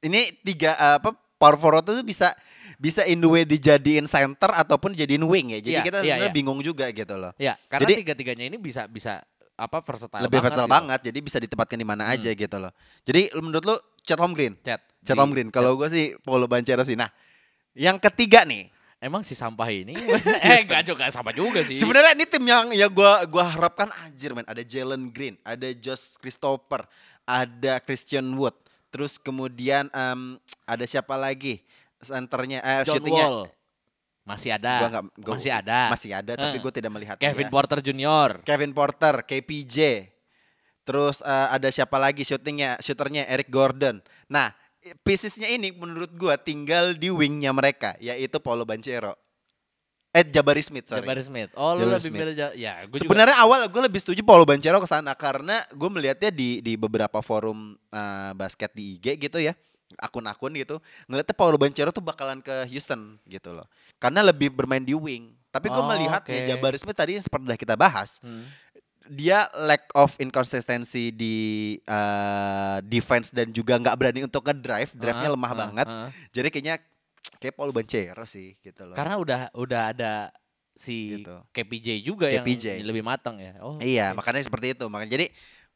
ini 0.00 0.20
tiga 0.42 0.72
eh, 0.72 0.96
apa 0.96 1.10
power 1.34 1.56
forward 1.56 1.86
itu 1.86 2.02
bisa 2.02 2.34
bisa 2.76 3.02
in 3.04 3.18
the 3.18 3.26
way 3.26 3.42
dijadiin 3.42 4.04
center 4.04 4.48
ataupun 4.48 4.92
jadiin 4.92 5.22
wing 5.22 5.50
ya. 5.50 5.58
Jadi 5.58 5.72
Iya, 5.72 5.82
kita 5.82 5.96
iya, 5.98 6.02
sebenarnya 6.14 6.30
iya. 6.30 6.36
bingung 6.36 6.60
juga 6.60 6.86
gitu 6.88 7.14
loh. 7.14 7.32
Ya, 7.36 7.58
karena 7.66 7.82
Jadi- 7.84 7.94
tiga-tiganya 8.02 8.44
ini 8.46 8.56
bisa 8.56 8.86
bisa 8.86 9.18
apa 9.54 9.82
versatile 9.82 10.22
Lebih 10.22 10.38
banget 10.38 10.54
versatile 10.54 10.64
gitu. 10.64 10.76
banget, 10.78 11.00
jadi 11.02 11.18
bisa 11.18 11.38
ditempatkan 11.40 11.74
di 11.74 11.82
mana 11.84 12.06
aja 12.06 12.30
gitu 12.30 12.56
loh. 12.56 12.70
Jadi 13.02 13.20
menurut 13.34 13.64
lu 13.64 13.74
Chet 14.00 14.14
Holmgren? 14.14 14.54
Chat. 14.62 14.78
Chet 15.02 15.10
Di- 15.10 15.18
Holmgren. 15.18 15.50
Kalau 15.50 15.74
gue 15.74 15.88
sih 15.90 16.14
Paulo 16.22 16.46
Banchero 16.46 16.80
sih. 16.80 16.94
Nah, 16.94 17.10
yang 17.74 17.98
ketiga 17.98 18.46
nih. 18.46 18.70
Emang 18.98 19.22
si 19.22 19.34
sampah 19.34 19.70
ini 19.70 19.94
eh 20.46 20.62
enggak 20.62 20.82
juga 20.82 21.06
sampah 21.06 21.30
juga 21.30 21.62
sih. 21.62 21.70
Sebenarnya 21.70 22.14
ini 22.14 22.26
tim 22.26 22.42
yang 22.42 22.70
ya 22.70 22.86
gua 22.86 23.22
gua 23.26 23.46
harapkan 23.46 23.86
anjir 24.02 24.34
men. 24.34 24.42
Ada 24.42 24.62
Jalen 24.62 25.10
Green, 25.10 25.38
ada 25.42 25.70
Josh 25.70 26.18
Christopher, 26.18 26.82
ada 27.22 27.78
Christian 27.78 28.26
Wood. 28.34 28.58
Terus 28.88 29.16
kemudian 29.16 29.88
em, 29.88 30.20
ada 30.64 30.84
siapa 30.84 31.14
lagi? 31.14 31.60
Centernya 31.98 32.60
eh 32.60 32.82
John 32.82 32.96
shootingnya 32.96 33.26
Wall 33.26 33.40
masih 34.22 34.50
ada. 34.52 34.74
gua 34.76 34.88
nggak- 34.90 35.08
gua- 35.18 35.34
masih 35.34 35.52
ada. 35.52 35.80
Masih 35.88 36.10
ada 36.12 36.32
tapi 36.34 36.56
Eh. 36.56 36.60
gue 36.60 36.72
tidak 36.74 36.92
melihat 36.92 37.16
Kevin 37.16 37.48
Porter 37.48 37.78
Junior. 37.80 38.30
Kevin 38.42 38.72
Porter, 38.72 39.14
KPJ. 39.22 39.76
Terus 40.84 41.20
eh, 41.20 41.48
ada 41.50 41.68
siapa 41.68 41.96
lagi 41.96 42.22
shootingnya, 42.22 42.76
shooternya 42.78 43.24
Eric 43.26 43.48
Gordon. 43.48 43.98
Nah, 44.26 44.52
piecesnya 44.98 45.48
ini 45.48 45.68
menurut 45.70 46.12
gua 46.12 46.36
tinggal 46.36 46.92
di 46.92 47.08
wingnya 47.08 47.50
mereka, 47.50 47.96
yaitu 47.98 48.36
Paulo 48.38 48.62
Banchero. 48.62 49.16
Eh 50.18 50.26
Jabari 50.26 50.58
Smith, 50.60 50.84
sorry. 50.84 51.00
Jabari 51.00 51.22
Smith. 51.22 51.50
Oh, 51.54 51.72
lu 51.72 51.86
lebih 51.86 52.02
Smith. 52.04 52.18
milih 52.18 52.34
Ja- 52.34 52.52
ya, 52.52 52.72
juga. 52.84 52.98
Sebenarnya 52.98 53.36
awal 53.38 53.64
gue 53.64 53.82
lebih 53.84 53.98
setuju 53.98 54.20
Paulo 54.20 54.42
Banchero 54.42 54.76
ke 54.76 54.86
sana 54.86 55.14
karena 55.14 55.62
gue 55.70 55.86
melihatnya 55.88 56.30
di 56.30 56.58
di 56.58 56.74
beberapa 56.74 57.20
forum 57.20 57.58
eh, 57.88 58.32
basket 58.32 58.72
di 58.72 58.96
IG 58.96 59.14
gitu 59.20 59.38
ya 59.38 59.54
akun-akun 59.96 60.52
gitu 60.52 60.76
ngeliatnya 61.04 61.32
Paulo 61.32 61.56
Banchero 61.56 61.88
tuh 61.88 62.00
bakalan 62.00 62.38
ke 62.38 62.66
Houston 62.66 63.16
gitu 63.24 63.50
loh 63.52 63.64
karena 63.96 64.20
lebih 64.22 64.50
bermain 64.50 64.80
di 64.80 64.92
wing 64.92 65.32
tapi 65.48 65.66
gue 65.66 65.76
Oh, 65.76 65.86
melihat 65.86 66.20
oke. 66.20 66.28
ya 66.30 66.44
Jabari 66.50 66.76
Smith 66.76 66.92
tadi 66.94 67.16
seperti 67.16 67.46
udah 67.46 67.56
kita 67.56 67.74
bahas 67.74 68.20
Hmm. 68.20 68.44
dia 69.06 69.48
lack 69.56 69.88
of 69.94 70.12
inconsistency 70.18 71.08
di 71.08 71.36
eh, 71.82 72.76
defense 72.84 73.30
dan 73.30 73.48
juga 73.48 73.76
nggak 73.76 73.96
berani 73.96 74.20
untuk 74.22 74.44
ngedrive 74.44 74.92
drive-nya 74.92 75.24
Ah, 75.24 75.34
lemah 75.34 75.46
ah, 75.46 75.56
banget 75.56 75.86
ah. 75.88 76.08
jadi 76.28 76.48
kayaknya 76.48 76.76
kayak 77.38 77.54
Paulo 77.54 77.70
Banchero 77.70 78.22
sih 78.22 78.54
gitu 78.58 78.82
loh 78.84 78.94
Karena 78.94 79.14
udah 79.14 79.40
udah 79.52 79.82
ada 79.88 80.12
si 80.74 81.18
Gitu. 81.18 81.34
KPJ 81.50 81.86
juga 82.00 82.26
KPJ. 82.28 82.78
yang 82.78 82.86
lebih 82.86 83.02
matang 83.02 83.34
ya. 83.36 83.58
Oh. 83.58 83.78
Iya, 83.78 84.12
oke. 84.12 84.16
makanya 84.16 84.42
seperti 84.42 84.66
itu. 84.72 84.86
Makanya 84.86 85.10
jadi 85.12 85.26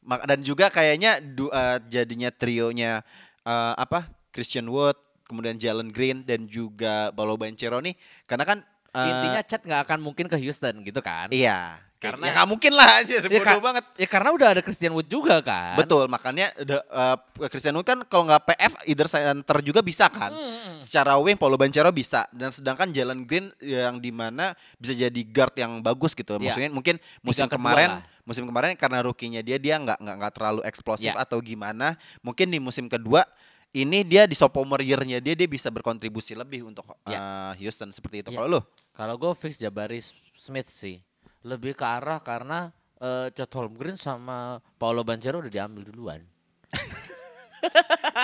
mak- 0.01 0.23
dan 0.23 0.39
juga 0.39 0.67
kayaknya 0.67 1.19
du- 1.19 1.51
eh, 1.51 1.77
jadinya 1.87 2.29
trionya 2.29 3.03
eh, 3.41 3.73
apa? 3.75 4.07
Christian 4.29 4.65
Wood, 4.65 4.95
kemudian 5.23 5.55
Jalen 5.55 5.89
Green 5.89 6.23
dan 6.23 6.45
juga 6.45 7.11
Paulo 7.11 7.35
Banchero 7.35 7.77
nih 7.77 7.93
karena 8.23 8.45
kan 8.45 8.57
eh, 8.89 9.03
Intinya 9.05 9.41
Chat 9.41 9.61
nggak 9.61 9.81
akan 9.83 9.99
mungkin 9.99 10.25
ke 10.25 10.37
Houston 10.37 10.81
gitu 10.81 10.99
kan. 10.99 11.27
iya. 11.29 11.75
Karena- 12.03 12.25
ya 12.27 12.31
nggak 12.35 12.49
mungkin 12.51 12.71
lah 12.75 12.89
anjir, 12.99 13.21
Ya, 13.23 13.31
bodoh 13.31 13.61
banget. 13.63 13.83
Ya 13.95 14.07
karena 14.07 14.29
udah 14.29 14.47
ada 14.51 14.61
Christian 14.61 14.91
Wood 14.91 15.07
juga 15.07 15.39
kan. 15.39 15.79
Betul, 15.79 16.11
makanya 16.11 16.51
the- 16.59 16.83
eh, 16.83 17.17
Christian 17.47 17.71
Wood 17.73 17.87
kan 17.87 18.03
kalau 18.03 18.27
nggak 18.27 18.43
PF 18.43 18.73
either 18.85 19.07
center 19.07 19.57
juga 19.63 19.79
bisa 19.79 20.11
kan. 20.11 20.35
Hmm, 20.35 20.75
Secara 20.77 21.15
wing 21.15 21.39
Paulo 21.39 21.55
Banchero 21.55 21.87
bisa 21.89 22.27
dan 22.29 22.51
sedangkan 22.51 22.91
Jalen 22.91 23.23
Green 23.23 23.47
yang 23.57 23.97
di 23.97 24.11
mana 24.11 24.51
bisa 24.75 24.91
jadi 24.91 25.21
guard 25.23 25.55
yang 25.55 25.79
bagus 25.79 26.11
gitu. 26.11 26.35
Iya. 26.35 26.51
Maksudnya 26.51 26.69
mungkin 26.69 26.95
musim 27.21 27.47
kemarin 27.47 28.03
musim 28.23 28.43
kemarin 28.43 28.75
karena 28.75 28.99
rukinya 28.99 29.39
dia 29.39 29.55
dia 29.55 29.75
nggak 29.75 29.99
nggak 29.99 30.15
nggak 30.17 30.33
terlalu 30.33 30.61
eksplosif 30.63 31.07
Iya. 31.07 31.19
atau 31.19 31.39
gimana. 31.39 31.95
Mungkin 32.19 32.47
di 32.47 32.59
musim 32.59 32.87
kedua 32.87 33.23
ini 33.71 34.03
dia 34.03 34.27
di 34.27 34.35
sophomore 34.35 34.83
year-nya 34.83 35.17
dia 35.17 35.33
dia 35.33 35.47
bisa 35.47 35.67
berkontribusi 35.67 36.35
lebih 36.35 36.63
untuk 36.63 36.83
Iya. 37.03 37.17
eh, 37.17 37.51
Houston 37.59 37.89
seperti 37.89 38.21
itu. 38.21 38.29
Iya. 38.29 38.37
Kalau 38.37 38.47
lu? 38.49 38.61
Kalau 38.93 39.15
gue 39.17 39.31
fix 39.33 39.57
Jabari 39.57 39.97
Smith 40.33 40.69
sih. 40.69 41.01
Lebih 41.43 41.75
ke 41.75 41.85
arah 41.85 42.23
karena 42.23 42.71
eh 42.99 43.27
Chet 43.35 43.51
Holmgren 43.51 43.99
sama 43.99 44.63
Paulo 44.79 45.03
Banchero 45.03 45.43
udah 45.43 45.51
diambil 45.51 45.83
duluan. 45.87 46.21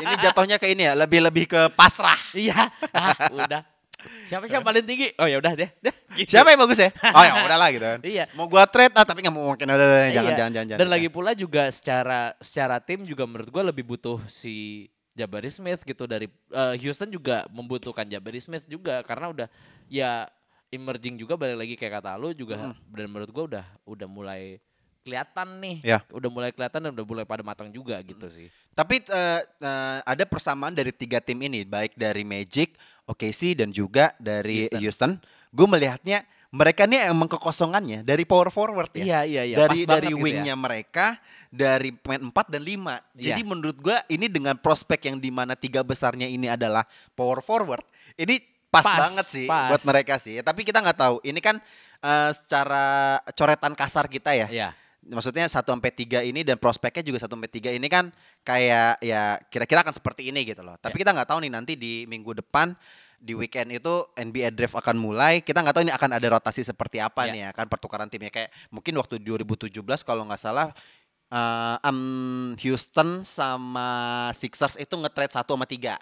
ini 0.04 0.14
jatuhnya 0.20 0.60
ke 0.60 0.68
ini 0.72 0.84
ya, 0.88 0.94
lebih-lebih 0.96 1.46
ke 1.48 1.62
pasrah. 1.76 2.20
Iya, 2.36 2.60
ah, 2.92 3.16
udah. 3.32 3.64
Siapa 4.28 4.48
siapa 4.48 4.64
paling 4.64 4.88
tinggi? 4.88 5.12
Oh 5.20 5.28
ya 5.28 5.44
udah 5.44 5.60
deh. 5.60 5.68
deh, 5.84 5.96
gitu. 6.16 6.40
Siapa 6.40 6.56
yang 6.56 6.60
bagus 6.64 6.80
ya? 6.80 6.88
Oh 7.12 7.24
ya 7.24 7.44
udahlah 7.44 7.68
gitu 7.76 7.84
kan. 7.84 8.00
Iya. 8.00 8.32
Mau 8.32 8.48
gua 8.48 8.64
trade 8.64 8.96
ah 8.96 9.04
tapi 9.04 9.20
nggak 9.20 9.36
mau 9.36 9.52
mungkin 9.52 9.68
udah, 9.68 10.08
jangan, 10.08 10.08
Iya. 10.08 10.16
jangan 10.16 10.52
jangan 10.56 10.68
jangan. 10.72 10.80
Dan 10.80 10.88
lagi 10.88 11.10
pula 11.12 11.32
juga 11.36 11.68
secara 11.68 12.32
secara 12.40 12.80
tim 12.80 13.04
juga 13.04 13.28
menurut 13.28 13.52
gue 13.52 13.64
lebih 13.76 13.84
butuh 13.84 14.24
si 14.32 14.88
Jabari 15.20 15.52
Smith 15.52 15.84
gitu 15.84 16.08
dari 16.08 16.32
eh, 16.32 16.74
Houston 16.80 17.12
juga 17.12 17.44
membutuhkan 17.52 18.08
Jabari 18.08 18.40
Smith 18.40 18.64
juga 18.72 19.04
karena 19.04 19.36
udah 19.36 19.48
ya 19.92 20.32
emerging 20.70 21.18
juga 21.18 21.34
balik 21.38 21.58
lagi 21.58 21.74
kayak 21.78 22.02
kata 22.02 22.18
lu 22.18 22.34
juga 22.34 22.74
dan 22.74 23.08
menurut 23.10 23.30
gue 23.30 23.46
udah 23.56 23.66
udah 23.86 24.08
mulai 24.10 24.58
kelihatan 25.02 25.48
nih. 25.64 25.78
Ya. 25.82 26.00
Udah 26.14 26.30
mulai 26.30 26.52
kelihatan 26.54 26.86
dan 26.86 26.92
udah 26.94 27.06
mulai 27.08 27.26
pada 27.26 27.42
matang 27.42 27.74
juga 27.74 27.98
gitu 28.06 28.30
sih. 28.30 28.48
Tapi 28.78 29.02
eh, 29.02 29.42
eh, 29.42 30.00
ada 30.06 30.24
persamaan 30.30 30.76
dari 30.76 30.94
tiga 30.94 31.18
tim 31.18 31.40
ini, 31.42 31.66
baik 31.66 31.98
dari 31.98 32.22
Magic, 32.22 32.78
OKC 33.10 33.58
dan 33.58 33.74
juga 33.74 34.14
dari 34.22 34.70
Houston. 34.70 34.80
Houston. 34.80 35.12
Gue 35.50 35.66
melihatnya 35.66 36.22
mereka 36.50 36.86
ini 36.86 36.98
emang 37.02 37.30
kekosongannya 37.30 38.06
dari 38.06 38.26
power 38.26 38.54
forward 38.54 38.90
ya. 38.94 39.06
Iya, 39.06 39.20
iya, 39.26 39.42
iya. 39.54 39.56
Dari 39.58 39.86
Pas 39.86 39.98
dari 39.98 40.10
gitu 40.14 40.18
ya. 40.18 40.24
wingnya 40.26 40.56
mereka, 40.58 41.18
dari 41.50 41.90
pemain 41.94 42.30
4 42.30 42.54
dan 42.54 42.62
5. 42.62 43.02
Jadi 43.18 43.42
Iya. 43.42 43.50
menurut 43.50 43.78
gue 43.82 43.98
ini 44.14 44.26
dengan 44.30 44.58
prospek 44.58 45.10
yang 45.10 45.18
di 45.18 45.30
mana 45.34 45.54
tiga 45.58 45.82
besarnya 45.82 46.30
ini 46.30 46.50
adalah 46.50 46.86
power 47.18 47.42
forward, 47.42 47.86
ini 48.18 48.42
pas, 48.70 48.86
Pas, 48.86 48.98
banget 49.02 49.26
sih 49.26 49.46
pas. 49.50 49.74
buat 49.74 49.84
mereka 49.84 50.16
sih. 50.18 50.38
Tapi 50.40 50.62
kita 50.62 50.80
nggak 50.80 50.98
tahu. 50.98 51.16
Ini 51.22 51.40
kan 51.42 51.58
eh, 52.00 52.32
secara 52.32 53.18
coretan 53.34 53.74
kasar 53.76 54.08
kita 54.08 54.32
ya 54.32 54.48
Iya. 54.48 54.70
maksudnya 55.04 55.44
1 55.44 55.66
sampai 55.66 55.92
3 55.92 56.22
ini 56.22 56.46
dan 56.46 56.56
prospeknya 56.56 57.02
juga 57.02 57.18
1 57.20 57.34
sampai 57.34 57.50
3 57.50 57.72
ini 57.74 57.88
kan 57.90 58.08
kayak 58.42 59.02
ya 59.02 59.36
kira-kira 59.50 59.82
akan 59.82 59.92
seperti 59.92 60.30
ini 60.30 60.46
gitu 60.46 60.62
loh. 60.62 60.78
Tapi 60.78 60.96
Ya. 60.96 61.02
kita 61.04 61.12
nggak 61.12 61.28
tahu 61.28 61.40
nih 61.44 61.52
nanti 61.52 61.74
di 61.76 62.06
minggu 62.06 62.38
depan 62.38 62.72
di 63.20 63.36
weekend 63.36 63.68
itu 63.74 64.06
NBA 64.16 64.54
draft 64.54 64.78
akan 64.78 64.96
mulai. 64.96 65.42
Kita 65.42 65.60
nggak 65.60 65.76
tahu 65.76 65.84
ini 65.84 65.92
akan 65.92 66.10
ada 66.16 66.28
rotasi 66.30 66.64
seperti 66.64 67.04
apa 67.04 67.28
Ya. 67.28 67.32
nih 67.34 67.42
ya 67.42 67.52
kan 67.52 67.68
pertukaran 67.68 68.08
timnya 68.08 68.30
kayak 68.30 68.48
mungkin 68.70 68.96
waktu 68.96 69.20
2017 69.20 69.76
kalau 70.04 70.24
nggak 70.24 70.40
salah 70.40 70.72
eh, 71.28 71.78
em, 71.84 72.00
Houston 72.58 73.22
sama 73.22 73.90
Sixers 74.32 74.78
itu 74.78 74.94
nge-trade 74.94 75.30
1 75.32 75.52
sama 75.52 75.68
3. 75.68 75.94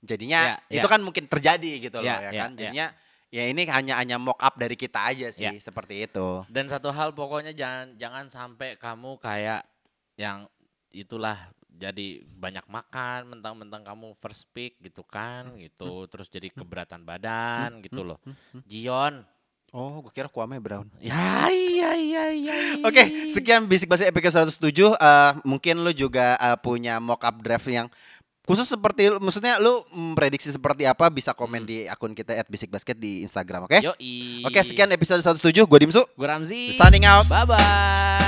Jadinya 0.00 0.58
Ya, 0.68 0.80
itu 0.80 0.86
ya. 0.86 0.92
kan 0.92 1.00
mungkin 1.02 1.24
terjadi 1.26 1.72
gitu 1.80 1.98
loh 1.98 2.06
Ya, 2.06 2.18
ya, 2.18 2.30
ya, 2.30 2.40
kan. 2.44 2.50
ya. 2.54 2.58
Jadinya 2.64 2.86
Ya 3.28 3.44
ini 3.44 3.68
hanya 3.68 4.00
hanya 4.00 4.16
mock 4.16 4.40
up 4.40 4.56
dari 4.56 4.72
kita 4.72 5.04
aja 5.04 5.28
sih 5.28 5.44
Ya. 5.44 5.52
seperti 5.60 6.08
itu. 6.08 6.48
Dan 6.48 6.64
satu 6.64 6.88
hal 6.88 7.12
pokoknya 7.12 7.52
jangan 7.52 7.92
jangan 7.94 8.24
sampai 8.26 8.80
kamu 8.80 9.20
kayak 9.20 9.68
yang 10.16 10.48
itulah 10.88 11.36
jadi 11.68 12.24
banyak 12.24 12.64
makan 12.66 13.28
mentang-mentang 13.28 13.84
kamu 13.84 14.16
first 14.16 14.48
pick 14.50 14.80
gitu 14.80 15.04
kan 15.04 15.52
gitu 15.54 16.08
terus 16.08 16.26
jadi 16.26 16.48
keberatan 16.48 17.04
badan 17.04 17.84
gitu 17.84 18.00
loh. 18.00 18.16
Jion. 18.64 19.20
Oh, 19.68 20.00
gue 20.00 20.08
kira 20.08 20.32
Kwame 20.32 20.56
Brown. 20.56 20.88
Ya 20.96 21.44
iya 21.52 21.92
iya 21.92 22.24
iya. 22.32 22.54
Oke, 22.80 23.28
sekian 23.28 23.68
Basic 23.68 23.84
Basic 23.84 24.08
episode 24.08 24.48
107. 24.48 24.96
Eh, 24.96 25.32
mungkin 25.44 25.84
lu 25.84 25.92
juga 25.92 26.40
eh, 26.40 26.56
punya 26.56 26.96
mock 26.96 27.20
up 27.20 27.36
draft 27.44 27.68
yang 27.68 27.84
khusus 28.48 28.64
seperti 28.64 29.12
maksudnya 29.20 29.60
lu 29.60 29.84
memprediksi 29.92 30.48
seperti 30.48 30.88
apa 30.88 31.12
bisa 31.12 31.36
komen 31.36 31.68
di 31.68 31.84
akun 31.84 32.16
kita 32.16 32.32
@basicbasket 32.48 32.96
di 32.96 33.20
Instagram, 33.20 33.68
oke? 33.68 33.76
Yoi. 33.76 34.48
Oke, 34.48 34.64
sekian 34.64 34.88
episode 34.88 35.20
107. 35.20 35.68
Gue 35.68 35.78
Dimsu. 35.84 36.00
Gue 36.16 36.26
Ramzi. 36.26 36.72
Standing 36.72 37.04
out. 37.04 37.28
Bye 37.28 37.44
bye. 37.44 38.27